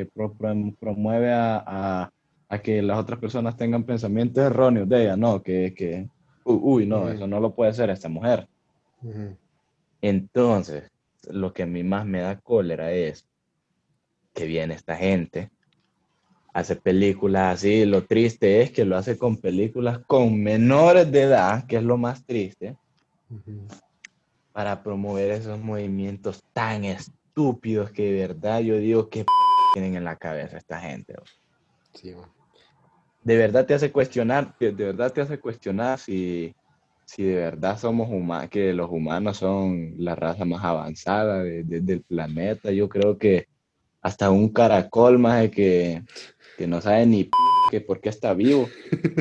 eh, 0.00 0.08
pro- 0.14 0.32
pro- 0.32 0.54
promueve 0.78 1.32
a, 1.32 1.62
a- 1.66 2.10
a 2.48 2.58
que 2.62 2.82
las 2.82 2.98
otras 2.98 3.18
personas 3.20 3.56
tengan 3.56 3.84
pensamientos 3.84 4.42
erróneos 4.44 4.88
de 4.88 5.02
ella, 5.04 5.16
no, 5.16 5.40
que, 5.42 5.72
que 5.74 6.08
uy, 6.44 6.58
uy, 6.62 6.86
no, 6.86 7.08
eso 7.14 7.26
no 7.26 7.38
lo 7.40 7.54
puede 7.54 7.70
hacer 7.70 7.90
esta 7.90 8.08
mujer. 8.08 8.48
Entonces, 10.00 10.90
lo 11.28 11.52
que 11.52 11.64
a 11.64 11.66
mí 11.66 11.82
más 11.82 12.06
me 12.06 12.20
da 12.20 12.40
cólera 12.40 12.92
es 12.92 13.26
que 14.34 14.46
viene 14.46 14.74
esta 14.74 14.96
gente, 14.96 15.50
hace 16.52 16.76
películas 16.76 17.58
así, 17.58 17.84
lo 17.84 18.04
triste 18.04 18.62
es 18.62 18.70
que 18.70 18.84
lo 18.84 18.96
hace 18.96 19.16
con 19.16 19.36
películas 19.36 20.00
con 20.06 20.42
menores 20.42 21.10
de 21.10 21.22
edad, 21.22 21.66
que 21.66 21.76
es 21.76 21.82
lo 21.82 21.96
más 21.96 22.24
triste, 22.24 22.76
para 24.52 24.82
promover 24.82 25.30
esos 25.30 25.58
movimientos 25.60 26.42
tan 26.52 26.84
estúpidos 26.84 27.90
que 27.90 28.12
de 28.12 28.26
verdad 28.26 28.60
yo 28.60 28.76
digo 28.76 29.08
que 29.08 29.24
tienen 29.74 29.96
en 29.96 30.04
la 30.04 30.16
cabeza 30.16 30.58
esta 30.58 30.80
gente. 30.80 31.14
Sí. 31.94 32.14
De 33.22 33.36
verdad 33.36 33.66
te 33.66 33.74
hace 33.74 33.92
cuestionar, 33.92 34.56
de 34.58 34.72
verdad 34.72 35.12
te 35.12 35.20
hace 35.20 35.38
cuestionar 35.38 35.98
si, 35.98 36.54
si 37.10 37.24
de 37.24 37.34
verdad 37.34 37.76
somos 37.76 38.08
humanos, 38.08 38.50
que 38.50 38.72
los 38.72 38.88
humanos 38.88 39.38
son 39.38 39.94
la 39.98 40.14
raza 40.14 40.44
más 40.44 40.64
avanzada 40.64 41.42
de- 41.42 41.64
de- 41.64 41.80
del 41.80 42.02
planeta. 42.02 42.70
Yo 42.70 42.88
creo 42.88 43.18
que 43.18 43.48
hasta 44.00 44.30
un 44.30 44.48
caracol 44.50 45.18
más 45.18 45.40
de 45.40 45.50
que, 45.50 46.02
que 46.56 46.66
no 46.68 46.80
sabe 46.80 47.06
ni 47.06 47.24
p- 47.24 47.30
que 47.72 47.80
por 47.80 48.00
qué 48.00 48.10
está 48.10 48.32
vivo, 48.32 48.68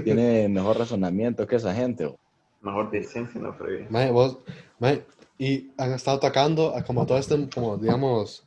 tiene 0.03 0.47
mejor 0.49 0.77
razonamiento 0.77 1.47
que 1.47 1.55
esa 1.55 1.73
gente. 1.73 2.05
bro. 2.05 2.19
Mejor 2.61 2.91
decencia, 2.91 3.41
no, 3.41 4.13
vos, 4.13 4.37
maje, 4.79 5.03
y 5.39 5.71
han 5.77 5.93
estado 5.93 6.17
atacando 6.17 6.75
a 6.75 6.83
como 6.83 7.07
todo 7.07 7.17
esto, 7.17 7.35
como 7.53 7.77
digamos, 7.77 8.43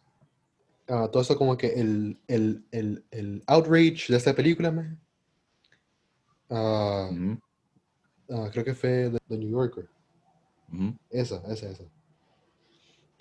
a 0.86 1.08
todo 1.08 1.20
esto 1.22 1.36
como 1.36 1.56
que 1.56 1.66
el, 1.68 2.16
el, 2.28 2.62
el, 2.70 3.04
el 3.10 3.42
outrage 3.48 4.06
de 4.08 4.16
esta 4.18 4.34
película, 4.34 4.70
maje. 4.70 4.94
Ah, 6.48 7.10
ah, 8.32 8.48
creo 8.52 8.64
que 8.64 8.74
fue 8.74 8.90
de, 9.10 9.18
de 9.28 9.38
New 9.38 9.50
Yorker. 9.50 9.88
ujú. 10.72 10.96
Esa, 11.10 11.42
esa, 11.52 11.70
esa. 11.70 11.84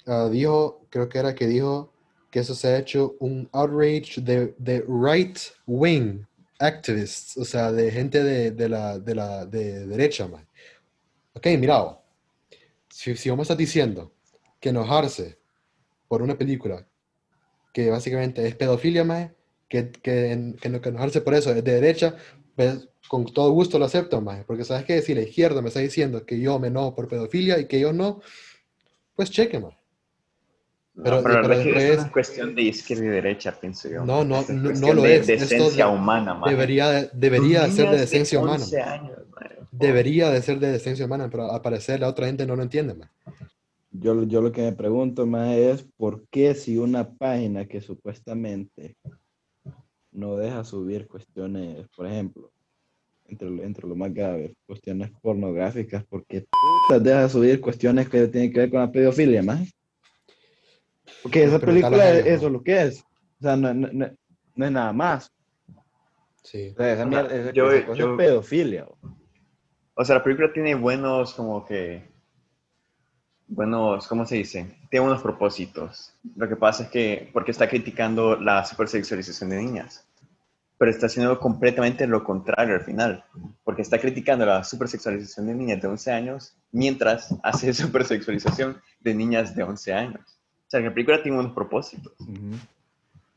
Ah, 0.05 0.29
dijo, 0.31 0.85
creo 0.89 1.07
que 1.09 1.19
era 1.19 1.35
que 1.35 1.47
dijo 1.47 1.93
que 2.31 2.39
eso 2.39 2.55
se 2.55 2.67
ha 2.69 2.79
hecho 2.79 3.15
un 3.19 3.49
outrage 3.51 4.21
de, 4.21 4.55
de 4.57 4.83
right 4.87 5.37
wing 5.67 6.25
activists, 6.59 7.37
o 7.37 7.45
sea, 7.45 7.71
de 7.71 7.91
gente 7.91 8.23
de, 8.23 8.51
de 8.51 8.69
la, 8.69 8.99
de 8.99 9.15
la 9.15 9.45
de 9.45 9.85
derecha, 9.87 10.27
man. 10.27 10.47
Ok, 11.33 11.47
mira, 11.59 11.99
si, 12.89 13.15
si 13.15 13.29
vamos 13.29 13.45
a 13.45 13.53
estar 13.53 13.57
diciendo 13.57 14.13
que 14.59 14.69
enojarse 14.69 15.39
por 16.07 16.21
una 16.21 16.37
película 16.37 16.87
que 17.73 17.89
básicamente 17.89 18.47
es 18.47 18.55
pedofilia, 18.55 19.03
maje, 19.03 19.33
que, 19.69 19.91
que, 19.91 20.55
que 20.61 20.89
enojarse 20.89 21.21
por 21.21 21.33
eso 21.33 21.51
es 21.51 21.63
de 21.63 21.73
derecha, 21.73 22.15
pues, 22.69 22.87
con 23.07 23.25
todo 23.25 23.51
gusto 23.51 23.77
lo 23.79 23.85
acepto, 23.85 24.21
maje, 24.21 24.43
porque 24.45 24.63
sabes 24.63 24.85
que 24.85 25.01
si 25.01 25.13
la 25.13 25.21
izquierda 25.21 25.61
me 25.61 25.67
está 25.69 25.79
diciendo 25.79 26.25
que 26.25 26.39
yo 26.39 26.59
me 26.59 26.67
enojo 26.67 26.95
por 26.95 27.07
pedofilia 27.07 27.59
y 27.59 27.65
que 27.65 27.79
yo 27.79 27.91
no, 27.91 28.21
pues 29.15 29.29
cheque, 29.31 29.59
maje. 29.59 29.77
Pero- 31.03 31.17
No, 31.17 31.23
pero, 31.23 31.35
la 31.35 31.41
pero 31.41 31.49
verdad 31.49 31.59
es 31.59 31.63
que 31.63 31.69
es 31.69 31.75
después- 31.83 31.99
una 32.03 32.11
cuestión 32.11 32.55
de 32.55 32.61
izquierda 32.63 33.05
y 33.05 33.07
derecha, 33.07 33.57
pienso 33.59 33.89
yo. 33.89 34.05
No, 34.05 34.23
no, 34.23 34.43
no- 34.49 34.71
no 34.71 34.93
lo 34.93 35.01
de 35.03 35.15
es. 35.15 35.29
Esto 35.29 35.43
decencia 35.45 35.85
de- 35.87 35.91
humana, 35.93 36.33
maje. 36.33 36.51
Debería, 36.53 36.89
de- 36.89 37.09
debería 37.13 37.61
de 37.63 37.71
ser 37.71 37.89
de 37.89 37.97
decencia 37.97 38.39
humana. 38.39 38.55
11 38.63 38.77
maje. 38.77 38.89
años, 38.89 39.17
maje. 39.33 39.55
Debería 39.71 40.29
de 40.29 40.41
ser 40.41 40.59
de 40.59 40.71
decencia 40.71 41.05
humana, 41.05 41.29
pero 41.31 41.51
al 41.51 41.61
parecer 41.61 41.99
la 42.01 42.07
otra 42.09 42.27
gente 42.27 42.45
no 42.45 42.55
lo 42.55 42.63
entiende, 42.63 42.93
maje. 42.93 43.11
Yo, 43.93 44.23
yo 44.23 44.41
lo 44.41 44.51
que 44.51 44.61
me 44.61 44.71
pregunto 44.73 45.25
más 45.25 45.49
es 45.55 45.85
por 45.97 46.25
qué 46.29 46.53
si 46.55 46.77
una 46.77 47.09
página 47.09 47.65
que 47.65 47.81
supuestamente 47.81 48.95
no 50.11 50.35
deja 50.37 50.63
subir 50.63 51.07
cuestiones, 51.07 51.87
por 51.95 52.05
ejemplo, 52.07 52.51
entre, 53.27 53.49
lo- 53.49 53.63
entre 53.63 53.87
lo 53.87 53.95
más 53.95 54.13
grave, 54.13 54.55
cuestiones 54.65 55.11
pornográficas, 55.21 56.03
¿por 56.05 56.25
qué 56.25 56.45
putas 56.87 57.03
deja 57.03 57.29
subir 57.29 57.61
cuestiones 57.61 58.09
que 58.09 58.27
tienen 58.27 58.51
que 58.51 58.59
ver 58.59 58.69
con 58.69 58.79
la 58.81 58.91
pedofilia, 58.91 59.41
más? 59.41 59.71
Porque 61.23 61.43
esa 61.43 61.59
Pero 61.59 61.71
película 61.71 62.11
es, 62.11 62.25
eso 62.25 62.47
es 62.47 62.51
lo 62.53 62.61
que 62.63 62.81
es. 62.81 63.01
O 63.01 63.41
sea, 63.41 63.55
no, 63.55 63.73
no, 63.73 63.87
no, 63.91 64.09
no 64.55 64.65
es 64.65 64.71
nada 64.71 64.91
más. 64.93 65.31
Sí. 66.43 66.69
O 66.73 66.75
sea, 66.75 66.93
esa, 66.93 67.05
mierda- 67.05 67.33
esa- 67.35 67.53
yo- 67.53 67.71
esa 67.71 67.85
cosa 67.87 67.99
yo- 67.99 68.11
es 68.11 68.17
pedofilia. 68.17 68.87
O 69.93 70.05
sea, 70.05 70.15
la 70.15 70.23
película 70.23 70.51
tiene 70.51 70.75
buenos, 70.75 71.33
como 71.33 71.65
que, 71.65 72.10
buenos, 73.51 74.07
¿cómo 74.07 74.25
se 74.25 74.35
dice? 74.35 74.65
Tiene 74.89 75.05
buenos 75.05 75.21
propósitos. 75.21 76.13
Lo 76.35 76.47
que 76.47 76.55
pasa 76.55 76.83
es 76.83 76.89
que, 76.89 77.29
porque 77.33 77.51
está 77.51 77.69
criticando 77.69 78.37
la 78.37 78.65
supersexualización 78.65 79.49
de 79.49 79.57
niñas, 79.57 80.05
pero 80.77 80.89
está 80.89 81.05
haciendo 81.05 81.37
completamente 81.39 82.07
lo 82.07 82.23
contrario 82.23 82.75
al 82.75 82.81
final, 82.81 83.23
porque 83.63 83.83
está 83.83 83.99
criticando 83.99 84.45
la 84.45 84.63
supersexualización 84.63 85.47
de 85.47 85.55
niñas 85.55 85.81
de 85.81 85.87
11 85.87 86.11
años, 86.11 86.55
mientras 86.71 87.35
hace 87.43 87.73
supersexualización 87.73 88.81
de 89.01 89.13
niñas 89.13 89.53
de 89.53 89.63
11 89.63 89.93
años. 89.93 90.21
O 90.67 90.69
sea, 90.71 90.79
que 90.79 90.87
la 90.87 90.93
película 90.93 91.21
tiene 91.21 91.37
unos 91.37 91.51
propósitos. 91.51 92.13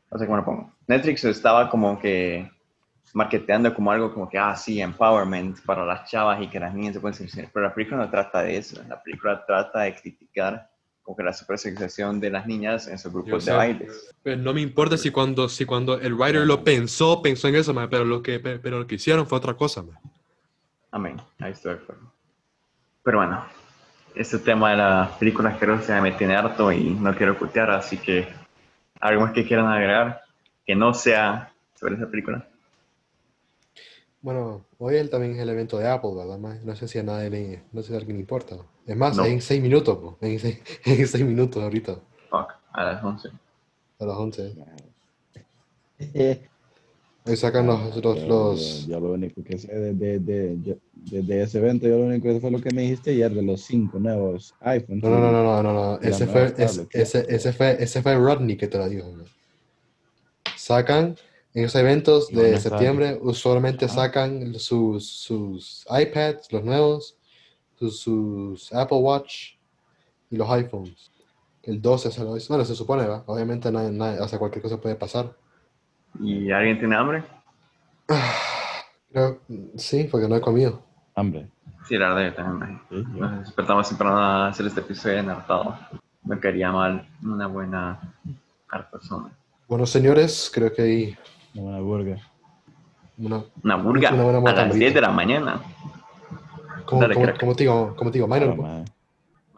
O 0.09 0.17
sea, 0.17 0.25
¿cómo 0.25 0.37
lo 0.37 0.45
pongo? 0.45 0.71
Netflix 0.87 1.25
estaba 1.25 1.69
como 1.69 1.99
que 1.99 2.49
marketeando 3.15 3.73
como 3.73 3.91
algo 3.91 4.13
como 4.13 4.29
que, 4.29 4.37
ah, 4.37 4.53
sí, 4.57 4.81
empowerment 4.81 5.61
para 5.61 5.85
las 5.85 6.09
chavas 6.11 6.41
y 6.41 6.47
que 6.47 6.59
las 6.59 6.73
niñas 6.73 6.95
se 6.95 6.99
pueden 6.99 7.15
sexualizar. 7.15 7.49
Pero 7.53 7.65
la 7.65 7.73
película 7.73 7.97
no 8.03 8.09
trata 8.09 8.41
de 8.41 8.57
eso. 8.57 8.83
La 8.89 9.01
película 9.01 9.45
trata 9.45 9.79
de 9.81 9.95
criticar 9.95 10.69
como 11.01 11.15
que 11.15 11.23
la 11.23 11.31
supersexualización 11.31 12.19
de 12.19 12.29
las 12.29 12.45
niñas 12.45 12.89
en 12.89 12.99
sus 12.99 13.13
grupos 13.13 13.45
sé. 13.45 13.51
de 13.51 13.57
bailes. 13.57 14.13
Pues 14.21 14.37
no 14.37 14.53
me 14.53 14.59
importa 14.59 14.97
si 14.97 15.11
cuando, 15.11 15.47
si 15.47 15.65
cuando 15.65 15.97
el 15.97 16.13
writer 16.13 16.45
lo 16.45 16.61
pensó, 16.61 17.21
pensó 17.21 17.47
en 17.47 17.55
eso, 17.55 17.73
maje, 17.73 17.87
pero 17.87 18.03
lo 18.03 18.21
que, 18.21 18.39
pe- 18.41 18.59
pero 18.59 18.79
lo 18.79 18.87
que 18.87 18.95
hicieron 18.95 19.25
fue 19.25 19.37
otra 19.37 19.53
cosa. 19.53 19.85
Amén. 20.91 21.15
Ahí 21.39 21.53
estoy 21.53 21.75
de 21.75 21.79
acuerdo. 21.81 22.11
Pero 23.01 23.19
bueno, 23.19 23.45
este 24.13 24.39
tema 24.39 24.71
de 24.71 24.77
las 24.77 25.11
películas 25.11 25.55
creo 25.57 25.79
que 25.79 26.01
me 26.01 26.11
tiene 26.11 26.35
harto 26.35 26.69
y 26.69 26.83
no 26.89 27.15
quiero 27.15 27.37
putear, 27.37 27.71
así 27.71 27.97
que 27.97 28.27
algo 28.99 29.21
más 29.21 29.31
que 29.31 29.45
quieran 29.45 29.67
agregar 29.67 30.21
que 30.65 30.75
no 30.75 30.93
sea 30.93 31.53
sobre 31.79 31.95
esa 31.95 32.07
película. 32.07 32.45
Bueno, 34.25 34.65
hoy 34.79 34.95
él 34.95 35.11
también 35.11 35.33
es 35.35 35.39
el 35.39 35.49
evento 35.49 35.77
de 35.77 35.87
Apple, 35.87 36.09
¿verdad? 36.15 36.39
No 36.39 36.75
sé 36.75 36.87
si 36.87 36.97
a 36.97 37.03
nadie 37.03 37.29
le, 37.29 37.61
no 37.71 37.83
sé 37.83 37.89
si 37.89 37.93
a 37.93 37.97
alguien 37.97 38.17
le 38.17 38.21
importa. 38.21 38.57
Es 38.87 38.97
más, 38.97 39.15
No. 39.15 39.23
en 39.23 39.39
seis 39.39 39.61
minutos, 39.61 39.99
po, 39.99 40.17
en 40.19 40.39
seis, 40.39 40.59
en 40.85 41.07
seis 41.07 41.23
minutos 41.23 41.61
ahorita, 41.61 41.99
Fuck, 42.31 42.49
a 42.73 42.83
las 42.85 43.03
11. 43.03 43.29
a 43.99 44.05
las 44.05 44.17
11. 44.17 44.55
Eh, 45.99 46.41
Hoy 47.27 47.35
sacan 47.37 47.67
los, 47.67 47.95
los, 48.03 48.17
yo, 48.19 48.27
los- 48.27 48.85
yo- 48.87 48.93
yo 48.93 48.99
lo 48.99 49.13
único 49.13 49.43
que 49.43 49.59
sé 49.59 49.67
de, 49.75 49.93
de, 49.93 50.19
de, 50.19 50.57
yo- 50.63 50.75
de- 50.93 51.21
de 51.21 51.41
ese 51.43 51.59
evento, 51.59 51.87
yo 51.87 51.99
lo 51.99 52.05
único 52.05 52.27
que 52.27 52.39
fue 52.39 52.49
lo 52.49 52.59
que 52.61 52.71
me 52.73 52.81
dijiste 52.81 53.11
ayer 53.11 53.31
de 53.31 53.43
los 53.43 53.61
cinco 53.61 53.99
nuevos 53.99 54.55
iPhones. 54.61 55.03
No, 55.03 55.09
no, 55.11 55.19
no, 55.19 55.31
no, 55.43 55.61
no, 55.61 55.71
no, 55.73 56.01
Ese 56.01 56.25
fue, 56.25 56.33
nuevas 56.51 56.59
es- 56.59 56.71
tablets, 56.77 56.95
ese, 56.95 57.25
ese 57.29 57.53
fue, 57.53 57.83
ese 57.83 58.01
fue 58.01 58.15
Rodney 58.15 58.57
que 58.57 58.67
te 58.67 58.77
lo 58.79 58.89
dijo. 58.89 59.13
Sacan 60.55 61.15
en 61.55 61.63
esos 61.63 61.79
eventos 61.81 62.27
de 62.27 62.59
septiembre, 62.59 63.17
usualmente 63.21 63.85
Ah. 63.85 63.89
sacan 63.89 64.53
sus, 64.59 65.07
sus 65.09 65.85
iPads, 65.89 66.51
los 66.51 66.63
nuevos, 66.63 67.17
sus, 67.79 67.99
sus 68.01 68.73
Apple 68.73 68.97
Watch 68.97 69.53
y 70.29 70.35
los 70.35 70.49
iPhones. 70.49 71.11
El 71.63 71.81
12 71.81 72.11
se 72.11 72.23
lo 72.23 72.35
Bueno, 72.49 72.65
se 72.65 72.75
supone, 72.75 73.07
¿va? 73.07 73.23
Obviamente, 73.25 73.71
nadie, 73.71 73.89
nadie- 73.89 74.19
o 74.19 74.27
sea, 74.27 74.37
cualquier 74.37 74.61
cosa 74.61 74.79
puede 74.79 74.95
pasar. 74.95 75.33
¿Y 76.19 76.51
alguien 76.51 76.77
tiene 76.77 76.95
hambre? 76.95 77.23
Creo, 79.11 79.39
sí, 79.77 80.03
porque 80.11 80.27
no 80.27 80.35
he 80.35 80.41
comido. 80.41 80.83
Hambre. 81.15 81.47
Sí, 81.87 81.97
la 81.97 82.13
verdad, 82.13 82.29
yo 82.31 82.35
también. 82.43 82.81
Sí, 82.89 82.95
yo- 83.15 83.21
Nos 83.29 83.39
despertamos 83.45 83.87
temprano 83.87 84.17
a 84.17 84.47
hacer 84.49 84.65
este 84.67 84.81
episodio 84.81 85.19
enhartado. 85.19 85.77
Me 86.23 86.37
quería 86.39 86.71
mal 86.71 87.07
una 87.23 87.47
buena 87.47 88.13
persona. 88.91 89.31
Bueno, 89.69 89.85
señores, 89.85 90.51
creo 90.53 90.73
que 90.73 90.81
hay 90.81 91.17
Una 91.55 91.79
burger. 91.79 92.19
una... 93.17 93.43
Una 93.63 93.75
burga 93.77 94.13
Una 94.13 94.23
buena 94.23 94.37
a 94.39 94.41
las 94.41 94.53
matambrita. 94.53 94.79
10 94.79 94.93
de 94.93 95.01
la 95.01 95.09
mañana. 95.11 95.61
¿Cómo, 96.85 97.01
Dale, 97.01 97.13
cómo- 97.15 97.27
cómo 97.39 97.55
te 97.55 97.63
digo? 97.63 97.95
¿Cómo 97.97 98.11
te 98.11 98.17
digo? 98.17 98.27
Minor, 98.27 98.57
no. 98.57 98.85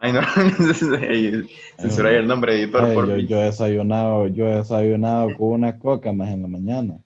Ey, 0.00 1.48
Censuré 1.76 2.18
el 2.18 2.26
nombre 2.28 2.54
editor 2.54 2.84
Ay, 2.84 2.94
por 2.94 3.08
yo, 3.08 3.16
mí. 3.16 3.26
yo 3.26 3.38
he 3.40 3.44
desayunado, 3.46 4.28
yo 4.28 4.46
he 4.46 4.54
desayunado 4.56 5.36
con 5.36 5.48
una 5.48 5.76
coca 5.78 6.12
más 6.12 6.28
en 6.30 6.42
la 6.42 6.48
mañana. 6.48 6.98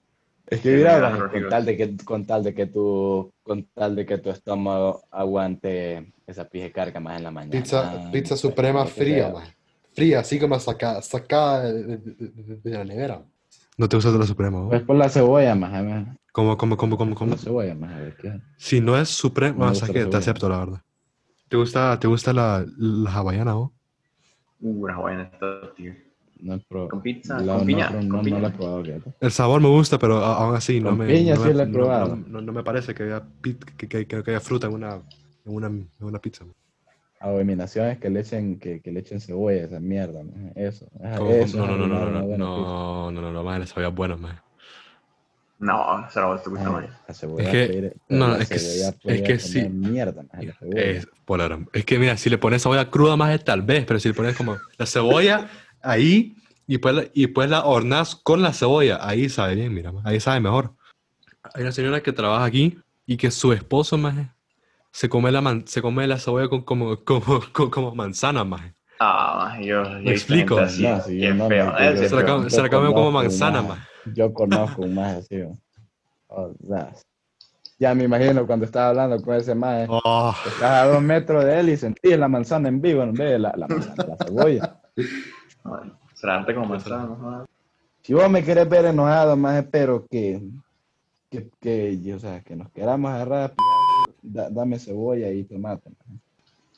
Es 0.45 0.59
que 0.61 0.75
mira, 0.75 1.17
con 1.31 1.49
tal 1.49 1.65
de 1.65 1.75
que 1.77 1.97
con 2.05 2.25
tal 2.25 2.43
de 2.43 2.53
que 2.53 2.67
tu 2.67 3.31
con 3.41 3.63
tal 3.73 3.95
de 3.95 4.05
que 4.05 4.19
tu 4.19 4.29
estómago 4.29 5.01
aguante 5.09 6.13
esa 6.27 6.47
pije 6.47 6.71
carga 6.71 6.99
más 6.99 7.17
en 7.17 7.23
la 7.23 7.31
mañana. 7.31 7.51
Pizza, 7.63 8.09
pizza 8.11 8.37
suprema 8.37 8.85
fría, 8.85 9.31
man. 9.33 9.47
Fría, 9.93 10.19
así 10.19 10.39
como 10.39 10.59
sacada, 10.59 11.01
sacada 11.01 11.63
de, 11.63 11.83
de- 11.97 11.97
de- 11.97 12.55
de 12.63 12.71
la 12.71 12.83
nevera. 12.83 13.23
¿No 13.77 13.89
te 13.89 13.95
gusta 13.97 14.11
de 14.11 14.19
la 14.19 14.25
suprema? 14.25 14.67
Pues 14.69 14.83
por 14.83 14.95
la 14.95 15.09
cebolla, 15.09 15.55
más, 15.55 15.71
maje. 15.83 16.05
¿Cómo, 16.31 16.57
cómo, 16.57 16.77
cómo, 16.77 16.97
cómo, 16.97 17.15
cómo? 17.15 17.31
la 17.31 17.37
cebolla, 17.37 17.75
más, 17.75 17.93
a 17.93 17.99
ver 17.99 18.17
qué. 18.17 18.39
Si 18.57 18.79
no 18.81 18.97
es 18.97 19.09
suprema, 19.09 19.67
No 19.67 19.75
sabes 19.75 19.93
que 19.93 20.05
te 20.05 20.17
acepto, 20.17 20.47
la 20.49 20.59
verdad. 20.59 20.81
¿Te 21.49 21.57
gusta, 21.57 21.99
te 21.99 22.07
gusta 22.07 22.33
la, 22.33 22.65
la 22.77 23.11
hawaiana, 23.11 23.53
vos? 23.53 23.71
Uh, 24.61 24.87
la 24.87 24.97
buena 24.97 25.23
está, 25.23 25.73
tío. 25.75 25.93
No 26.39 26.55
he 26.55 26.59
probado. 26.59 26.89
Con 26.89 27.01
pizza, 27.01 27.39
La- 27.39 27.53
con 27.53 27.61
no, 27.61 27.65
piña, 27.67 27.89
no, 27.89 27.97
con 27.99 28.07
no, 28.09 28.21
piña. 28.23 28.35
no 28.37 28.41
la 28.41 28.47
he 28.47 28.51
probado. 28.51 28.83
El 29.19 29.31
sabor 29.31 29.61
me 29.61 29.69
gusta, 29.69 29.97
pero 29.99 30.17
a- 30.17 30.35
aún 30.43 30.55
así 30.55 30.79
no 30.79 30.89
Con 30.89 30.99
me, 30.99 31.07
piña 31.07 31.35
no, 31.35 31.41
sí 31.41 31.47
me, 31.47 31.53
la 31.53 31.63
he 31.63 31.65
no- 31.67 31.73
probado. 31.73 32.15
no- 32.27 32.41
no 32.41 32.51
me 32.51 32.63
parece 32.63 32.93
que 32.93 33.03
haya, 33.03 33.23
pi- 33.41 33.55
que, 33.77 33.87
que- 33.87 34.07
que- 34.07 34.23
que 34.23 34.31
haya 34.31 34.39
fruta 34.39 34.67
en 34.67 34.73
una, 34.73 34.95
en 34.95 35.01
una, 35.55 35.67
en 35.67 35.89
una 35.99 36.19
pizza. 36.19 36.45
Abominaciones 37.23 37.99
que 37.99 38.09
le 38.09 38.19
echen, 38.19 38.59
que, 38.59 38.81
que 38.81 38.91
le 38.91 38.99
echen 38.99 39.21
cebolla, 39.21 39.63
esa 39.63 39.79
mierda, 39.79 40.21
maje. 40.23 40.51
Eso. 40.55 40.87
Ajá, 41.01 41.17
¿Cómo- 41.19 41.31
eso 41.31 41.57
no, 41.57 41.63
es 41.63 41.69
no, 41.69 41.77
no, 41.77 41.87
no, 41.87 41.87
no, 41.87 42.11
no, 42.11 42.37
no, 42.37 43.11
no, 43.11 43.21
no, 43.21 43.31
no, 43.31 43.43
man, 43.43 43.65
sabía 43.65 43.87
buenas, 43.87 44.19
man. 44.19 44.39
No, 45.59 46.05
esa 46.05 46.27
la 46.27 46.41
te 46.43 46.49
gusta 46.49 46.69
más. 46.69 46.85
La 47.07 47.13
cebolla 47.13 47.49
que- 47.51 47.93
no, 48.09 48.27
la 48.27 48.39
es 48.39 48.49
que- 48.49 48.55
es 49.13 49.21
que 49.21 49.39
sí. 49.39 49.69
mierda, 49.69 50.23
la 50.33 50.53
cebolla. 50.53 50.81
Es, 50.81 51.07
polar. 51.23 51.59
es 51.71 51.85
que 51.85 51.97
mira, 51.97 52.17
si 52.17 52.29
le 52.29 52.37
pones 52.37 52.61
cebolla 52.61 52.89
cruda 52.89 53.15
más 53.15 53.33
es 53.33 53.43
tal 53.45 53.61
vez, 53.61 53.85
pero 53.85 53.97
si 54.01 54.09
le 54.09 54.13
pones 54.13 54.35
como 54.35 54.57
la 54.77 54.85
cebolla 54.85 55.47
ahí 55.81 56.35
y 56.67 56.77
pues, 56.79 56.93
la- 56.93 57.05
y 57.13 57.27
pues 57.27 57.49
la 57.49 57.63
hornaz 57.63 58.15
con 58.17 58.41
la 58.41 58.51
cebolla, 58.51 58.99
ahí 59.07 59.29
sabe 59.29 59.55
bien, 59.55 59.73
mira, 59.73 59.93
ahí 60.03 60.19
sabe 60.19 60.41
mejor. 60.41 60.73
Hay 61.53 61.61
una 61.61 61.71
señora 61.71 62.03
que 62.03 62.11
trabaja 62.11 62.43
aquí 62.43 62.77
y 63.05 63.15
que 63.15 63.31
su 63.31 63.53
esposo 63.53 63.97
más 63.97 64.15
se 64.93 65.09
come 65.09 65.31
la 65.31 65.41
man- 65.41 65.65
se 65.67 65.81
come 65.81 66.05
la 66.07 66.19
cebolla 66.19 66.47
con, 66.47 66.61
como, 66.61 66.97
como, 67.03 67.41
como, 67.51 67.71
como 67.71 67.95
manzana 67.95 68.43
más. 68.43 68.61
Ah, 68.99 69.57
yo, 69.59 69.83
yo 69.83 69.97
visto 69.99 70.11
explico. 70.11 70.57
así, 70.59 70.83
No, 70.83 71.01
sí, 71.01 71.19
qué 71.19 71.33
no, 71.33 71.47
feo. 71.49 71.65
no, 71.65 71.93
yo- 71.95 72.07
Se 72.07 72.15
la, 72.15 72.25
come- 72.25 72.49
se 72.49 72.61
la 72.61 72.69
come 72.69 72.93
como 72.93 73.11
manzana 73.11 73.61
más. 73.63 73.79
más. 73.79 73.87
Yo 74.05 74.33
conozco 74.33 74.83
un 74.83 74.95
más 74.95 75.17
así. 75.17 75.37
¿no? 75.37 75.57
O 76.27 76.53
sea, 76.67 76.91
ya 77.79 77.95
me 77.95 78.03
imagino 78.03 78.45
cuando 78.45 78.65
estaba 78.65 78.89
hablando 78.89 79.21
con 79.21 79.35
ese 79.35 79.55
más, 79.55 79.87
Oh, 79.89 80.33
estás 80.45 80.61
a 80.71 80.85
dos 80.87 81.01
metros 81.01 81.43
de 81.43 81.59
él 81.59 81.69
y 81.69 81.77
sentís 81.77 82.17
la 82.17 82.27
manzana 82.27 82.69
en 82.69 82.79
vivo 82.81 83.01
en 83.03 83.13
vez 83.13 83.31
de 83.31 83.39
la, 83.39 83.53
la, 83.57 83.67
manzana, 83.67 84.05
la 84.07 84.17
cebolla. 84.17 84.79
Será 86.13 86.37
antes 86.37 86.53
como 86.55 86.67
manzana. 86.67 87.45
Si 88.03 88.13
vos 88.13 88.29
me 88.29 88.43
querés 88.43 88.69
ver 88.69 88.85
enojado, 88.85 89.35
más 89.35 89.55
espero 89.63 90.05
que, 90.09 90.41
que, 91.29 91.49
que, 91.59 92.13
o 92.15 92.19
sea, 92.19 92.41
que 92.41 92.55
nos 92.55 92.69
queramos 92.71 93.11
agarrar, 93.11 93.51
a 93.51 93.53
da- 94.23 94.49
dame 94.49 94.79
cebolla 94.79 95.29
y 95.31 95.43
tomate. 95.43 95.91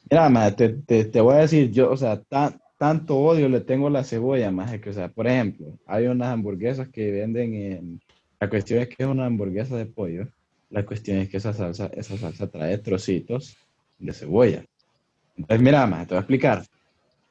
Mira, 0.09 0.29
más 0.29 0.55
te, 0.55 0.69
te, 0.69 1.05
te 1.05 1.21
voy 1.21 1.35
a 1.35 1.39
decir, 1.39 1.71
yo, 1.71 1.91
o 1.91 1.97
sea, 1.97 2.21
tan, 2.21 2.59
tanto 2.77 3.17
odio 3.17 3.47
le 3.47 3.61
tengo 3.61 3.87
a 3.87 3.91
la 3.91 4.03
cebolla, 4.03 4.51
más 4.51 4.77
que, 4.79 4.89
o 4.89 4.93
sea, 4.93 5.07
por 5.09 5.27
ejemplo, 5.27 5.77
hay 5.87 6.07
unas 6.07 6.29
hamburguesas 6.29 6.89
que 6.89 7.11
venden 7.11 7.53
en, 7.53 8.01
la 8.39 8.49
cuestión 8.49 8.81
es 8.81 8.89
que 8.89 9.03
es 9.03 9.07
una 9.09 9.25
hamburguesa 9.25 9.77
de 9.77 9.85
pollo, 9.85 10.27
la 10.69 10.85
cuestión 10.85 11.19
es 11.19 11.29
que 11.29 11.37
esa 11.37 11.53
salsa, 11.53 11.87
esa 11.93 12.17
salsa 12.17 12.47
trae 12.47 12.77
trocitos 12.77 13.55
de 13.97 14.13
cebolla. 14.13 14.65
Entonces, 15.37 15.63
mira, 15.63 15.87
más 15.87 16.07
te 16.07 16.13
voy 16.13 16.17
a 16.17 16.21
explicar. 16.21 16.63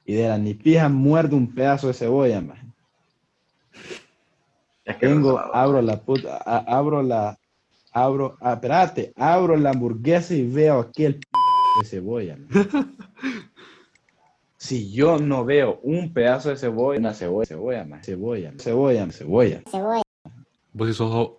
Y 0.07 0.15
de 0.15 0.29
la 0.29 0.39
ni 0.39 0.55
pija 0.55 0.89
muerde 0.89 1.35
un 1.35 1.55
pedazo 1.55 1.89
de 1.89 1.95
cebolla, 1.95 2.43
que 4.85 4.93
Tengo, 4.95 5.39
abro 5.39 5.81
la 5.81 5.99
puta, 6.01 6.37
a- 6.45 6.77
abro 6.77 7.03
la, 7.03 7.39
abro, 7.95 8.37
ah, 8.41 8.61
abro 9.17 9.57
la 9.57 9.71
hamburguesa 9.71 10.35
y 10.35 10.47
veo 10.47 10.81
aquel 10.81 11.15
p 11.21 11.21
de 11.81 11.87
cebolla. 11.89 12.37
Si 14.57 14.93
yo 14.93 15.19
no 15.19 15.45
veo 15.45 15.81
un 15.83 16.13
pedazo 16.13 16.49
de 16.51 16.57
cebolla, 16.57 16.99
una 16.99 17.15
cebolla, 17.15 17.47
cebolla, 17.47 17.85
maje, 17.85 18.05
cebolla, 18.05 18.53
cebolla, 18.59 19.11
cebolla. 19.13 19.63
Vos 20.73 20.97
sos 20.97 21.31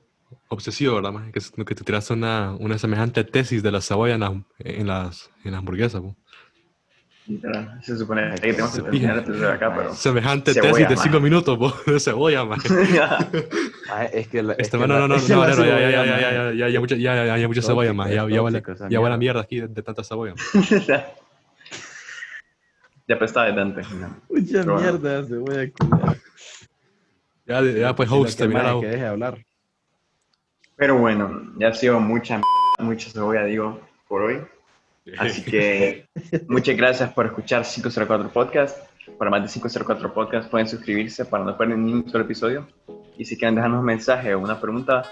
obsesivo, 0.49 0.95
¿verdad? 0.95 1.31
Que, 1.31 1.41
que 1.65 1.75
te 1.75 1.83
tiraste 1.83 2.13
una, 2.13 2.55
una 2.59 2.77
semejante 2.77 3.23
tesis 3.23 3.63
de 3.63 3.71
la 3.71 3.81
cebolla 3.81 4.13
en, 4.15 4.19
la- 4.21 4.43
en 4.59 4.87
las, 4.87 5.29
en 5.43 5.51
las 5.51 5.59
hamburguesas. 5.59 6.01
Literal, 7.27 7.79
Se 7.83 7.97
supone 7.97 8.35
que 8.35 8.41
tenemos 8.51 8.71
que 8.75 8.81
terminar 8.81 9.13
el 9.17 9.23
episodio 9.23 9.51
acá, 9.51 9.73
pero. 9.75 9.93
Semejante 9.93 10.53
Cebolla, 10.53 10.87
tesis 10.87 11.03
de. 11.03 11.09
5 11.09 11.19
minutos, 11.19 11.57
po, 11.57 11.73
de 11.91 11.99
cebolla. 11.99 12.43
Ah, 13.91 14.05
es 14.05 14.27
que 14.27 14.43
la, 14.43 14.53
es 14.53 14.59
Este, 14.59 14.77
que 14.77 14.87
no, 14.87 14.99
no, 14.99 15.07
no, 15.07 15.15
no, 15.15 15.17
ya, 15.17 15.35
ya, 15.53 15.55
ya, 15.55 16.05
ya, 16.05 16.31
ya, 16.31 16.51
ya, 16.53 16.69
ya, 16.69 16.79
mucha, 16.79 16.95
ya, 16.95 17.25
ya, 17.25 17.37
ya, 17.37 17.47
mucha 17.47 17.61
cebolla, 17.61 17.93
maje. 17.93 18.15
Ya, 18.15 18.27
ya, 18.27 18.41
esa 18.47 18.89
ya 18.89 18.97
a 18.97 19.01
mierda. 19.01 19.17
mierda 19.17 19.41
aquí 19.41 19.59
de, 19.61 19.67
de 19.67 19.81
tanta 19.83 20.03
cebolla. 20.03 20.33
ya 23.07 23.15
apestaba 23.15 23.45
de 23.47 23.53
Dante. 23.53 23.81
Mucha 24.29 24.63
mierda 24.63 25.21
de 25.21 25.27
cebolla. 25.27 25.71
Ya, 27.47 27.61
ya, 27.61 27.95
pues, 27.95 28.09
host, 28.11 28.31
que 28.31 28.37
termina 28.39 28.63
maje, 28.63 28.73
la- 28.75 28.81
que 28.81 28.87
deje 28.87 29.01
de 29.03 29.07
hablar. 29.07 29.45
Pero 30.77 30.97
bueno, 30.97 31.53
ya 31.59 31.67
ha 31.67 31.73
sido 31.75 31.99
mucha, 31.99 32.41
mucha 32.79 33.07
cebolla, 33.11 33.43
digo, 33.43 33.79
por 34.07 34.23
hoy. 34.23 34.41
Así 35.17 35.43
que 35.43 36.07
muchas 36.47 36.75
gracias 36.75 37.13
por 37.13 37.27
escuchar 37.27 37.63
504 37.63 38.29
Podcast. 38.29 38.79
Para 39.19 39.29
más 39.29 39.43
de 39.43 39.49
504 39.49 40.13
Podcast 40.13 40.49
pueden 40.49 40.67
suscribirse 40.67 41.25
para 41.25 41.43
no 41.43 41.55
perder 41.57 41.77
ni 41.77 41.93
un 41.93 42.09
solo 42.09 42.23
episodio. 42.23 42.67
Y 43.17 43.25
si 43.25 43.37
quieren 43.37 43.55
dejarnos 43.55 43.79
un 43.79 43.85
mensaje 43.85 44.33
o 44.33 44.39
una 44.39 44.59
pregunta, 44.59 45.03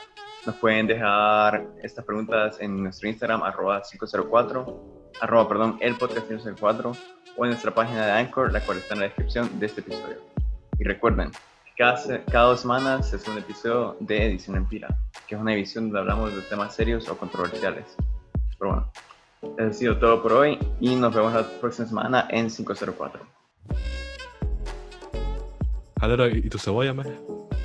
nos 0.45 0.55
pueden 0.55 0.87
dejar 0.87 1.67
estas 1.81 2.03
preguntas 2.03 2.57
en 2.59 2.83
nuestro 2.83 3.07
Instagram, 3.07 3.43
arroba 3.43 3.81
504, 3.81 5.11
arroba, 5.21 5.47
perdón, 5.47 5.77
el 5.79 5.95
podcast 5.95 6.27
504, 6.27 6.91
o 7.37 7.45
en 7.45 7.51
nuestra 7.51 7.73
página 7.73 8.05
de 8.07 8.11
Anchor, 8.13 8.51
la 8.51 8.59
cual 8.61 8.79
está 8.79 8.95
en 8.95 9.01
la 9.01 9.05
descripción 9.05 9.59
de 9.59 9.67
este 9.67 9.81
episodio. 9.81 10.17
Y 10.79 10.83
recuerden, 10.83 11.31
cada, 11.77 12.25
cada 12.25 12.45
dos 12.45 12.61
semanas 12.61 13.09
se 13.09 13.19
sube 13.19 13.35
un 13.35 13.43
episodio 13.43 13.95
de 13.99 14.25
Edición 14.25 14.57
en 14.57 14.67
Pila, 14.67 14.87
que 15.27 15.35
es 15.35 15.41
una 15.41 15.53
edición 15.53 15.85
donde 15.85 15.99
hablamos 15.99 16.35
de 16.35 16.41
temas 16.41 16.75
serios 16.75 17.07
o 17.07 17.17
controversiales. 17.17 17.95
Pero 18.57 18.71
bueno, 18.71 18.91
eso 19.57 19.69
ha 19.69 19.73
sido 19.73 19.97
todo 19.99 20.21
por 20.21 20.33
hoy 20.33 20.57
y 20.79 20.95
nos 20.95 21.13
vemos 21.13 21.33
la 21.33 21.43
próxima 21.59 21.87
semana 21.87 22.27
en 22.29 22.47
504. 22.49 23.21
Valero, 25.99 26.27
¿y 26.27 26.49
tu 26.49 26.57
cebolla, 26.57 26.93
maje? 26.93 27.13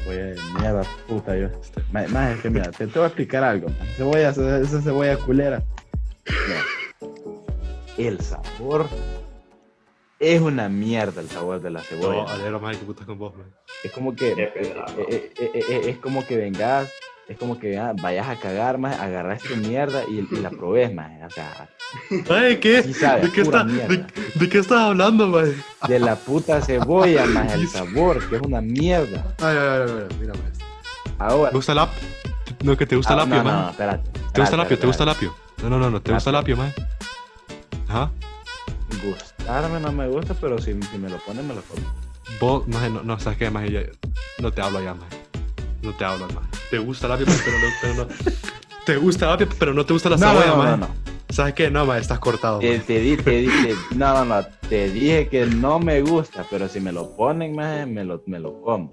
Oye, 0.08 0.34
mierda, 0.60 0.82
puta 1.08 1.36
yo. 1.36 1.46
Este, 1.60 1.82
Más, 1.92 2.08
más 2.10 2.36
es 2.36 2.40
que 2.42 2.50
mira, 2.50 2.70
te, 2.70 2.86
te 2.86 2.98
voy 2.98 3.04
a 3.04 3.06
explicar 3.08 3.42
algo. 3.44 3.68
man. 3.68 3.88
Cebolla, 3.96 4.28
esa 4.30 4.80
cebolla 4.80 5.16
culera. 5.18 5.62
Mira, 6.26 6.62
el 7.98 8.20
sabor 8.20 8.86
es 10.20 10.40
una 10.40 10.68
mierda 10.68 11.20
el 11.20 11.28
sabor 11.28 11.60
de 11.60 11.70
la 11.70 11.80
No, 11.80 11.84
cebolla. 11.84 12.22
Valero, 12.24 12.60
maje, 12.60 12.78
qué 12.78 12.86
putas 12.86 13.06
con 13.06 13.18
vos, 13.18 13.34
maje. 13.36 13.50
es 13.84 13.92
como 13.92 14.14
que 14.14 14.32
eh, 14.32 14.52
eh, 14.56 15.32
eh, 15.38 15.50
eh, 15.68 15.80
es 15.90 15.98
como 15.98 16.24
que 16.24 16.36
vengas, 16.36 16.92
es 17.28 17.36
como 17.36 17.58
que 17.58 17.78
ah, 17.78 17.92
vayas 18.00 18.26
a 18.26 18.36
cagar 18.36 18.78
más, 18.78 18.98
agarras 18.98 19.42
tu 19.42 19.54
mierda 19.56 20.02
y, 20.08 20.26
y 20.30 20.40
la 20.40 20.50
probes 20.50 20.94
más. 20.94 21.10
O 21.26 21.30
sea, 21.30 21.68
Ay, 22.30 22.56
¿qué? 22.58 22.82
Sí 22.82 22.94
sabe, 22.94 23.22
¿De 23.22 23.32
qué, 23.32 23.42
está, 23.42 23.64
de, 23.64 24.04
de 24.34 24.48
qué 24.48 24.58
estás 24.58 24.78
hablando, 24.80 25.26
maje? 25.28 25.54
de 25.88 25.98
la 26.00 26.16
puta 26.16 26.60
cebolla 26.62 27.26
más 27.26 27.52
el 27.52 27.68
sabor, 27.68 28.26
que 28.28 28.36
es 28.36 28.42
una 28.42 28.60
mierda. 28.60 29.24
Ay, 29.40 29.56
ay, 29.56 29.80
ay, 29.88 30.06
ay, 30.10 30.16
mira, 30.20 30.32
maje. 30.34 30.52
Ahora, 31.18 31.50
¿Te 31.50 31.56
gusta 31.56 31.72
el 31.72 31.78
apio? 31.78 32.08
No, 32.62 32.76
que 32.76 32.86
te 32.86 32.96
gusta 32.96 33.12
el 33.14 33.20
ah, 33.20 33.22
apio, 33.22 33.36
no, 33.36 33.42
no, 33.42 33.50
maje. 33.50 33.62
no, 33.62 33.70
espérate. 33.70 34.10
¿Te 34.32 34.40
gusta 34.40 34.54
el 34.56 34.60
apio? 34.62 34.78
¿Te 34.78 34.86
gusta 34.86 35.02
el 35.04 35.08
apio? 35.10 35.34
No, 35.62 35.70
no, 35.70 35.78
no, 35.78 35.90
no, 35.90 36.00
¿te 36.02 36.12
gusta 36.12 36.30
el 36.30 36.36
apio, 36.36 36.56
maje? 36.56 36.74
Ajá. 37.88 38.10
Gustarme 39.04 39.80
no 39.80 39.92
me 39.92 40.08
gusta, 40.08 40.34
pero 40.34 40.58
si, 40.58 40.72
si 40.82 40.98
me 40.98 41.08
lo 41.08 41.18
ponen, 41.18 41.46
me 41.46 41.54
lo 41.54 41.62
como. 41.62 41.82
Vos, 42.40 42.68
maje, 42.68 42.90
no, 42.90 43.02
no, 43.02 43.18
¿sabes 43.18 43.38
qué, 43.38 43.50
maje? 43.50 43.70
Ya- 43.72 43.82
no 44.42 44.50
te 44.52 44.60
hablo 44.62 44.82
ya, 44.82 44.94
maje. 44.94 45.16
No 45.82 45.92
te 45.94 46.04
hablo, 46.04 46.26
maje. 46.34 46.48
¿Te 46.70 46.78
gusta 46.78 47.06
el 47.06 47.12
apio, 47.12 47.26
pero 47.26 47.58
no, 47.58 47.66
pero 47.80 47.94
no... 47.94 48.34
¿Te 48.84 48.96
gusta 48.96 49.32
apio, 49.32 49.48
pero 49.58 49.74
no 49.74 49.84
te 49.84 49.92
gusta 49.92 50.08
la 50.10 50.16
No, 50.16 50.32
no, 50.34 50.40
cebolla, 50.40 50.56
no, 50.56 50.66
no, 50.70 50.76
no. 50.88 50.88
¿Sabes 51.30 51.54
qué? 51.54 51.70
No, 51.70 51.84
maje, 51.84 52.00
estás 52.00 52.18
cortado, 52.18 52.58
Te, 52.58 52.72
maje. 52.78 52.84
te 52.86 53.00
di, 53.00 53.16
te 53.18 53.30
di, 53.30 53.46
te- 53.48 53.96
no, 53.96 54.14
no, 54.14 54.24
no, 54.24 54.46
te 54.68 54.90
dije 54.90 55.28
que 55.28 55.44
no 55.46 55.78
me 55.78 56.00
gusta, 56.00 56.44
pero 56.50 56.68
si 56.68 56.80
me 56.80 56.90
lo 56.90 57.14
ponen, 57.14 57.54
maje, 57.54 57.84
me 57.86 58.02
lo, 58.04 58.22
me 58.26 58.38
lo 58.38 58.60
como. 58.62 58.92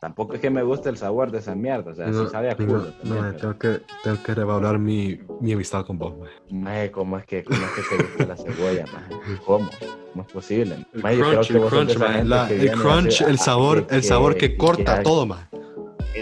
Tampoco 0.00 0.34
es 0.34 0.40
que 0.40 0.50
me 0.50 0.64
guste 0.64 0.88
el 0.88 0.96
sabor 0.96 1.30
de 1.30 1.38
esa 1.38 1.54
mierda, 1.54 1.92
o 1.92 1.94
sea, 1.94 2.08
sí 2.12 2.26
sabe 2.32 2.48
a 2.50 2.54
no, 2.54 2.66
culo 2.66 2.78
no, 2.78 2.84
también, 2.86 3.20
maje, 3.20 3.36
pero- 3.38 3.38
tengo 3.56 3.58
que, 3.78 3.84
tengo 4.02 4.22
que 4.24 4.34
revaluar 4.34 4.78
mi, 4.80 5.20
mi 5.40 5.52
amistad 5.52 5.86
con 5.86 5.96
vos. 5.98 6.14
Maje, 6.50 6.90
¿cómo 6.90 7.18
es 7.18 7.24
que, 7.24 7.44
cómo 7.44 7.60
es 7.64 7.70
que 7.70 7.96
te 7.96 8.02
gusta 8.02 8.26
la 8.26 8.36
cebolla, 8.36 8.84
maje? 8.92 9.38
¿Cómo? 9.46 9.70
¿Cómo 10.12 10.24
es 10.26 10.32
posible? 10.32 10.84
El 10.92 11.02
crunch, 11.02 11.50
el 11.52 11.60
crunch, 11.68 11.96
La- 12.26 12.50
el 12.50 12.72
crunch, 12.72 13.36
sabor, 13.38 13.86
que- 13.86 13.94
el 13.94 14.02
sabor 14.02 14.36
que 14.36 14.56
corta 14.56 15.04
todo, 15.04 15.24
maje. 15.24 15.46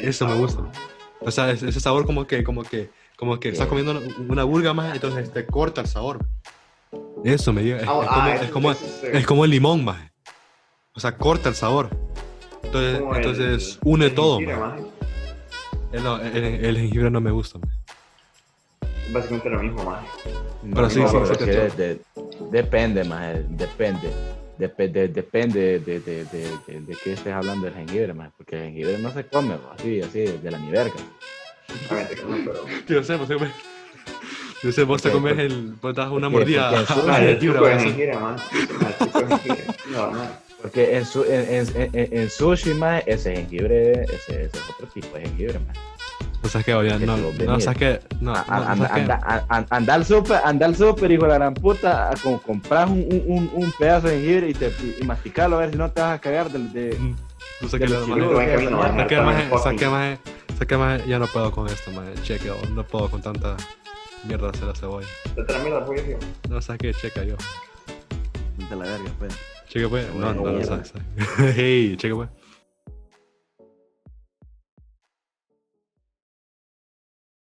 Eso 0.02 0.26
me 0.26 0.34
gusta. 0.34 0.62
O 1.20 1.30
sea, 1.30 1.50
es- 1.50 1.62
ese 1.62 1.80
sabor 1.80 2.06
como 2.06 2.26
que, 2.26 2.42
como 2.44 2.62
que, 2.62 2.90
como 3.16 3.38
que 3.38 3.50
estás 3.50 3.66
comiendo 3.66 3.92
una, 3.92 4.00
una 4.28 4.44
burga 4.44 4.72
más, 4.72 4.94
entonces 4.94 5.32
te 5.32 5.46
corta 5.46 5.80
el 5.82 5.86
sabor. 5.86 6.24
Eso 7.24 7.52
me 7.52 7.62
diga. 7.62 7.76
Es, 7.76 7.82
es 7.82 7.88
ah, 7.88 7.94
como, 7.94 8.30
eso- 8.30 8.44
es, 8.44 8.50
como, 8.50 8.72
es, 9.18 9.26
como 9.26 9.44
el 9.44 9.50
limón, 9.50 9.84
más. 9.84 10.00
O 10.94 11.00
sea, 11.00 11.16
corta 11.16 11.48
el 11.50 11.54
sabor. 11.54 11.90
Entonces, 12.62 12.98
como 13.00 13.14
el- 13.14 13.16
entonces 13.18 13.78
une 13.84 14.06
el 14.06 14.14
todo. 14.14 14.38
jengibre. 14.38 14.84
El, 15.92 16.02
no, 16.04 16.20
el, 16.20 16.36
el 16.64 16.76
jengibre 16.78 17.10
no 17.10 17.20
me 17.20 17.30
gusta. 17.30 17.58
Es 19.06 19.12
Básicamente 19.12 19.50
lo 19.50 19.58
mismo. 19.60 19.82
No, 20.62 20.74
Pero 20.74 20.90
sí, 20.90 21.00
no, 21.00 21.08
sí, 21.08 21.16
pero 21.20 21.26
sí, 21.26 21.32
es 21.32 21.38
sí, 21.38 21.44
que 21.44 21.52
sí. 21.52 21.58
de- 21.58 21.94
de- 21.94 22.00
depende, 22.50 23.04
más, 23.04 23.34
depende. 23.48 24.12
Depende, 24.60 25.08
depende 25.08 25.80
de, 25.80 26.00
de, 26.00 26.24
de, 26.24 26.42
de, 26.66 26.80
de 26.82 26.96
qué 27.02 27.14
estés 27.14 27.32
hablando 27.32 27.64
del 27.64 27.74
jengibre, 27.74 28.12
más, 28.12 28.30
porque 28.36 28.56
el 28.56 28.62
jengibre 28.64 28.98
no 28.98 29.10
se 29.12 29.26
come 29.26 29.54
así, 29.76 30.00
así, 30.02 30.20
de 30.20 30.50
la 30.50 30.58
ni 30.58 30.70
verga. 30.70 30.92
Obviamente 31.90 32.14
que 32.16 32.22
no, 32.24 32.36
pero. 32.44 32.64
Yo 32.86 33.02
sé, 33.02 33.16
vos 33.16 33.26
te 33.28 33.34
comes. 33.34 33.50
Yo 34.62 34.70
sé, 34.72 34.84
vos 34.84 35.00
te 35.00 35.10
comes 35.10 35.38
el. 35.38 35.72
Vos 35.80 35.94
das 35.94 36.10
una 36.10 36.28
mordida 36.28 36.68
porque 36.70 36.80
en 36.80 36.86
su- 36.86 36.92
al 37.10 37.22
jengibre, 37.40 37.58
jengibre. 37.78 39.64
No, 39.90 40.10
no. 40.10 40.20
Porque 40.60 40.96
en, 40.98 41.06
su, 41.06 41.24
en, 41.24 41.54
en, 41.54 41.90
en, 41.94 42.18
en 42.18 42.28
sushi, 42.30 42.74
más, 42.74 43.02
ese 43.06 43.34
jengibre, 43.34 44.02
ese, 44.02 44.44
ese 44.44 44.44
es 44.44 44.70
otro 44.74 44.86
tipo 44.88 45.16
de 45.16 45.22
jengibre, 45.22 45.58
más. 45.60 45.78
No 46.42 46.48
sabes 46.48 46.64
qué, 46.64 46.74
oye, 46.74 46.96
Que 46.98 47.04
no, 47.06 47.16
lo 47.18 47.32
no 47.32 47.38
venís. 47.38 47.64
sabes 47.64 47.78
qué. 47.78 48.00
No, 48.20 48.34
A- 48.34 48.44
no, 48.48 48.54
a- 48.54 48.58
no 48.60 48.64
anda, 48.70 48.76
sabes 48.88 48.92
qué. 48.92 49.00
anda, 49.00 49.20
a- 49.22 49.56
a- 49.58 49.66
anda 49.70 49.94
al 49.94 50.04
súper, 50.06 50.40
anda 50.44 50.66
al 50.66 50.76
súper, 50.76 51.12
hijo 51.12 51.22
de 51.24 51.28
la 51.28 51.34
gran 51.34 51.54
puta, 51.54 52.10
compras 52.46 52.88
un, 52.88 53.06
un, 53.26 53.50
un, 53.52 53.72
pedazo 53.72 54.08
de 54.08 54.14
jengibre 54.20 54.48
y, 54.50 54.54
te, 54.54 54.72
y 55.00 55.04
masticalo 55.04 55.56
a 55.56 55.60
ver 55.60 55.70
si 55.72 55.76
no 55.76 55.90
te 55.90 56.00
vas 56.00 56.16
a 56.16 56.18
cagar 56.20 56.50
del, 56.50 56.72
de, 56.72 56.96
Mm, 56.98 57.16
No 57.62 57.68
sé 57.68 57.78
qué 57.78 57.86
le 57.88 57.96
que 59.06 59.20
más, 59.20 59.62
saqué 59.62 59.86
más, 59.88 60.18
más, 60.78 61.06
ya 61.06 61.18
no 61.18 61.26
puedo 61.26 61.50
con 61.52 61.66
esto, 61.68 61.90
man. 61.92 62.06
Cheque, 62.22 62.50
oh, 62.50 62.56
no 62.74 62.84
puedo 62.84 63.10
con 63.10 63.20
tanta 63.20 63.56
mierda 64.24 64.48
hacer 64.50 64.64
la 64.64 64.74
cebolla. 64.74 65.06
Te 65.34 65.52
la 65.52 65.58
mierda, 65.58 65.84
pues, 65.84 66.04
tío. 66.06 66.16
No 66.48 66.62
sabes 66.62 66.80
qué, 66.80 66.94
checa 66.94 67.22
yo. 67.24 67.36
De 68.70 68.76
la 68.76 68.84
verga, 68.84 69.10
pues. 69.18 69.34
Cheque 69.68 69.88
pues, 69.88 70.06
no, 70.14 70.32
no, 70.34 70.52
no 70.52 70.64
sabes. 70.64 70.92
hey, 71.54 71.96
cheque 71.98 72.14
pues. 72.14 72.28